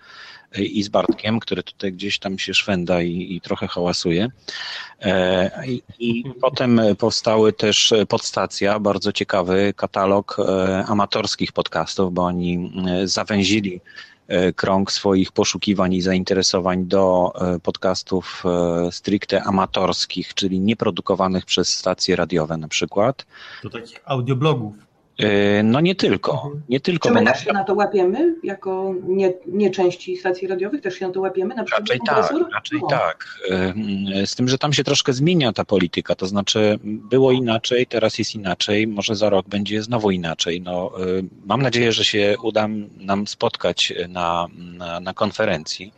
i 0.59 0.83
z 0.83 0.89
Bartkiem, 0.89 1.41
który 1.41 1.63
tutaj 1.63 1.93
gdzieś 1.93 2.19
tam 2.19 2.39
się 2.39 2.55
szwenda 2.55 3.03
i, 3.03 3.35
i 3.35 3.41
trochę 3.41 3.69
hałasuje. 3.69 4.29
I, 5.67 5.83
I, 5.99 6.25
potem 6.41 6.81
powstały 6.99 7.53
też 7.53 7.95
podstacja, 8.09 8.79
bardzo 8.79 9.13
ciekawy 9.13 9.75
katalog 9.77 10.37
amatorskich 10.87 11.53
podcastów, 11.53 12.15
bo 12.15 12.25
oni 12.25 12.73
zawęzili 13.05 13.81
E, 14.33 14.53
krąg 14.53 14.93
swoich 14.93 15.33
poszukiwań 15.33 15.95
i 15.95 16.01
zainteresowań 16.01 16.85
do 16.85 17.33
e, 17.35 17.61
podcastów 17.61 18.43
e, 18.45 18.93
stricte 18.93 19.43
amatorskich, 19.43 20.35
czyli 20.35 20.61
nieprodukowanych 20.61 21.45
przez 21.45 21.69
stacje 21.69 22.17
radiowe 22.17 22.57
na 22.57 22.69
przykład. 22.69 23.27
Do 23.63 23.71
takich 23.71 24.01
audioblogów. 24.05 24.75
E, 25.23 25.63
no 25.63 25.81
nie 25.81 25.95
tylko. 25.95 26.33
Mhm. 26.33 26.63
Nie 26.69 26.81
tylko 26.81 27.09
Czy 27.09 27.15
my 27.15 27.25
też 27.25 27.45
się 27.45 27.53
na 27.53 27.65
to 27.65 27.75
łapiemy, 27.75 28.35
jako 28.43 28.95
nie, 29.03 29.33
nie 29.47 29.71
części 29.71 30.17
stacji 30.17 30.49
radiowych, 30.49 30.81
też 30.81 30.95
się 30.95 31.07
na 31.07 31.13
to 31.13 31.21
łapiemy? 31.21 31.55
Na 31.55 31.65
raczej 31.79 32.01
tak, 32.07 32.33
raczej 32.55 32.81
no. 32.83 32.89
tak. 32.89 33.39
E, 33.51 34.27
z 34.27 34.35
tym, 34.35 34.49
że 34.49 34.59
tam 34.59 34.73
się 34.73 34.85
troszkę 34.85 35.13
zmienia 35.13 35.53
ta 35.53 35.65
polityka, 35.65 36.15
to 36.15 36.27
znaczy 36.27 36.79
było 36.85 37.33
inaczej, 37.33 37.87
teraz 37.87 38.19
jest 38.19 38.35
inaczej, 38.35 38.87
może 38.87 39.17
za 39.17 39.31
rok 39.31 39.49
będzie 39.49 39.83
znowu 39.83 40.11
inaczej. 40.11 40.61
No, 40.61 40.93
e, 41.01 41.23
mam 41.47 41.63
nadzieję, 41.63 41.93
że 41.93 42.05
się 42.05 42.37
uda 42.43 42.69
nam 43.01 43.27
spotkać 43.27 43.93
na, 44.09 44.47
na, 44.57 45.01
na 45.01 45.15
konferencji, 45.15 45.93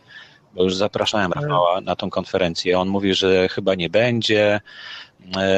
bo 0.55 0.64
już 0.64 0.77
zapraszałem 0.77 1.33
Rafała 1.33 1.81
na 1.81 1.97
tą 1.97 2.11
konferencję. 2.11 2.79
On 2.79 2.89
mówi, 2.89 3.14
że 3.14 3.49
chyba 3.49 3.75
nie 3.75 3.91
będzie, 3.91 4.61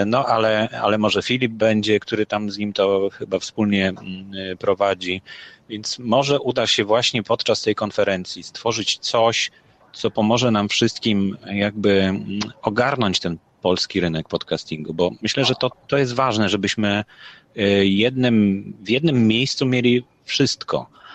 no, 0.07 0.27
ale, 0.27 0.69
ale 0.83 0.99
może 0.99 1.23
Filip 1.23 1.53
będzie, 1.53 2.01
który 2.01 2.27
tam 2.27 2.51
z 2.51 2.59
nim 2.59 2.73
to 2.73 3.11
chyba 3.13 3.39
wspólnie 3.39 3.89
mm, 3.89 4.31
e, 4.53 4.57
prowadzi. 4.57 5.23
Więc 5.69 5.99
może 5.99 6.41
uda 6.41 6.67
się 6.67 6.85
właśnie 6.85 7.23
podczas 7.23 7.63
tej 7.63 7.75
konferencji 7.75 8.43
stworzyć 8.43 8.99
coś, 8.99 9.51
co 9.93 10.11
pomoże 10.11 10.51
nam 10.51 10.69
wszystkim 10.69 11.37
jakby 11.47 12.03
mm, 12.03 12.41
ogarnąć 12.63 13.21
ten 13.21 13.39
polski 13.63 14.01
rynek 14.01 14.29
podcastingu, 14.29 14.95
bo 14.95 15.11
myślę, 15.23 15.45
że 15.45 15.55
to, 15.55 15.71
to 15.87 15.99
jest 15.99 16.15
ważne, 16.15 16.49
żebyśmy 16.49 17.05
y, 17.57 17.87
jednym, 17.87 18.65
w 18.81 18.91
jednym 18.91 19.27
miejscu 19.27 19.67
mieli 19.67 20.05
wszystko, 20.25 20.87
e, 20.87 21.06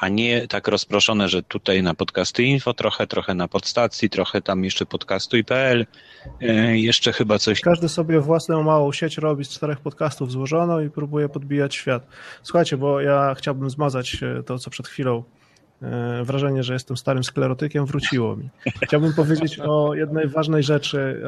a 0.00 0.08
nie 0.08 0.48
tak 0.48 0.68
rozproszone, 0.68 1.28
że 1.28 1.42
tutaj 1.42 1.82
na 1.82 1.94
podcasty 1.94 2.42
info 2.42 2.74
trochę, 2.74 3.06
trochę 3.06 3.34
na 3.34 3.48
podstacji, 3.48 4.10
trochę 4.10 4.42
tam 4.42 4.64
jeszcze 4.64 4.86
podcastuj.pl, 4.86 5.86
e, 6.40 6.78
jeszcze 6.78 7.12
chyba 7.12 7.38
coś. 7.38 7.60
Każdy 7.60 7.88
sobie 7.88 8.20
własną 8.20 8.62
małą 8.62 8.92
sieć 8.92 9.18
robi 9.18 9.44
z 9.44 9.48
czterech 9.48 9.80
podcastów 9.80 10.32
złożoną 10.32 10.80
i 10.80 10.90
próbuje 10.90 11.28
podbijać 11.28 11.74
świat. 11.74 12.06
Słuchajcie, 12.42 12.76
bo 12.76 13.00
ja 13.00 13.34
chciałbym 13.38 13.70
zmazać 13.70 14.22
e, 14.22 14.42
to, 14.42 14.58
co 14.58 14.70
przed 14.70 14.88
chwilą 14.88 15.24
E, 15.84 16.24
wrażenie, 16.24 16.62
że 16.62 16.72
jestem 16.72 16.96
starym 16.96 17.24
sklerotykiem, 17.24 17.86
wróciło 17.86 18.36
mi. 18.36 18.48
Chciałbym 18.82 19.12
powiedzieć 19.12 19.60
o 19.60 19.94
jednej 19.94 20.28
ważnej 20.28 20.62
rzeczy, 20.62 21.22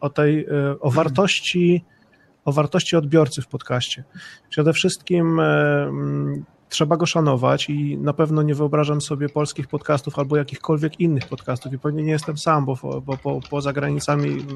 o 0.00 0.10
tej, 0.10 0.44
e, 0.44 0.80
o 0.80 0.90
wartości, 0.90 1.84
o 2.44 2.52
wartości 2.52 2.96
odbiorcy 2.96 3.42
w 3.42 3.46
podcaście. 3.46 4.04
Przede 4.50 4.72
wszystkim 4.72 5.40
trzeba 6.70 6.96
go 6.96 7.06
szanować 7.06 7.70
i 7.70 7.98
na 7.98 8.12
pewno 8.12 8.42
nie 8.42 8.54
wyobrażam 8.54 9.00
sobie 9.00 9.28
polskich 9.28 9.68
podcastów 9.68 10.18
albo 10.18 10.36
jakichkolwiek 10.36 11.00
innych 11.00 11.28
podcastów 11.28 11.72
i 11.72 11.78
pewnie 11.78 12.02
nie 12.02 12.12
jestem 12.12 12.38
sam, 12.38 12.64
bo, 12.64 13.00
bo 13.06 13.16
po, 13.16 13.40
poza 13.50 13.72
granicami 13.72 14.46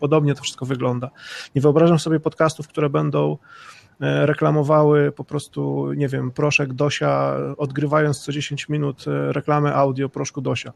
podobnie 0.00 0.34
to 0.34 0.42
wszystko 0.42 0.66
wygląda. 0.66 1.10
Nie 1.54 1.62
wyobrażam 1.62 1.98
sobie 1.98 2.20
podcastów, 2.20 2.68
które 2.68 2.90
będą 2.90 3.36
E, 4.00 4.26
reklamowały 4.26 5.12
po 5.12 5.24
prostu, 5.24 5.92
nie 5.92 6.08
wiem, 6.08 6.30
proszek 6.30 6.72
Dosia, 6.72 7.36
odgrywając 7.56 8.20
co 8.20 8.32
10 8.32 8.68
minut 8.68 9.04
e, 9.08 9.32
reklamę 9.32 9.74
audio 9.74 10.08
proszku 10.08 10.40
Dosia. 10.40 10.72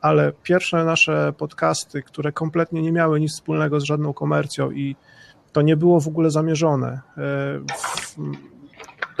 Ale 0.00 0.32
pierwsze 0.42 0.84
nasze 0.84 1.32
podcasty, 1.38 2.02
które 2.02 2.32
kompletnie 2.32 2.82
nie 2.82 2.92
miały 2.92 3.20
nic 3.20 3.32
wspólnego 3.32 3.80
z 3.80 3.84
żadną 3.84 4.12
komercją 4.12 4.70
i 4.70 4.96
to 5.52 5.62
nie 5.62 5.76
było 5.76 6.00
w 6.00 6.08
ogóle 6.08 6.30
zamierzone, 6.30 7.00
e, 7.18 7.60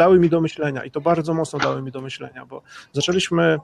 dały 0.00 0.18
mi 0.18 0.28
do 0.28 0.40
myślenia 0.40 0.84
i 0.84 0.90
to 0.90 1.00
bardzo 1.00 1.34
mocno 1.34 1.58
dały 1.58 1.82
mi 1.82 1.90
do 1.90 2.00
myślenia, 2.00 2.46
bo 2.46 2.62
zaczęliśmy 2.92 3.58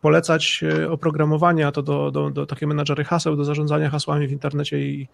polecać 0.00 0.64
e, 0.78 0.90
oprogramowanie, 0.90 1.66
a 1.66 1.72
to 1.72 1.82
do, 1.82 2.10
do, 2.10 2.30
do 2.30 2.46
takie 2.46 2.66
menadżery 2.66 3.04
haseł, 3.04 3.36
do 3.36 3.44
zarządzania 3.44 3.90
hasłami 3.90 4.26
w 4.26 4.32
internecie 4.32 4.80
i, 4.80 5.08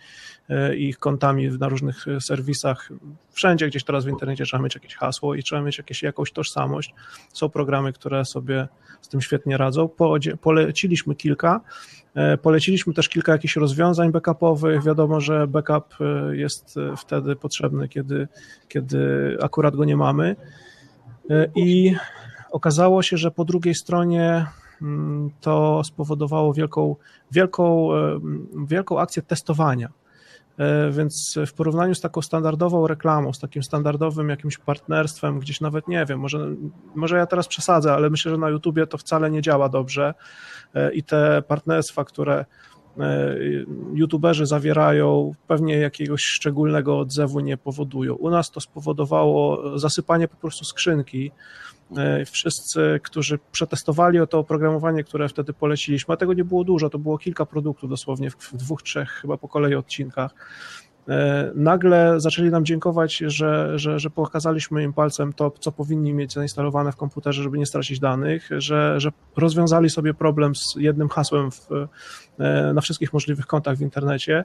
e, 0.49 0.77
i 0.77 0.89
ich 0.89 0.99
kontami 0.99 1.49
na 1.61 1.68
różnych 1.68 2.09
e, 2.09 2.20
serwisach. 2.20 2.89
Wszędzie 3.31 3.66
gdzieś 3.66 3.85
teraz 3.85 4.05
w 4.05 4.09
internecie 4.09 4.45
trzeba 4.45 4.62
mieć 4.62 4.74
jakieś 4.74 4.95
hasło 4.95 5.35
i 5.35 5.43
trzeba 5.43 5.62
mieć 5.62 5.79
jakieś, 5.79 6.03
jakąś 6.03 6.33
tożsamość. 6.33 6.95
Są 7.33 7.49
programy, 7.49 7.93
które 7.93 8.24
sobie 8.24 8.68
z 9.01 9.09
tym 9.09 9.20
świetnie 9.20 9.57
radzą. 9.57 9.89
Poleciliśmy 10.41 11.14
kilka. 11.14 11.61
Poleciliśmy 12.43 12.95
też 12.95 13.09
kilka 13.09 13.33
jakichś 13.33 13.57
rozwiązań 13.57 14.12
backupowych. 14.12 14.85
Wiadomo, 14.85 15.20
że 15.20 15.47
backup 15.47 15.85
jest 16.33 16.74
wtedy 16.97 17.37
potrzebny, 17.37 17.89
kiedy, 17.89 18.29
kiedy 18.68 19.37
akurat 19.43 19.77
go 19.77 19.85
nie 19.85 19.97
mamy. 19.97 20.37
I 21.55 21.95
okazało 22.51 23.03
się, 23.03 23.16
że 23.16 23.31
po 23.31 23.45
drugiej 23.45 23.74
stronie 23.74 24.47
to 25.41 25.85
spowodowało 25.85 26.53
wielką, 26.53 26.97
wielką, 27.33 27.95
e, 27.95 28.20
wielką 28.66 29.01
akcję 29.01 29.22
testowania. 29.22 29.89
E, 30.59 30.91
więc 30.91 31.39
w 31.47 31.53
porównaniu 31.53 31.95
z 31.95 32.01
taką 32.01 32.22
standardową 32.22 32.87
reklamą, 32.87 33.33
z 33.33 33.39
takim 33.39 33.62
standardowym 33.62 34.29
jakimś 34.29 34.59
partnerstwem, 34.59 35.39
gdzieś 35.39 35.61
nawet 35.61 35.89
nie 35.89 36.05
wiem, 36.07 36.20
może, 36.20 36.49
może 36.95 37.16
ja 37.16 37.27
teraz 37.27 37.49
przesadzę, 37.49 37.93
ale 37.93 38.11
myślę, 38.11 38.31
że 38.31 38.39
na 38.39 38.49
YouTubie 38.49 38.87
to 38.87 38.99
wcale 38.99 39.31
nie 39.31 39.43
działa 39.43 39.68
dobrze 39.68 40.14
e, 40.74 40.95
i 40.95 41.03
te 41.03 41.43
partnerstwa, 41.43 42.05
które 42.05 42.45
YouTuberzy 43.95 44.47
zawierają, 44.47 45.33
pewnie 45.47 45.77
jakiegoś 45.77 46.22
szczególnego 46.22 46.99
odzewu 46.99 47.41
nie 47.41 47.57
powodują. 47.57 48.14
U 48.14 48.31
nas 48.31 48.51
to 48.51 48.61
spowodowało 48.61 49.79
zasypanie 49.79 50.29
po 50.29 50.37
prostu 50.37 50.64
skrzynki 50.64 51.31
E, 51.31 51.76
wszyscy, 52.26 53.01
którzy 53.03 53.39
przetestowali 53.53 54.18
to 54.30 54.39
oprogramowanie, 54.39 55.05
które 55.05 55.28
wtedy 55.28 55.53
poleciliśmy, 55.53 56.14
a 56.14 56.16
tego 56.16 56.32
nie 56.32 56.45
było 56.45 56.64
dużo, 56.64 56.91
to 56.91 56.99
było 56.99 57.18
kilka 57.18 57.47
produktów 57.47 57.91
dosłownie 57.91 58.30
w 58.30 58.37
dwóch, 58.53 58.82
trzech 58.82 59.11
chyba 59.11 59.37
po 59.37 59.49
kolei 59.49 59.74
odcinkach, 59.74 60.34
E, 60.34 60.86
nagle 61.54 62.20
zaczęli 62.20 62.50
nam 62.50 62.64
dziękować, 62.64 63.16
że, 63.26 63.78
że, 63.78 63.98
że 63.98 64.11
pokazaliśmy 64.11 64.82
im 64.82 64.92
palcem 64.92 65.32
to, 65.32 65.50
co 65.50 65.72
powinni 65.72 66.14
mieć 66.14 66.32
zainstalowane 66.32 66.92
w 66.92 66.96
komputerze, 66.96 67.42
żeby 67.42 67.59
nie 67.59 67.66
stracić 67.66 68.00
danych, 68.00 68.48
że, 68.59 69.00
że 69.00 69.11
rozwiązali 69.36 69.90
sobie 69.90 70.14
problem 70.14 70.54
z 70.54 70.74
jednym 70.76 71.09
hasłem 71.09 71.50
w, 71.50 71.68
e, 72.38 72.72
na 72.72 72.80
wszystkich 72.80 73.12
możliwych 73.12 73.46
kontach 73.46 73.76
w 73.76 73.80
internecie 73.80 74.44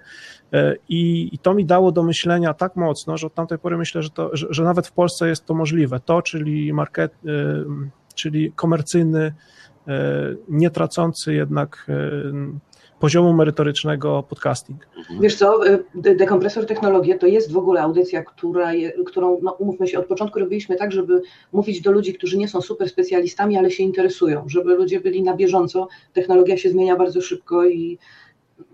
e, 0.53 0.75
I, 0.89 1.29
i 1.35 1.39
to 1.39 1.53
mi 1.53 1.65
dało 1.65 1.91
do 1.91 2.03
myślenia 2.03 2.53
tak 2.53 2.75
mocno, 2.75 3.17
że 3.17 3.27
od 3.27 3.33
tamtej 3.33 3.57
pory 3.57 3.77
myślę, 3.77 4.03
że, 4.03 4.09
to, 4.09 4.29
że, 4.33 4.47
że 4.49 4.63
nawet 4.63 4.87
w 4.87 4.91
Polsce 4.91 5.27
jest 5.27 5.45
to 5.45 5.53
możliwe. 5.53 5.99
To, 5.99 6.21
czyli 6.21 6.73
market, 6.73 7.13
czyli 8.15 8.51
komercyjny, 8.51 9.33
nie 10.49 10.69
tracący 10.69 11.33
jednak 11.33 11.87
poziomu 13.01 13.33
merytorycznego 13.33 14.23
podcasting. 14.29 14.87
Wiesz 15.19 15.35
co, 15.35 15.67
y, 15.67 15.83
dekompresor 15.95 16.65
technologie 16.65 17.17
to 17.17 17.27
jest 17.27 17.51
w 17.51 17.57
ogóle 17.57 17.81
audycja, 17.81 18.23
która 18.23 18.73
je, 18.73 18.91
którą, 18.91 19.39
no, 19.41 19.51
umówmy 19.51 19.87
się, 19.87 19.99
od 19.99 20.05
początku 20.05 20.39
robiliśmy 20.39 20.75
tak, 20.75 20.91
żeby 20.91 21.21
mówić 21.53 21.81
do 21.81 21.91
ludzi, 21.91 22.13
którzy 22.13 22.37
nie 22.37 22.47
są 22.47 22.61
super 22.61 22.89
specjalistami, 22.89 23.57
ale 23.57 23.71
się 23.71 23.83
interesują, 23.83 24.43
żeby 24.47 24.75
ludzie 24.75 24.99
byli 24.99 25.23
na 25.23 25.35
bieżąco. 25.35 25.87
Technologia 26.13 26.57
się 26.57 26.69
zmienia 26.69 26.95
bardzo 26.95 27.21
szybko 27.21 27.65
i 27.65 27.97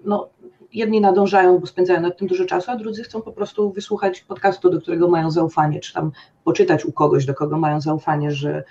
no, 0.05 0.30
jedni 0.73 1.01
nadążają, 1.01 1.59
bo 1.59 1.67
spędzają 1.67 2.01
nad 2.01 2.17
tym 2.17 2.28
dużo 2.28 2.45
czasu, 2.45 2.71
a 2.71 2.75
drudzy 2.75 3.03
chcą 3.03 3.21
po 3.21 3.32
prostu 3.32 3.71
wysłuchać 3.71 4.21
podcastu, 4.21 4.69
do 4.69 4.82
którego 4.82 5.07
mają 5.07 5.32
zaufanie, 5.32 5.80
czy 5.80 5.93
tam 5.93 6.11
poczytać 6.43 6.86
u 6.86 6.91
kogoś, 6.91 7.25
do 7.25 7.34
kogo 7.34 7.57
mają 7.57 7.82
zaufanie, 7.82 8.32
że 8.32 8.63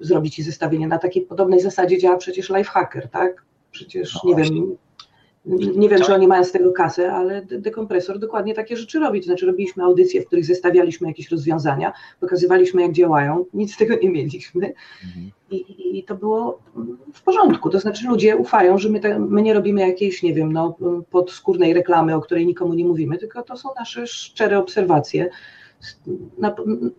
zrobić 0.00 0.34
ci 0.34 0.42
zestawienie. 0.42 0.88
Na 0.88 0.98
takiej 0.98 1.22
podobnej 1.22 1.60
zasadzie 1.60 1.98
działa 1.98 2.16
przecież 2.16 2.50
Lifehacker, 2.50 3.08
tak? 3.08 3.44
Przecież, 3.70 4.14
no 4.14 4.20
nie 4.24 4.34
właśnie. 4.34 4.56
wiem, 4.56 4.76
nie 5.76 5.88
wiem, 5.88 6.02
czy 6.02 6.14
oni 6.14 6.26
mają 6.26 6.44
z 6.44 6.52
tego 6.52 6.72
kasę, 6.72 7.12
ale 7.12 7.42
dekompresor 7.42 8.18
dokładnie 8.18 8.54
takie 8.54 8.76
rzeczy 8.76 8.98
robi. 8.98 9.22
znaczy, 9.22 9.46
robiliśmy 9.46 9.84
audycje, 9.84 10.22
w 10.22 10.26
których 10.26 10.44
zestawialiśmy 10.44 11.08
jakieś 11.08 11.30
rozwiązania, 11.30 11.92
pokazywaliśmy, 12.20 12.82
jak 12.82 12.92
działają, 12.92 13.44
nic 13.54 13.74
z 13.74 13.76
tego 13.76 13.94
nie 14.02 14.10
mieliśmy. 14.10 14.72
Mhm. 15.04 15.30
I, 15.50 15.98
I, 15.98 16.04
to 16.04 16.14
było 16.14 16.58
w 17.12 17.22
porządku. 17.22 17.70
To 17.70 17.80
znaczy, 17.80 18.06
ludzie 18.06 18.36
ufają, 18.36 18.78
że 18.78 18.88
my, 18.88 19.00
te, 19.00 19.18
my 19.18 19.42
nie 19.42 19.54
robimy 19.54 19.80
jakiejś, 19.80 20.22
nie 20.22 20.34
wiem, 20.34 20.52
no, 20.52 20.76
podskórnej 21.10 21.74
reklamy, 21.74 22.14
o 22.14 22.20
której 22.20 22.46
nikomu 22.46 22.74
nie 22.74 22.84
mówimy, 22.84 23.18
tylko 23.18 23.42
to 23.42 23.56
są 23.56 23.68
nasze 23.78 24.06
szczere 24.06 24.58
obserwacje 24.58 25.30
na, 26.38 26.54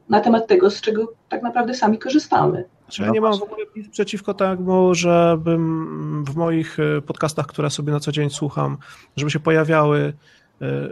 na 0.09 0.19
temat 0.19 0.47
tego, 0.47 0.69
z 0.69 0.81
czego 0.81 1.13
tak 1.29 1.43
naprawdę 1.43 1.73
sami 1.73 1.97
korzystamy. 1.97 2.65
Znaczy, 2.83 3.01
ja 3.03 3.09
nie 3.09 3.21
mam 3.21 3.39
w 3.39 3.43
ogóle 3.43 3.65
nic 3.75 3.89
przeciwko 3.89 4.33
temu, 4.33 4.95
żebym 4.95 6.25
w 6.25 6.35
moich 6.35 6.77
e, 6.79 7.01
podcastach, 7.01 7.45
które 7.45 7.69
sobie 7.69 7.93
na 7.93 7.99
co 7.99 8.11
dzień 8.11 8.29
słucham, 8.29 8.77
żeby 9.15 9.31
się 9.31 9.39
pojawiały 9.39 10.13
e, 10.61 10.89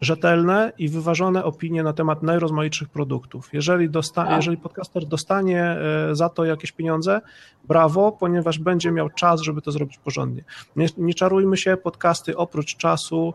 rzetelne 0.00 0.72
i 0.78 0.88
wyważone 0.88 1.44
opinie 1.44 1.82
na 1.82 1.92
temat 1.92 2.22
najrozmaitszych 2.22 2.88
produktów. 2.88 3.48
Jeżeli, 3.52 3.90
dosta- 3.90 4.24
tak. 4.24 4.36
jeżeli 4.36 4.56
podcaster 4.56 5.06
dostanie 5.06 5.62
e, 5.62 6.14
za 6.14 6.28
to 6.28 6.44
jakieś 6.44 6.72
pieniądze, 6.72 7.20
brawo, 7.64 8.12
ponieważ 8.12 8.58
będzie 8.58 8.92
miał 8.92 9.10
czas, 9.10 9.40
żeby 9.40 9.62
to 9.62 9.72
zrobić 9.72 9.98
porządnie. 9.98 10.44
Nie, 10.76 10.86
nie 10.98 11.14
czarujmy 11.14 11.56
się, 11.56 11.76
podcasty 11.76 12.36
oprócz 12.36 12.76
czasu 12.76 13.34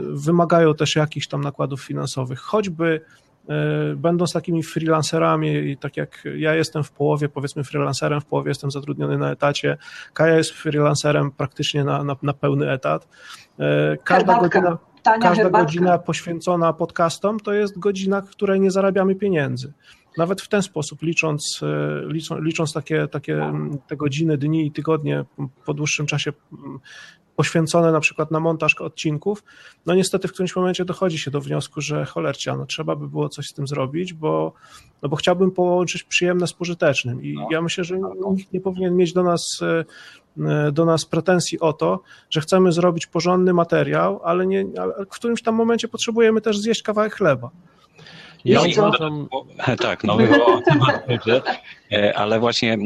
wymagają 0.00 0.74
też 0.74 0.96
jakichś 0.96 1.28
tam 1.28 1.40
nakładów 1.40 1.82
finansowych, 1.82 2.40
choćby 2.40 3.00
będąc 3.96 4.32
takimi 4.32 4.62
freelancerami 4.62 5.76
tak 5.76 5.96
jak 5.96 6.24
ja 6.36 6.54
jestem 6.54 6.84
w 6.84 6.90
połowie, 6.90 7.28
powiedzmy 7.28 7.64
freelancerem, 7.64 8.20
w 8.20 8.24
połowie 8.24 8.48
jestem 8.48 8.70
zatrudniony 8.70 9.18
na 9.18 9.30
etacie, 9.30 9.76
Kaja 10.12 10.36
jest 10.36 10.50
freelancerem 10.50 11.30
praktycznie 11.30 11.84
na, 11.84 12.04
na, 12.04 12.16
na 12.22 12.32
pełny 12.32 12.70
etat. 12.70 13.08
E, 13.58 13.96
każda 14.04 14.32
herbatka, 14.32 14.60
godzina, 14.60 14.78
każda 15.28 15.50
godzina 15.50 15.98
poświęcona 15.98 16.72
podcastom 16.72 17.40
to 17.40 17.52
jest 17.52 17.78
godzina, 17.78 18.20
w 18.20 18.30
której 18.30 18.60
nie 18.60 18.70
zarabiamy 18.70 19.14
pieniędzy. 19.14 19.72
Nawet 20.18 20.40
w 20.40 20.48
ten 20.48 20.62
sposób, 20.62 21.02
licząc, 21.02 21.60
e, 21.62 22.02
licząc, 22.06 22.44
licząc 22.44 22.72
takie, 22.72 23.08
takie 23.08 23.52
te 23.86 23.96
godziny, 23.96 24.38
dni 24.38 24.66
i 24.66 24.72
tygodnie 24.72 25.24
po 25.64 25.74
dłuższym 25.74 26.06
czasie 26.06 26.32
poświęcone 27.36 27.92
na 27.92 28.00
przykład 28.00 28.30
na 28.30 28.40
montaż 28.40 28.74
odcinków, 28.74 29.44
no 29.86 29.94
niestety 29.94 30.28
w 30.28 30.32
którymś 30.32 30.56
momencie 30.56 30.84
dochodzi 30.84 31.18
się 31.18 31.30
do 31.30 31.40
wniosku, 31.40 31.80
że 31.80 32.04
cholercia, 32.04 32.56
no 32.56 32.66
trzeba 32.66 32.96
by 32.96 33.08
było 33.08 33.28
coś 33.28 33.46
z 33.46 33.54
tym 33.54 33.66
zrobić, 33.66 34.14
bo, 34.14 34.52
no 35.02 35.08
bo 35.08 35.16
chciałbym 35.16 35.50
połączyć 35.50 36.02
przyjemne 36.02 36.46
z 36.46 36.52
pożytecznym 36.52 37.22
i 37.22 37.34
no. 37.34 37.48
ja 37.50 37.62
myślę, 37.62 37.84
że 37.84 37.98
nikt 38.30 38.52
nie 38.52 38.60
powinien 38.60 38.96
mieć 38.96 39.12
do 39.12 39.22
nas 39.22 39.60
e, 39.62 39.84
do 40.72 40.84
nas 40.84 41.04
pretensji 41.04 41.60
o 41.60 41.72
to, 41.72 42.00
że 42.30 42.40
chcemy 42.40 42.72
zrobić 42.72 43.06
porządny 43.06 43.54
materiał, 43.54 44.20
ale, 44.24 44.46
nie, 44.46 44.66
ale 44.80 44.94
w 45.04 45.08
którymś 45.08 45.42
tam 45.42 45.54
momencie 45.54 45.88
potrzebujemy 45.88 46.40
też 46.40 46.58
zjeść 46.58 46.82
kawałek 46.82 47.14
chleba. 47.14 47.50
Ja 48.44 48.60
uważam... 48.60 49.28
Tak, 49.78 50.04
no 50.04 50.16
temat, 50.68 51.02
E, 51.08 51.85
ale 52.14 52.40
właśnie 52.40 52.74
e, 52.74 52.78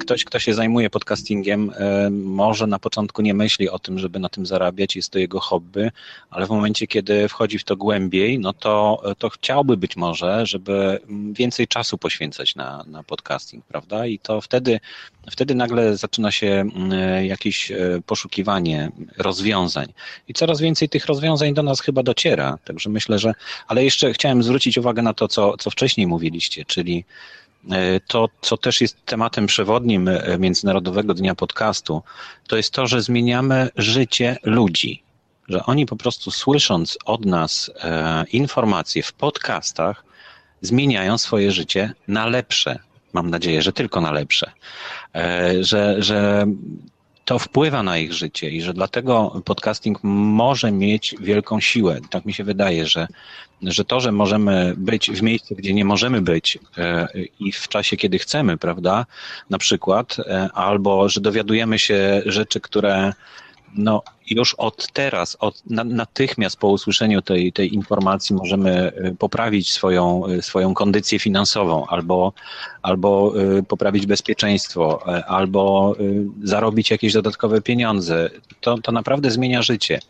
ktoś, 0.00 0.24
kto 0.24 0.38
się 0.38 0.54
zajmuje 0.54 0.90
podcastingiem, 0.90 1.72
e, 1.76 2.10
może 2.10 2.66
na 2.66 2.78
początku 2.78 3.22
nie 3.22 3.34
myśli 3.34 3.68
o 3.68 3.78
tym, 3.78 3.98
żeby 3.98 4.18
na 4.18 4.28
tym 4.28 4.46
zarabiać, 4.46 4.96
jest 4.96 5.10
to 5.10 5.18
jego 5.18 5.40
hobby, 5.40 5.90
ale 6.30 6.46
w 6.46 6.50
momencie, 6.50 6.86
kiedy 6.86 7.28
wchodzi 7.28 7.58
w 7.58 7.64
to 7.64 7.76
głębiej, 7.76 8.38
no 8.38 8.52
to, 8.52 9.02
to 9.18 9.28
chciałby 9.28 9.76
być 9.76 9.96
może, 9.96 10.46
żeby 10.46 11.00
więcej 11.32 11.68
czasu 11.68 11.98
poświęcać 11.98 12.54
na, 12.54 12.84
na 12.86 13.02
podcasting, 13.02 13.64
prawda? 13.64 14.06
I 14.06 14.18
to 14.18 14.40
wtedy, 14.40 14.80
wtedy 15.30 15.54
nagle 15.54 15.96
zaczyna 15.96 16.30
się 16.30 16.64
jakieś 17.22 17.72
poszukiwanie 18.06 18.90
rozwiązań. 19.18 19.92
I 20.28 20.34
coraz 20.34 20.60
więcej 20.60 20.88
tych 20.88 21.06
rozwiązań 21.06 21.54
do 21.54 21.62
nas 21.62 21.80
chyba 21.80 22.02
dociera. 22.02 22.58
Także 22.64 22.90
myślę, 22.90 23.18
że. 23.18 23.32
Ale 23.68 23.84
jeszcze 23.84 24.12
chciałem 24.12 24.42
zwrócić 24.42 24.78
uwagę 24.78 25.02
na 25.02 25.14
to, 25.14 25.28
co, 25.28 25.56
co 25.56 25.70
wcześniej 25.70 26.06
mówiliście, 26.06 26.64
czyli 26.64 27.04
E, 27.04 27.45
to, 28.06 28.28
co 28.40 28.56
też 28.56 28.80
jest 28.80 29.06
tematem 29.06 29.46
przewodnim 29.46 30.08
e, 30.08 30.38
Międzynarodowego 30.38 31.14
Dnia 31.14 31.34
Podcastu, 31.34 32.02
to 32.46 32.56
jest 32.56 32.70
to, 32.70 32.86
że 32.86 33.02
zmieniamy 33.02 33.68
życie 33.76 34.36
ludzi. 34.42 35.02
Że 35.48 35.64
oni 35.64 35.86
po 35.86 35.96
prostu 35.96 36.30
słysząc 36.30 36.98
od 37.04 37.24
nas 37.24 37.70
e, 37.80 38.24
informacje 38.32 39.02
w 39.02 39.12
podcastach, 39.12 40.04
zmieniają 40.60 41.18
swoje 41.18 41.52
życie 41.52 41.92
na 42.08 42.26
lepsze. 42.26 42.78
Mam 43.12 43.30
nadzieję, 43.30 43.62
że 43.62 43.72
tylko 43.72 44.00
na 44.00 44.12
lepsze. 44.12 44.50
Że, 45.60 46.02
że 46.02 46.46
to 47.26 47.38
wpływa 47.38 47.82
na 47.82 47.98
ich 47.98 48.12
życie 48.12 48.50
i 48.50 48.62
że 48.62 48.74
dlatego 48.74 49.42
podcasting 49.44 49.98
może 50.02 50.72
mieć 50.72 51.14
wielką 51.20 51.60
siłę. 51.60 52.00
Tak 52.10 52.24
mi 52.24 52.34
się 52.34 52.44
wydaje, 52.44 52.86
że, 52.86 53.08
że 53.62 53.84
to, 53.84 54.00
że 54.00 54.12
możemy 54.12 54.74
być 54.76 55.10
w 55.10 55.22
miejscu, 55.22 55.54
gdzie 55.54 55.74
nie 55.74 55.84
możemy 55.84 56.20
być 56.20 56.58
e, 56.78 57.08
i 57.40 57.52
w 57.52 57.68
czasie, 57.68 57.96
kiedy 57.96 58.18
chcemy, 58.18 58.56
prawda, 58.56 59.06
na 59.50 59.58
przykład, 59.58 60.16
e, 60.18 60.48
albo 60.54 61.08
że 61.08 61.20
dowiadujemy 61.20 61.78
się 61.78 62.22
rzeczy, 62.26 62.60
które 62.60 63.12
no 63.74 64.02
już 64.30 64.54
od 64.54 64.92
teraz, 64.92 65.36
od 65.40 65.62
natychmiast 65.70 66.56
po 66.56 66.68
usłyszeniu 66.68 67.22
tej, 67.22 67.52
tej 67.52 67.74
informacji 67.74 68.36
możemy 68.36 68.92
y, 68.92 69.16
poprawić 69.18 69.72
swoją, 69.72 70.26
y, 70.26 70.42
swoją 70.42 70.74
kondycję 70.74 71.18
finansową, 71.18 71.86
albo, 71.86 72.32
albo 72.82 73.32
y, 73.58 73.62
poprawić 73.62 74.06
bezpieczeństwo, 74.06 75.02
albo 75.28 75.94
zarobić 76.42 76.90
jakieś 76.90 77.12
dodatkowe 77.12 77.60
pieniądze. 77.60 78.30
To, 78.60 78.78
to 78.78 78.92
naprawdę 78.92 79.30
zmienia 79.30 79.62
życie. 79.62 80.00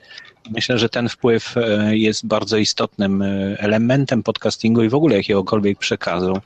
Myślę, 0.51 0.79
że 0.79 0.89
ten 0.89 1.09
wpływ 1.09 1.55
jest 1.91 2.27
bardzo 2.27 2.57
istotnym 2.57 3.23
elementem 3.59 4.23
podcastingu 4.23 4.83
i 4.83 4.89
w 4.89 4.95
ogóle 4.95 5.17
jakiegokolwiek 5.17 5.79
przekazu, 5.79 6.41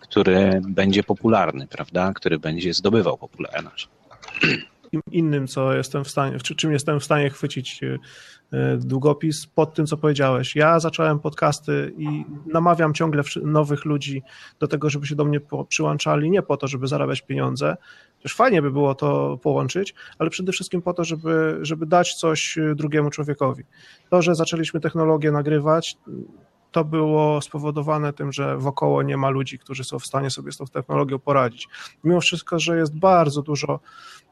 który 0.00 0.60
będzie 0.68 1.02
popularny, 1.02 1.66
prawda? 1.66 2.12
Który 2.14 2.38
będzie 2.38 2.74
zdobywał 2.74 3.18
popularność 3.18 3.88
innym, 5.10 5.46
co 5.46 5.74
jestem 5.74 6.04
w 6.04 6.10
stanie, 6.10 6.38
czy 6.38 6.54
czym 6.54 6.72
jestem 6.72 7.00
w 7.00 7.04
stanie 7.04 7.30
chwycić 7.30 7.80
e, 8.52 8.76
długopis 8.76 9.46
pod 9.46 9.74
tym, 9.74 9.86
co 9.86 9.96
powiedziałeś. 9.96 10.56
Ja 10.56 10.80
zacząłem 10.80 11.18
podcasty 11.18 11.92
i 11.98 12.24
namawiam 12.46 12.94
ciągle 12.94 13.22
nowych 13.42 13.84
ludzi 13.84 14.22
do 14.58 14.68
tego, 14.68 14.90
żeby 14.90 15.06
się 15.06 15.14
do 15.14 15.24
mnie 15.24 15.40
przyłączali, 15.68 16.30
nie 16.30 16.42
po 16.42 16.56
to, 16.56 16.68
żeby 16.68 16.86
zarabiać 16.86 17.22
pieniądze, 17.22 17.76
też 18.22 18.34
fajnie 18.34 18.62
by 18.62 18.70
było 18.70 18.94
to 18.94 19.38
połączyć, 19.42 19.94
ale 20.18 20.30
przede 20.30 20.52
wszystkim 20.52 20.82
po 20.82 20.94
to, 20.94 21.04
żeby, 21.04 21.58
żeby 21.62 21.86
dać 21.86 22.14
coś 22.14 22.58
drugiemu 22.74 23.10
człowiekowi. 23.10 23.64
To, 24.10 24.22
że 24.22 24.34
zaczęliśmy 24.34 24.80
technologię 24.80 25.30
nagrywać, 25.30 25.96
to 26.72 26.84
było 26.84 27.40
spowodowane 27.40 28.12
tym, 28.12 28.32
że 28.32 28.58
wokoło 28.58 29.02
nie 29.02 29.16
ma 29.16 29.30
ludzi, 29.30 29.58
którzy 29.58 29.84
są 29.84 29.98
w 29.98 30.06
stanie 30.06 30.30
sobie 30.30 30.52
z 30.52 30.56
tą 30.56 30.66
technologią 30.66 31.18
poradzić. 31.18 31.68
Mimo 32.04 32.20
wszystko, 32.20 32.58
że 32.58 32.76
jest 32.76 32.98
bardzo 32.98 33.42
dużo 33.42 33.80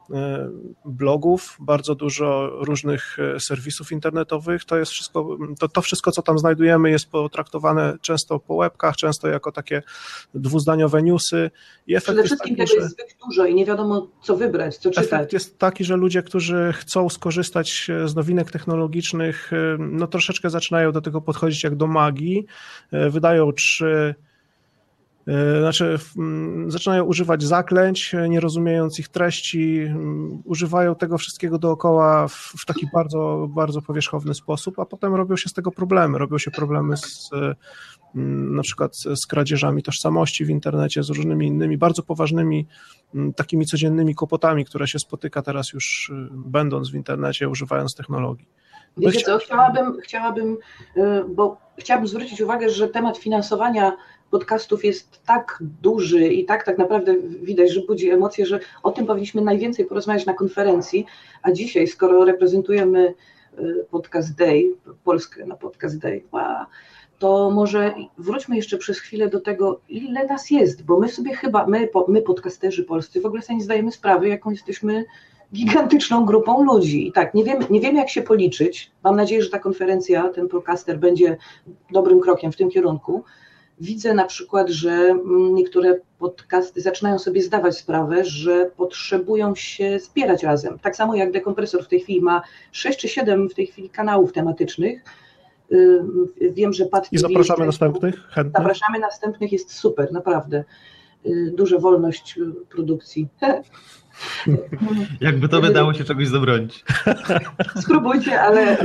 blogów, 0.85 1.57
bardzo 1.59 1.95
dużo 1.95 2.49
różnych 2.59 3.17
e, 3.19 3.39
serwisów 3.39 3.91
internetowych. 3.91 4.65
To 4.65 4.77
jest 4.77 4.91
wszystko, 4.91 5.37
to, 5.59 5.67
to 5.67 5.81
wszystko, 5.81 6.11
co 6.11 6.21
tam 6.21 6.39
znajdujemy, 6.39 6.89
jest 6.89 7.11
potraktowane 7.11 7.97
często 8.01 8.39
po 8.39 8.55
łebkach, 8.55 8.95
często 8.95 9.27
jako 9.27 9.51
takie 9.51 9.81
dwuzdaniowe 10.33 11.03
newsy. 11.03 11.51
I 11.87 11.95
efekt 11.95 12.05
Przede 12.05 12.23
wszystkim 12.23 12.55
taki, 12.55 12.69
tego 12.69 12.81
jest 12.81 12.93
zbyt 12.93 13.17
dużo 13.25 13.45
i 13.45 13.55
nie 13.55 13.65
wiadomo, 13.65 14.07
co 14.21 14.37
wybrać, 14.37 14.77
co 14.77 14.89
czytać. 14.89 15.05
Efekt 15.05 15.33
jest 15.33 15.59
taki, 15.59 15.83
że 15.83 15.95
ludzie, 15.95 16.23
którzy 16.23 16.73
chcą 16.73 17.09
skorzystać 17.09 17.87
z 18.05 18.15
nowinek 18.15 18.51
technologicznych, 18.51 19.53
e, 19.53 19.77
no 19.79 20.07
troszeczkę 20.07 20.49
zaczynają 20.49 20.91
do 20.91 21.01
tego 21.01 21.21
podchodzić 21.21 21.63
jak 21.63 21.75
do 21.75 21.87
magii. 21.87 22.45
Wydają 22.91 23.51
trzy 23.51 23.91
E, 23.91 24.30
znaczy, 25.59 25.97
zaczynają 26.67 27.03
używać 27.03 27.43
zaklęć, 27.43 28.15
nie 28.29 28.39
rozumiejąc 28.39 28.99
ich 28.99 29.09
treści, 29.09 29.87
używają 30.43 30.95
tego 30.95 31.17
wszystkiego 31.17 31.57
dookoła 31.59 32.27
w, 32.27 32.33
w 32.33 32.65
taki 32.65 32.87
bardzo, 32.93 33.47
bardzo 33.49 33.81
powierzchowny 33.81 34.33
sposób, 34.33 34.79
a 34.79 34.85
potem 34.85 35.15
robią 35.15 35.35
się 35.35 35.49
z 35.49 35.53
tego 35.53 35.71
problemy. 35.71 36.17
Robią 36.17 36.37
się 36.37 36.51
problemy 36.51 36.97
z, 36.97 37.29
na 38.51 38.61
przykład 38.61 38.95
z 38.95 39.25
kradzieżami 39.25 39.83
tożsamości 39.83 40.45
w 40.45 40.49
internecie, 40.49 41.03
z 41.03 41.09
różnymi 41.09 41.47
innymi 41.47 41.77
bardzo 41.77 42.03
poważnymi, 42.03 42.67
takimi 43.35 43.65
codziennymi 43.65 44.15
kłopotami, 44.15 44.65
które 44.65 44.87
się 44.87 44.99
spotyka 44.99 45.41
teraz 45.41 45.73
już 45.73 46.09
y, 46.09 46.29
będąc 46.31 46.91
w 46.91 46.95
internecie, 46.95 47.49
używając 47.49 47.95
technologii. 47.95 48.47
Wiecie 48.97 49.25
co, 49.25 49.37
chciałabym, 49.37 50.01
chciałabym, 50.03 50.57
bo 51.29 51.57
chciałabym 51.77 52.07
zwrócić 52.07 52.41
uwagę, 52.41 52.69
że 52.69 52.87
temat 52.87 53.17
finansowania 53.17 53.97
podcastów 54.31 54.85
jest 54.85 55.25
tak 55.25 55.63
duży 55.81 56.27
i 56.27 56.45
tak 56.45 56.65
tak 56.65 56.77
naprawdę 56.77 57.15
widać, 57.41 57.71
że 57.71 57.81
budzi 57.81 58.09
emocje, 58.09 58.45
że 58.45 58.59
o 58.83 58.91
tym 58.91 59.05
powinniśmy 59.05 59.41
najwięcej 59.41 59.85
porozmawiać 59.85 60.25
na 60.25 60.33
konferencji, 60.33 61.05
a 61.41 61.51
dzisiaj, 61.51 61.87
skoro 61.87 62.25
reprezentujemy 62.25 63.13
y, 63.59 63.85
Podcast 63.91 64.35
Day, 64.35 64.73
Polskę 65.03 65.45
na 65.45 65.55
Podcast 65.55 65.97
Day, 65.97 66.23
to 67.19 67.51
może 67.51 67.93
wróćmy 68.17 68.55
jeszcze 68.55 68.77
przez 68.77 68.99
chwilę 68.99 69.29
do 69.29 69.39
tego, 69.39 69.81
ile 69.89 70.25
nas 70.25 70.51
jest, 70.51 70.85
bo 70.85 70.99
my 70.99 71.09
sobie 71.09 71.35
chyba, 71.35 71.67
my, 71.67 71.89
my 72.07 72.21
podcasterzy 72.21 72.83
polscy, 72.83 73.21
w 73.21 73.25
ogóle 73.25 73.41
sobie 73.41 73.57
nie 73.57 73.63
zdajemy 73.63 73.91
sprawy, 73.91 74.27
jaką 74.27 74.51
jesteśmy 74.51 75.05
gigantyczną 75.53 76.25
grupą 76.25 76.63
ludzi. 76.63 77.07
I 77.07 77.11
tak, 77.11 77.33
nie 77.33 77.43
wiem, 77.43 77.57
nie 77.69 77.81
wiem 77.81 77.95
jak 77.95 78.09
się 78.09 78.21
policzyć. 78.21 78.91
Mam 79.03 79.15
nadzieję, 79.15 79.41
że 79.43 79.49
ta 79.49 79.59
konferencja, 79.59 80.29
ten 80.29 80.47
podcaster 80.47 80.99
będzie 80.99 81.37
dobrym 81.91 82.19
krokiem 82.19 82.51
w 82.51 82.55
tym 82.55 82.69
kierunku, 82.69 83.23
widzę 83.81 84.13
na 84.13 84.25
przykład, 84.25 84.69
że 84.69 84.91
mm, 84.91 85.55
niektóre 85.55 85.99
podcasty 86.19 86.81
zaczynają 86.81 87.19
sobie 87.19 87.41
zdawać 87.41 87.77
sprawę, 87.77 88.25
że 88.25 88.71
potrzebują 88.77 89.55
się 89.55 89.99
zbierać 89.99 90.43
razem. 90.43 90.79
Tak 90.79 90.95
samo 90.95 91.15
jak 91.15 91.31
dekompresor 91.31 91.83
w 91.83 91.87
tej 91.87 91.99
chwili 91.99 92.21
ma 92.21 92.41
6 92.71 92.99
czy 92.99 93.07
7 93.07 93.49
w 93.49 93.53
tej 93.53 93.67
chwili 93.67 93.89
kanałów 93.89 94.33
tematycznych. 94.33 95.01
Y, 95.71 96.01
wiem, 96.51 96.73
że 96.73 96.85
Pat 96.85 97.07
I 97.11 97.17
zapraszamy 97.17 97.65
następnych 97.65 98.15
chętnych. 98.15 98.63
Zapraszamy 98.63 98.99
następnych, 98.99 99.51
jest 99.51 99.73
super, 99.73 100.11
naprawdę. 100.11 100.63
Y, 101.25 101.53
duża 101.55 101.79
wolność 101.79 102.39
produkcji. 102.69 103.27
Jakby 105.21 105.49
to 105.49 105.61
wydało 105.61 105.93
się 105.93 106.03
czegoś 106.03 106.27
zabronić. 106.27 106.85
Spróbujcie, 107.83 108.41
ale 108.41 108.77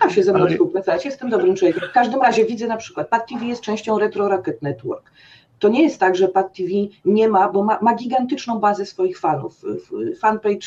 da 0.00 0.10
się 0.10 0.22
ze 0.22 0.32
mną 0.32 0.40
Ale... 0.40 0.50
współpracować, 0.50 1.04
jestem 1.04 1.30
dobrym 1.30 1.56
człowiekiem. 1.56 1.88
W 1.88 1.92
każdym 1.92 2.22
razie 2.22 2.44
widzę 2.44 2.66
na 2.66 2.76
przykład, 2.76 3.08
Pad 3.08 3.28
TV 3.28 3.44
jest 3.44 3.62
częścią 3.62 3.98
Retro 3.98 4.28
Rocket 4.28 4.62
Network. 4.62 5.10
To 5.58 5.68
nie 5.68 5.82
jest 5.82 6.00
tak, 6.00 6.16
że 6.16 6.28
Pad 6.28 6.56
TV 6.56 6.70
nie 7.04 7.28
ma, 7.28 7.48
bo 7.48 7.64
ma, 7.64 7.78
ma 7.82 7.94
gigantyczną 7.94 8.58
bazę 8.58 8.86
swoich 8.86 9.18
fanów. 9.18 9.62
Fanpage, 10.18 10.66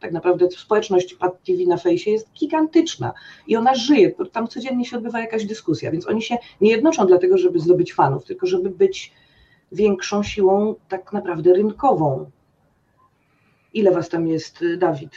tak 0.00 0.12
naprawdę 0.12 0.50
społeczność 0.50 1.14
Pad 1.14 1.42
TV 1.42 1.58
na 1.66 1.76
fejsie 1.76 2.10
jest 2.10 2.32
gigantyczna 2.32 3.12
i 3.46 3.56
ona 3.56 3.74
żyje, 3.74 4.14
tam 4.32 4.48
codziennie 4.48 4.84
się 4.84 4.96
odbywa 4.96 5.20
jakaś 5.20 5.46
dyskusja, 5.46 5.90
więc 5.90 6.08
oni 6.08 6.22
się 6.22 6.36
nie 6.60 6.70
jednoczą 6.70 7.06
dlatego, 7.06 7.38
żeby 7.38 7.60
zdobyć 7.60 7.94
fanów, 7.94 8.24
tylko 8.24 8.46
żeby 8.46 8.70
być 8.70 9.12
większą 9.72 10.22
siłą 10.22 10.74
tak 10.88 11.12
naprawdę 11.12 11.52
rynkową. 11.52 12.30
Ile 13.74 13.90
was 13.90 14.08
tam 14.08 14.26
jest, 14.26 14.64
Dawid? 14.78 15.10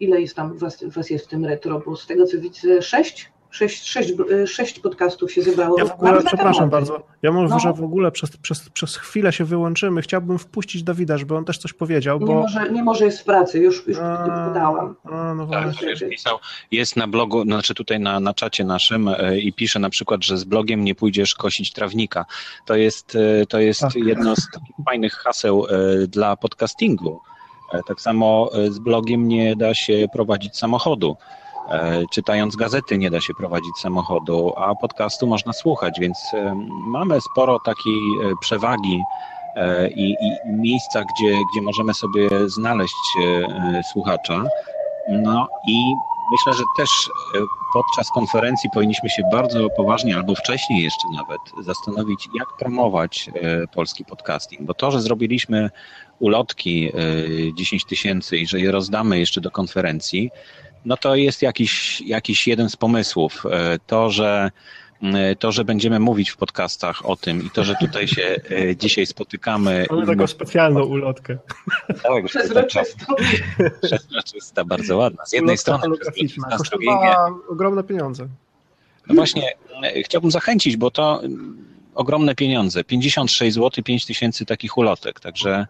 Ile 0.00 0.20
jest 0.20 0.36
tam 0.36 0.58
was, 0.58 0.84
was 0.84 1.10
jest 1.10 1.26
w 1.26 1.28
tym 1.28 1.44
retro? 1.44 1.82
Bo 1.86 1.96
z 1.96 2.06
tego 2.06 2.26
co 2.26 2.38
widzę, 2.38 2.82
sześć? 2.82 3.30
Sześć, 3.50 3.88
sześć, 3.88 4.12
sześć 4.46 4.80
podcastów 4.80 5.32
się 5.32 5.42
zebrało. 5.42 5.78
Ja 5.78 5.84
w 5.84 5.92
ogóle, 5.92 6.22
przepraszam 6.22 6.70
bardzo, 6.70 7.02
ja 7.22 7.32
może 7.32 7.68
no. 7.68 7.74
w 7.74 7.84
ogóle 7.84 8.10
przez, 8.10 8.36
przez, 8.36 8.70
przez 8.70 8.96
chwilę 8.96 9.32
się 9.32 9.44
wyłączymy. 9.44 10.02
Chciałbym 10.02 10.38
wpuścić 10.38 10.82
Dawida, 10.82 11.18
żeby 11.18 11.36
on 11.36 11.44
też 11.44 11.58
coś 11.58 11.72
powiedział. 11.72 12.20
Bo... 12.20 12.26
Nie, 12.26 12.34
może, 12.34 12.70
nie 12.70 12.82
może 12.82 13.04
jest 13.04 13.20
w 13.20 13.24
pracy, 13.24 13.58
już, 13.58 13.86
już 13.86 13.98
a, 13.98 14.46
podałam. 14.48 14.94
A, 15.04 15.34
no 15.34 15.46
tak, 15.46 15.66
pisał, 16.10 16.38
jest 16.70 16.96
na 16.96 17.08
blogu, 17.08 17.42
znaczy 17.42 17.74
tutaj 17.74 18.00
na, 18.00 18.20
na 18.20 18.34
czacie 18.34 18.64
naszym 18.64 19.08
e, 19.08 19.38
i 19.38 19.52
pisze 19.52 19.78
na 19.78 19.90
przykład, 19.90 20.24
że 20.24 20.38
z 20.38 20.44
blogiem 20.44 20.84
nie 20.84 20.94
pójdziesz 20.94 21.34
kosić 21.34 21.72
trawnika. 21.72 22.24
To 22.66 22.76
jest, 22.76 23.16
e, 23.16 23.46
to 23.46 23.60
jest 23.60 23.80
tak. 23.80 23.94
jedno 23.94 24.36
z 24.36 24.50
takich 24.50 24.76
fajnych 24.84 25.12
haseł 25.12 25.66
e, 25.66 26.06
dla 26.06 26.36
podcastingu 26.36 27.20
E, 27.20 27.35
tak 27.86 28.00
samo 28.00 28.50
e, 28.52 28.70
z 28.70 28.78
blogiem 28.78 29.28
nie 29.28 29.56
da 29.56 29.74
się 29.74 30.06
prowadzić 30.12 30.56
samochodu. 30.56 31.16
E, 31.70 32.02
czytając 32.12 32.56
gazety 32.56 32.98
nie 32.98 33.10
da 33.10 33.20
się 33.20 33.34
prowadzić 33.34 33.76
samochodu, 33.78 34.52
a 34.56 34.74
podcastu 34.74 35.26
można 35.26 35.52
słuchać, 35.52 36.00
więc 36.00 36.18
mamy 36.86 37.20
sporo 37.20 37.58
takiej 37.64 38.00
przewagi 38.40 39.02
i, 39.94 40.10
i 40.10 40.52
miejsca, 40.52 41.02
gdzie, 41.04 41.38
gdzie 41.52 41.62
możemy 41.62 41.94
sobie 41.94 42.28
znaleźć 42.46 43.18
słuchacza. 43.92 44.44
No 45.08 45.48
i 45.68 45.94
myślę, 46.32 46.54
że 46.54 46.64
też 46.76 46.90
podczas 47.72 48.10
konferencji 48.10 48.70
powinniśmy 48.70 49.10
się 49.10 49.22
bardzo 49.32 49.70
poważnie, 49.70 50.16
albo 50.16 50.34
wcześniej 50.34 50.82
jeszcze 50.82 51.08
nawet, 51.16 51.40
zastanowić, 51.64 52.28
jak 52.38 52.48
promować 52.58 53.30
polski 53.74 54.04
podcasting. 54.04 54.62
Bo 54.62 54.74
to, 54.74 54.90
że 54.90 55.00
zrobiliśmy 55.00 55.70
ulotki 56.18 56.92
10 57.54 57.84
tysięcy 57.84 58.36
i 58.36 58.46
że 58.46 58.60
je 58.60 58.72
rozdamy 58.72 59.18
jeszcze 59.18 59.40
do 59.40 59.50
konferencji, 59.50 60.30
no 60.86 60.96
to 60.96 61.16
jest 61.16 61.42
jakiś, 61.42 62.00
jakiś 62.00 62.48
jeden 62.48 62.70
z 62.70 62.76
pomysłów. 62.76 63.44
E, 63.50 63.78
to, 63.86 64.10
że 64.10 64.50
e, 65.02 65.36
to, 65.36 65.52
że 65.52 65.64
będziemy 65.64 66.00
mówić 66.00 66.30
w 66.30 66.36
podcastach 66.36 67.06
o 67.06 67.16
tym 67.16 67.46
i 67.46 67.50
to, 67.50 67.64
że 67.64 67.74
tutaj 67.80 68.08
się 68.08 68.36
dzisiaj 68.76 69.06
spotykamy. 69.06 69.86
Mamy 69.90 70.06
taką 70.06 70.26
specjalną 70.26 70.84
ulotkę. 70.84 71.38
Tak, 72.02 72.24
przezroczysta. 72.26 73.06
Przezroczysta, 73.82 74.64
bardzo 74.64 74.96
ładna. 74.96 75.26
Z 75.26 75.32
jednej 75.32 75.54
Ulotka 75.54 75.78
strony 75.78 75.96
przezroczysta, 75.96 76.58
z 76.58 76.62
drugiej 76.62 76.88
nie. 76.88 77.14
ogromne 77.48 77.84
pieniądze. 77.84 78.28
No 79.08 79.14
właśnie, 79.14 79.52
chciałbym 80.04 80.30
zachęcić, 80.30 80.76
bo 80.76 80.90
to 80.90 81.22
ogromne 81.94 82.34
pieniądze. 82.34 82.84
56 82.84 83.54
zł, 83.54 83.84
5 83.84 84.06
tysięcy 84.06 84.46
takich 84.46 84.78
ulotek, 84.78 85.20
także 85.20 85.66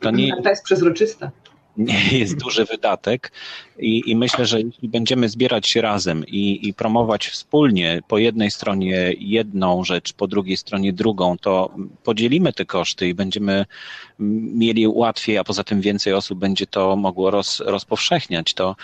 to 0.00 0.10
nie... 0.10 0.32
Jest 0.44 0.64
przezroczysta 0.64 1.30
nie 1.78 2.18
jest 2.18 2.36
duży 2.36 2.64
wydatek 2.64 3.32
i, 3.78 4.10
i 4.10 4.16
myślę, 4.16 4.46
że 4.46 4.60
jeśli 4.60 4.88
będziemy 4.88 5.28
zbierać 5.28 5.70
się 5.70 5.80
razem 5.80 6.26
i, 6.26 6.68
i, 6.68 6.74
promować 6.74 7.28
wspólnie 7.28 8.02
po 8.08 8.18
jednej 8.18 8.50
stronie 8.50 9.12
jedną 9.18 9.84
rzecz, 9.84 10.12
po 10.12 10.26
drugiej 10.26 10.56
stronie 10.56 10.92
drugą, 10.92 11.38
to 11.38 11.74
podzielimy 12.04 12.52
te 12.52 12.64
koszty 12.64 13.08
i 13.08 13.14
będziemy 13.14 13.66
mieli 14.18 14.88
łatwiej, 14.88 15.38
a 15.38 15.44
poza 15.44 15.64
tym 15.64 15.80
więcej 15.80 16.12
osób 16.12 16.38
będzie 16.38 16.66
to 16.66 16.96
mogło 16.96 17.30
roz, 17.30 17.60
rozpowszechniać. 17.60 18.54
To 18.54 18.76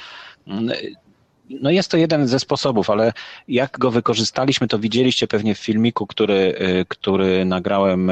no 1.50 1.70
jest 1.70 1.90
to 1.90 1.96
jeden 1.96 2.28
ze 2.28 2.40
sposobów, 2.40 2.90
ale 2.90 3.12
jak 3.48 3.78
go 3.78 3.90
wykorzystaliśmy, 3.90 4.68
to 4.68 4.78
widzieliście 4.78 5.26
pewnie 5.26 5.54
w 5.54 5.58
filmiku, 5.58 6.06
który, 6.06 6.54
który 6.88 7.44
nagrałem 7.44 8.10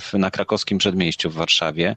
w, 0.00 0.10
na 0.14 0.30
krakowskim 0.30 0.78
przedmieściu 0.78 1.30
w 1.30 1.34
Warszawie 1.34 1.96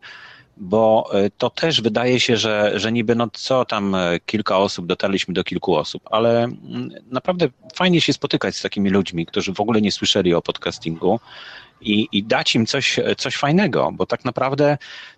bo 0.59 1.09
e, 1.13 1.29
to 1.29 1.49
też 1.49 1.81
wydaje 1.81 2.19
się, 2.19 2.37
że, 2.37 2.71
że 2.75 2.91
niby 2.91 3.15
no 3.15 3.27
co 3.33 3.65
tam 3.65 3.95
kilka 4.25 4.57
osób, 4.57 4.85
dotarliśmy 4.85 5.33
do 5.33 5.43
kilku 5.43 5.75
osób, 5.75 6.03
ale 6.11 6.43
mm, 6.43 6.89
naprawdę 7.11 7.47
fajnie 7.75 8.01
się 8.01 8.13
spotykać 8.13 8.55
z 8.55 8.61
takimi 8.61 8.89
ludźmi, 8.89 9.25
którzy 9.25 9.53
w 9.53 9.59
ogóle 9.59 9.81
nie 9.81 9.91
słyszeli 9.91 10.33
o 10.33 10.41
podcastingu 10.41 11.19
i, 11.81 12.07
i 12.11 12.23
dać 12.23 12.55
im 12.55 12.65
coś, 12.65 12.99
coś 13.17 13.35
fajnego, 13.35 13.91
bo 13.93 14.05
tak 14.05 14.25
naprawdę 14.25 14.77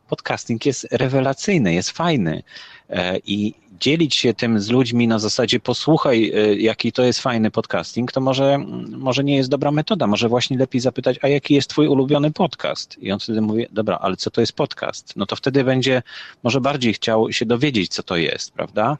podcasting 0.09 0.65
jest 0.65 0.87
rewelacyjny, 0.91 1.73
jest 1.73 1.91
fajny 1.91 2.43
e, 2.89 3.17
i 3.17 3.53
dzielić 3.79 4.15
się 4.15 4.33
tym 4.33 4.59
z 4.59 4.69
ludźmi 4.69 5.07
na 5.07 5.19
zasadzie 5.19 5.59
posłuchaj, 5.59 6.31
e, 6.35 6.55
jaki 6.55 6.91
to 6.91 7.03
jest 7.03 7.19
fajny 7.19 7.51
podcasting, 7.51 8.11
to 8.11 8.21
może, 8.21 8.57
może 8.89 9.23
nie 9.23 9.35
jest 9.35 9.49
dobra 9.49 9.71
metoda, 9.71 10.07
może 10.07 10.29
właśnie 10.29 10.57
lepiej 10.57 10.81
zapytać, 10.81 11.19
a 11.21 11.27
jaki 11.27 11.53
jest 11.53 11.69
twój 11.69 11.87
ulubiony 11.87 12.31
podcast? 12.31 12.97
I 13.01 13.11
on 13.11 13.19
wtedy 13.19 13.41
mówi, 13.41 13.67
dobra, 13.71 13.97
ale 14.01 14.17
co 14.17 14.31
to 14.31 14.41
jest 14.41 14.53
podcast? 14.53 15.15
No 15.15 15.25
to 15.25 15.35
wtedy 15.35 15.63
będzie 15.63 16.03
może 16.43 16.61
bardziej 16.61 16.93
chciał 16.93 17.31
się 17.31 17.45
dowiedzieć, 17.45 17.91
co 17.91 18.03
to 18.03 18.17
jest, 18.17 18.53
prawda? 18.53 18.97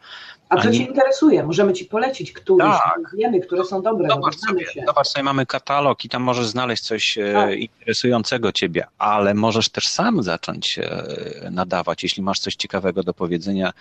A 0.50 0.62
co 0.62 0.72
Cię 0.72 0.84
interesuje? 0.84 1.44
Możemy 1.44 1.74
Ci 1.74 1.86
polecić 1.86 2.32
któreś, 2.32 2.68
tak. 2.68 3.16
wiemy, 3.18 3.40
które 3.40 3.64
są 3.64 3.82
dobre. 3.82 4.10
Zobacz 4.10 4.36
sobie, 4.36 4.66
się. 4.66 4.84
zobacz 4.88 5.08
sobie, 5.08 5.24
mamy 5.24 5.46
katalog 5.46 6.06
i 6.06 6.10
tam 6.10 6.24
możesz 6.24 6.48
znaleźć 6.48 6.84
coś 6.84 7.18
e, 7.18 7.34
tak. 7.34 7.60
interesującego 7.60 8.52
Ciebie, 8.52 8.86
ale 8.98 9.34
możesz 9.34 9.70
też 9.70 9.88
sam 9.88 10.24
zacząć 10.24 10.80
e, 10.80 11.50
nadawać, 11.52 12.04
jeśli 12.04 12.24
masz 12.24 12.40
coś 12.40 12.56
ciekawego 12.56 13.04
do 13.04 13.14
powiedzenia 13.14 13.74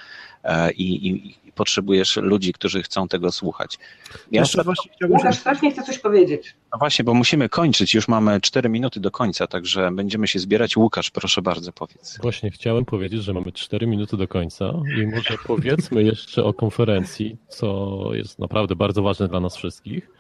e, 0.45 0.73
i, 0.73 1.09
i, 1.09 1.29
i 1.49 1.53
potrzebujesz 1.53 2.17
ludzi, 2.17 2.53
którzy 2.53 2.83
chcą 2.83 3.09
tego 3.09 3.33
słuchać. 3.33 3.79
Ja 4.33 4.41
Jeszcze 4.41 4.65
właśnie 4.65 4.91
Łukasz 5.09 5.39
strasznie 5.39 5.71
chce 5.71 5.83
coś 5.83 5.99
powiedzieć. 5.99 6.55
No 6.73 6.79
właśnie, 6.79 7.05
bo 7.05 7.15
musimy 7.15 7.49
kończyć, 7.49 7.95
już 7.95 8.09
mamy 8.09 8.41
4 8.41 8.69
minuty 8.69 9.01
do 9.01 9.11
końca, 9.11 9.47
także 9.47 9.91
będziemy 9.91 10.29
się 10.29 10.39
zbierać. 10.39 10.77
Łukasz, 10.77 11.11
proszę 11.11 11.43
bardzo, 11.43 11.73
powiedz. 11.73 12.19
Właśnie 12.23 12.51
chciałem 12.51 12.85
powiedzieć, 12.85 13.23
że 13.23 13.33
mamy 13.35 13.53
4 13.53 13.87
minuty 13.87 14.17
do 14.17 14.29
końca 14.29 14.73
i 15.03 15.07
może 15.07 15.35
powiedzmy 15.47 16.03
jeszcze 16.03 16.45
o 16.45 16.53
konferencji, 16.59 17.37
co 17.49 17.99
jest 18.13 18.39
naprawdę 18.39 18.77
bardzo 18.77 19.03
ważne 19.03 19.29
dla 19.29 19.41
nas 19.41 19.57
wszystkich 19.57 20.11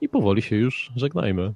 i 0.00 0.08
powoli 0.08 0.42
się 0.42 0.56
już 0.56 0.90
żegnajmy. 0.96 1.52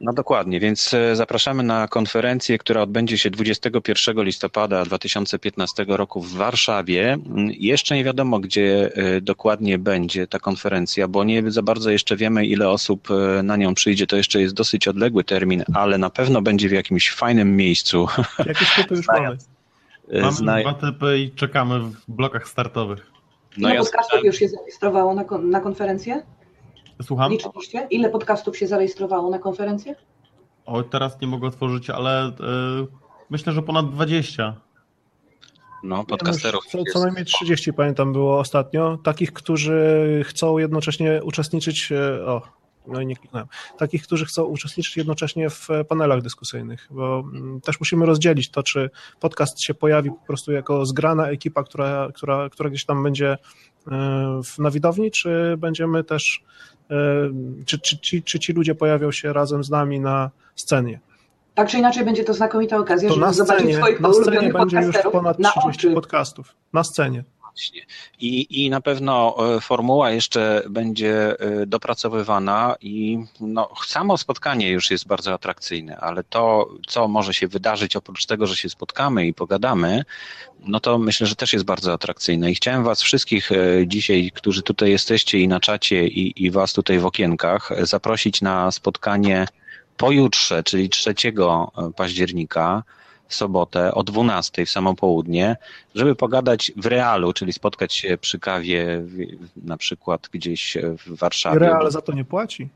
No 0.00 0.12
dokładnie, 0.12 0.60
więc 0.60 0.94
e, 0.94 1.16
zapraszamy 1.16 1.62
na 1.62 1.88
konferencję, 1.88 2.58
która 2.58 2.82
odbędzie 2.82 3.18
się 3.18 3.30
21 3.30 4.22
listopada 4.22 4.84
2015 4.84 5.84
roku 5.88 6.22
w 6.22 6.32
Warszawie. 6.32 7.18
Jeszcze 7.58 7.94
nie 7.94 8.04
wiadomo, 8.04 8.40
gdzie 8.40 8.90
e, 8.94 9.20
dokładnie 9.20 9.78
będzie 9.78 10.26
ta 10.26 10.38
konferencja, 10.38 11.08
bo 11.08 11.24
nie 11.24 11.50
za 11.50 11.62
bardzo 11.62 11.90
jeszcze 11.90 12.16
wiemy, 12.16 12.46
ile 12.46 12.68
osób 12.68 13.08
e, 13.10 13.42
na 13.42 13.56
nią 13.56 13.74
przyjdzie. 13.74 14.06
To 14.06 14.16
jeszcze 14.16 14.40
jest 14.40 14.54
dosyć 14.54 14.88
odległy 14.88 15.24
termin, 15.24 15.64
ale 15.74 15.98
na 15.98 16.10
pewno 16.10 16.42
będzie 16.42 16.68
w 16.68 16.72
jakimś 16.72 17.10
fajnym 17.10 17.56
miejscu. 17.56 18.06
Jakieś 18.46 18.74
typy 18.74 18.94
już 18.94 19.06
mamy. 19.14 19.36
Mamy 20.12 20.32
Zna... 20.32 20.60
dwa 20.60 20.74
typy 20.74 21.18
i 21.18 21.30
czekamy 21.30 21.80
w 21.80 21.94
blokach 22.08 22.48
startowych. 22.48 23.10
No 23.58 23.68
Ile 23.68 23.74
ja 23.74 23.82
podcastów 23.82 24.24
już 24.24 24.36
się 24.36 24.48
zarejestrowało 24.48 25.14
na, 25.14 25.24
kon 25.24 25.50
na 25.50 25.60
konferencję? 25.60 26.22
Słucham? 27.02 27.32
Liczyliście? 27.32 27.86
Ile 27.90 28.10
podcastów 28.10 28.56
się 28.56 28.66
zarejestrowało 28.66 29.30
na 29.30 29.38
konferencję? 29.38 29.94
O, 30.66 30.82
teraz 30.82 31.20
nie 31.20 31.28
mogę 31.28 31.48
otworzyć, 31.48 31.90
ale 31.90 32.32
yy, 32.80 32.86
myślę, 33.30 33.52
że 33.52 33.62
ponad 33.62 33.90
20. 33.90 34.54
No, 35.82 36.04
podcasterów. 36.04 36.66
Co, 36.66 36.78
co 36.92 37.00
najmniej 37.00 37.24
30 37.24 37.72
pamiętam 37.72 38.12
było 38.12 38.38
ostatnio. 38.38 38.98
Takich, 39.04 39.32
którzy 39.32 40.22
chcą 40.26 40.58
jednocześnie 40.58 41.20
uczestniczyć. 41.24 41.92
E, 41.92 42.26
o, 42.26 42.42
no 42.92 43.00
i 43.00 43.06
nie 43.06 43.16
kliknąłem. 43.16 43.48
Takich, 43.78 44.02
którzy 44.02 44.24
chcą 44.24 44.44
uczestniczyć 44.44 44.96
jednocześnie 44.96 45.50
w 45.50 45.68
panelach 45.88 46.22
dyskusyjnych, 46.22 46.88
bo 46.90 47.24
mm, 47.32 47.60
też 47.60 47.80
musimy 47.80 48.06
rozdzielić 48.06 48.50
to, 48.50 48.62
czy 48.62 48.90
podcast 49.20 49.60
się 49.60 49.74
pojawi 49.74 50.10
po 50.10 50.26
prostu 50.26 50.52
jako 50.52 50.86
zgrana 50.86 51.28
ekipa, 51.28 51.62
która, 51.62 52.08
która, 52.14 52.48
która 52.50 52.70
gdzieś 52.70 52.84
tam 52.84 53.02
będzie 53.02 53.38
e, 53.90 54.40
na 54.58 54.70
widowni, 54.70 55.10
czy 55.10 55.54
będziemy 55.58 56.04
też 56.04 56.42
czy, 57.66 57.78
czy, 57.78 57.98
czy, 57.98 58.22
czy 58.22 58.38
ci 58.38 58.52
ludzie 58.52 58.74
pojawią 58.74 59.12
się 59.12 59.32
razem 59.32 59.64
z 59.64 59.70
nami 59.70 60.00
na 60.00 60.30
scenie. 60.56 61.00
Tak 61.54 61.68
czy 61.68 61.78
inaczej 61.78 62.04
będzie 62.04 62.24
to 62.24 62.34
znakomita 62.34 62.76
okazja, 62.76 63.08
to 63.08 63.14
żeby 63.14 63.26
scenie, 63.26 63.46
zobaczyć 63.46 63.76
swoich 63.76 64.00
na 64.00 64.12
scenie 64.12 64.52
będzie 64.52 64.76
już 64.80 64.96
ponad 65.12 65.38
30 65.60 65.90
podcastów. 65.90 66.54
Na 66.72 66.84
scenie. 66.84 67.24
I, 68.20 68.64
I 68.64 68.70
na 68.70 68.80
pewno 68.80 69.36
e, 69.56 69.60
formuła 69.60 70.10
jeszcze 70.10 70.62
będzie 70.70 71.40
e, 71.40 71.66
dopracowywana 71.66 72.76
i 72.80 73.18
no, 73.40 73.70
samo 73.86 74.18
spotkanie 74.18 74.70
już 74.70 74.90
jest 74.90 75.06
bardzo 75.06 75.34
atrakcyjne, 75.34 75.96
ale 75.96 76.24
to, 76.24 76.68
co 76.86 77.08
może 77.08 77.34
się 77.34 77.48
wydarzyć 77.48 77.96
oprócz 77.96 78.26
tego, 78.26 78.46
że 78.46 78.56
się 78.56 78.68
spotkamy 78.68 79.26
i 79.26 79.34
pogadamy, 79.34 80.04
no 80.60 80.80
to 80.80 80.98
myślę, 80.98 81.26
że 81.26 81.36
też 81.36 81.52
jest 81.52 81.64
bardzo 81.64 81.92
atrakcyjne. 81.92 82.50
I 82.50 82.54
chciałem 82.54 82.84
Was 82.84 83.02
wszystkich 83.02 83.52
e, 83.52 83.56
dzisiaj, 83.86 84.30
którzy 84.34 84.62
tutaj 84.62 84.90
jesteście 84.90 85.38
i 85.38 85.48
na 85.48 85.60
czacie, 85.60 86.06
i, 86.06 86.44
i 86.44 86.50
Was 86.50 86.72
tutaj 86.72 86.98
w 86.98 87.06
okienkach, 87.06 87.70
zaprosić 87.82 88.42
na 88.42 88.70
spotkanie 88.70 89.46
pojutrze, 89.96 90.62
czyli 90.62 90.88
3 90.88 91.14
października 91.96 92.82
w 93.28 93.34
sobotę 93.34 93.94
o 93.94 94.04
12 94.04 94.66
w 94.66 94.70
samo 94.70 94.94
południe, 94.94 95.56
żeby 95.94 96.14
pogadać 96.14 96.72
w 96.76 96.86
realu, 96.86 97.32
czyli 97.32 97.52
spotkać 97.52 97.94
się 97.94 98.18
przy 98.18 98.38
kawie 98.38 99.04
na 99.56 99.76
przykład 99.76 100.28
gdzieś 100.32 100.76
w 101.06 101.18
Warszawie. 101.18 101.56
I 101.56 101.60
real 101.60 101.90
za 101.90 102.02
to 102.02 102.12
nie 102.12 102.24
płaci. 102.24 102.68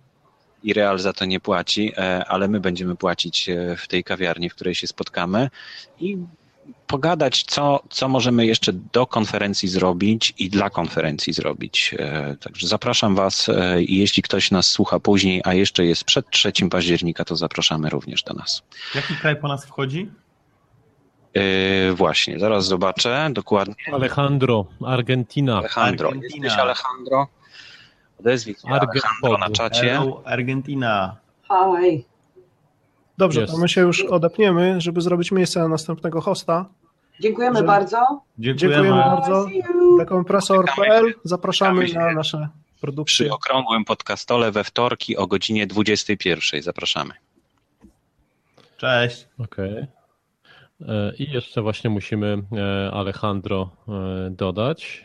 I 0.63 0.73
real 0.73 0.99
za 0.99 1.13
to 1.13 1.25
nie 1.25 1.41
płaci, 1.41 1.93
e, 1.97 2.25
ale 2.25 2.49
my 2.49 2.61
będziemy 2.61 2.97
płacić 2.97 3.49
e, 3.49 3.77
w 3.77 3.89
tej 3.89 4.05
kawiarni, 4.05 4.51
w 4.51 4.55
której 4.55 4.75
się 4.75 4.87
spotkamy 4.87 5.51
i 6.01 6.19
pogadać, 6.87 7.45
co, 7.45 7.83
co 7.91 8.09
możemy 8.09 8.47
jeszcze 8.47 8.73
do 8.73 9.07
konferencji 9.07 9.69
zrobić 9.69 10.35
i 10.39 10.51
dla 10.51 10.71
konferencji 10.71 11.33
zrobić. 11.33 11.95
E, 11.99 12.37
także 12.41 12.67
zapraszam 12.67 13.15
Was 13.15 13.51
i 13.81 13.99
jeśli 13.99 14.23
ktoś 14.23 14.51
nas 14.51 14.69
słucha 14.69 15.01
później, 15.01 15.41
a 15.45 15.55
jeszcze 15.55 15.85
jest 15.85 16.05
przed 16.05 16.31
3 16.31 16.53
października, 16.71 17.25
to 17.25 17.37
zapraszamy 17.37 17.91
również 17.91 18.23
do 18.23 18.35
nas. 18.35 18.63
Jaki 18.95 19.15
kraj 19.15 19.37
po 19.37 19.49
nas 19.49 19.67
wchodzi? 19.67 20.11
Yy, 21.35 21.95
właśnie, 21.95 22.39
zaraz 22.39 22.67
zobaczę 22.67 23.31
dokładnie. 23.33 23.75
Alejandro, 23.93 24.67
Argentina. 24.87 25.59
Alejandro, 25.59 26.09
Argentina. 26.09 26.45
jesteś 26.45 26.63
Alejandro? 26.63 27.27
Odezwij 28.21 28.55
się 28.55 28.69
Alejandro 28.69 29.39
na 29.39 29.51
czacie. 29.51 29.89
Hello, 29.89 30.23
Argentina. 30.25 31.17
Hi. 31.49 32.05
Dobrze, 33.19 33.41
Jest. 33.41 33.53
to 33.53 33.59
my 33.59 33.69
się 33.69 33.81
już 33.81 34.05
odepniemy, 34.05 34.81
żeby 34.81 35.01
zrobić 35.01 35.33
miejsce 35.33 35.61
na 35.61 35.69
następnego 35.69 36.21
hosta. 36.21 36.67
Dziękujemy 37.21 37.59
że... 37.59 37.65
bardzo. 37.65 38.23
Dziękujemy, 38.39 38.75
Dziękujemy 38.75 38.97
bardzo. 38.97 39.47
Dekompresor.pl 39.99 41.15
Zapraszamy 41.25 41.93
na 41.93 42.13
nasze 42.13 42.49
produkcje. 42.81 43.27
Przy 43.27 43.35
okrągłym 43.35 43.85
podcastole 43.85 44.53
we 44.53 44.65
wtorki 44.65 45.17
o 45.17 45.27
godzinie 45.27 45.67
21. 45.67 46.63
Zapraszamy. 46.63 47.15
Cześć. 48.77 49.29
Okej. 49.39 49.73
Okay. 49.73 50.02
I 51.19 51.31
jeszcze 51.31 51.63
właśnie 51.63 51.91
musimy 51.91 52.43
Alejandro 52.93 53.71
dodać. 54.31 55.05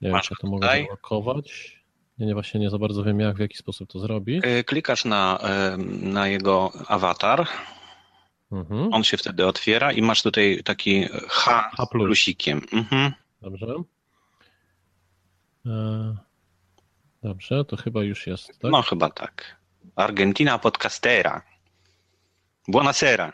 Nie 0.00 0.10
wiem, 0.10 0.20
czy 0.20 0.34
to 0.40 0.46
mogę 0.46 0.68
zablokować. 0.68 1.80
Ja 2.18 2.26
nie, 2.26 2.34
właśnie 2.34 2.60
nie 2.60 2.70
za 2.70 2.78
bardzo 2.78 3.04
wiem, 3.04 3.20
jak, 3.20 3.36
w 3.36 3.40
jaki 3.40 3.56
sposób 3.56 3.90
to 3.90 3.98
zrobić. 3.98 4.44
Klikasz 4.66 5.04
na, 5.04 5.38
na 6.02 6.28
jego 6.28 6.72
awatar. 6.86 7.46
Mhm. 8.52 8.94
On 8.94 9.04
się 9.04 9.16
wtedy 9.16 9.46
otwiera 9.46 9.92
i 9.92 10.02
masz 10.02 10.22
tutaj 10.22 10.62
taki 10.64 11.08
H, 11.28 11.70
H 11.76 11.86
plus. 11.86 12.04
plusikiem. 12.04 12.60
Mhm. 12.72 13.12
Dobrze. 13.42 13.74
E, 15.66 16.16
dobrze, 17.22 17.64
to 17.64 17.76
chyba 17.76 18.02
już 18.02 18.26
jest, 18.26 18.46
tak? 18.60 18.70
No 18.70 18.82
chyba 18.82 19.10
tak. 19.10 19.56
Argentina 19.96 20.58
podcastera. 20.58 21.42
Buonasera. 22.70 23.32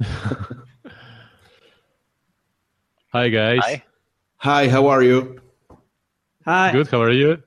Hi 3.12 3.28
guys. 3.28 3.60
Hi. 3.62 3.82
Hi, 4.38 4.68
how 4.68 4.86
are 4.88 5.02
you? 5.02 5.40
Hi. 6.44 6.72
Good, 6.72 6.88
how 6.88 7.00
are 7.00 7.12
you? 7.12 7.42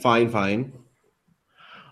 Fine, 0.00 0.30
fine. 0.30 0.72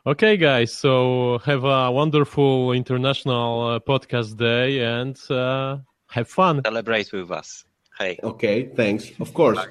Okay, 0.07 0.37
guys. 0.39 0.73
So 0.73 1.39
have 1.45 1.65
a 1.65 1.91
wonderful 1.91 2.73
international 2.73 3.67
uh, 3.67 3.81
podcast 3.81 4.39
day 4.39 4.81
and 4.81 5.19
uh, 5.31 5.79
have 6.09 6.29
fun. 6.29 6.63
Celebrate 6.65 7.13
with 7.13 7.31
us. 7.31 7.65
Hey. 7.99 8.19
Okay, 8.23 8.71
thanks. 8.75 9.11
Of 9.21 9.35
course, 9.35 9.59
bye. 9.59 9.67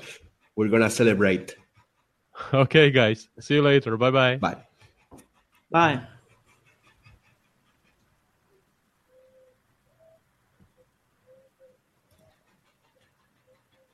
we're 0.56 0.70
gonna 0.70 0.90
celebrate. 0.90 1.56
Okay, 2.54 2.90
guys. 2.90 3.28
See 3.42 3.56
you 3.56 3.62
later. 3.62 3.98
Bye-bye. 3.98 4.38
Bye. 4.38 4.56
Bye. 5.70 6.02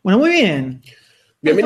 Bueno, 0.06 0.20
muy 0.20 0.30
bien. 0.30 0.82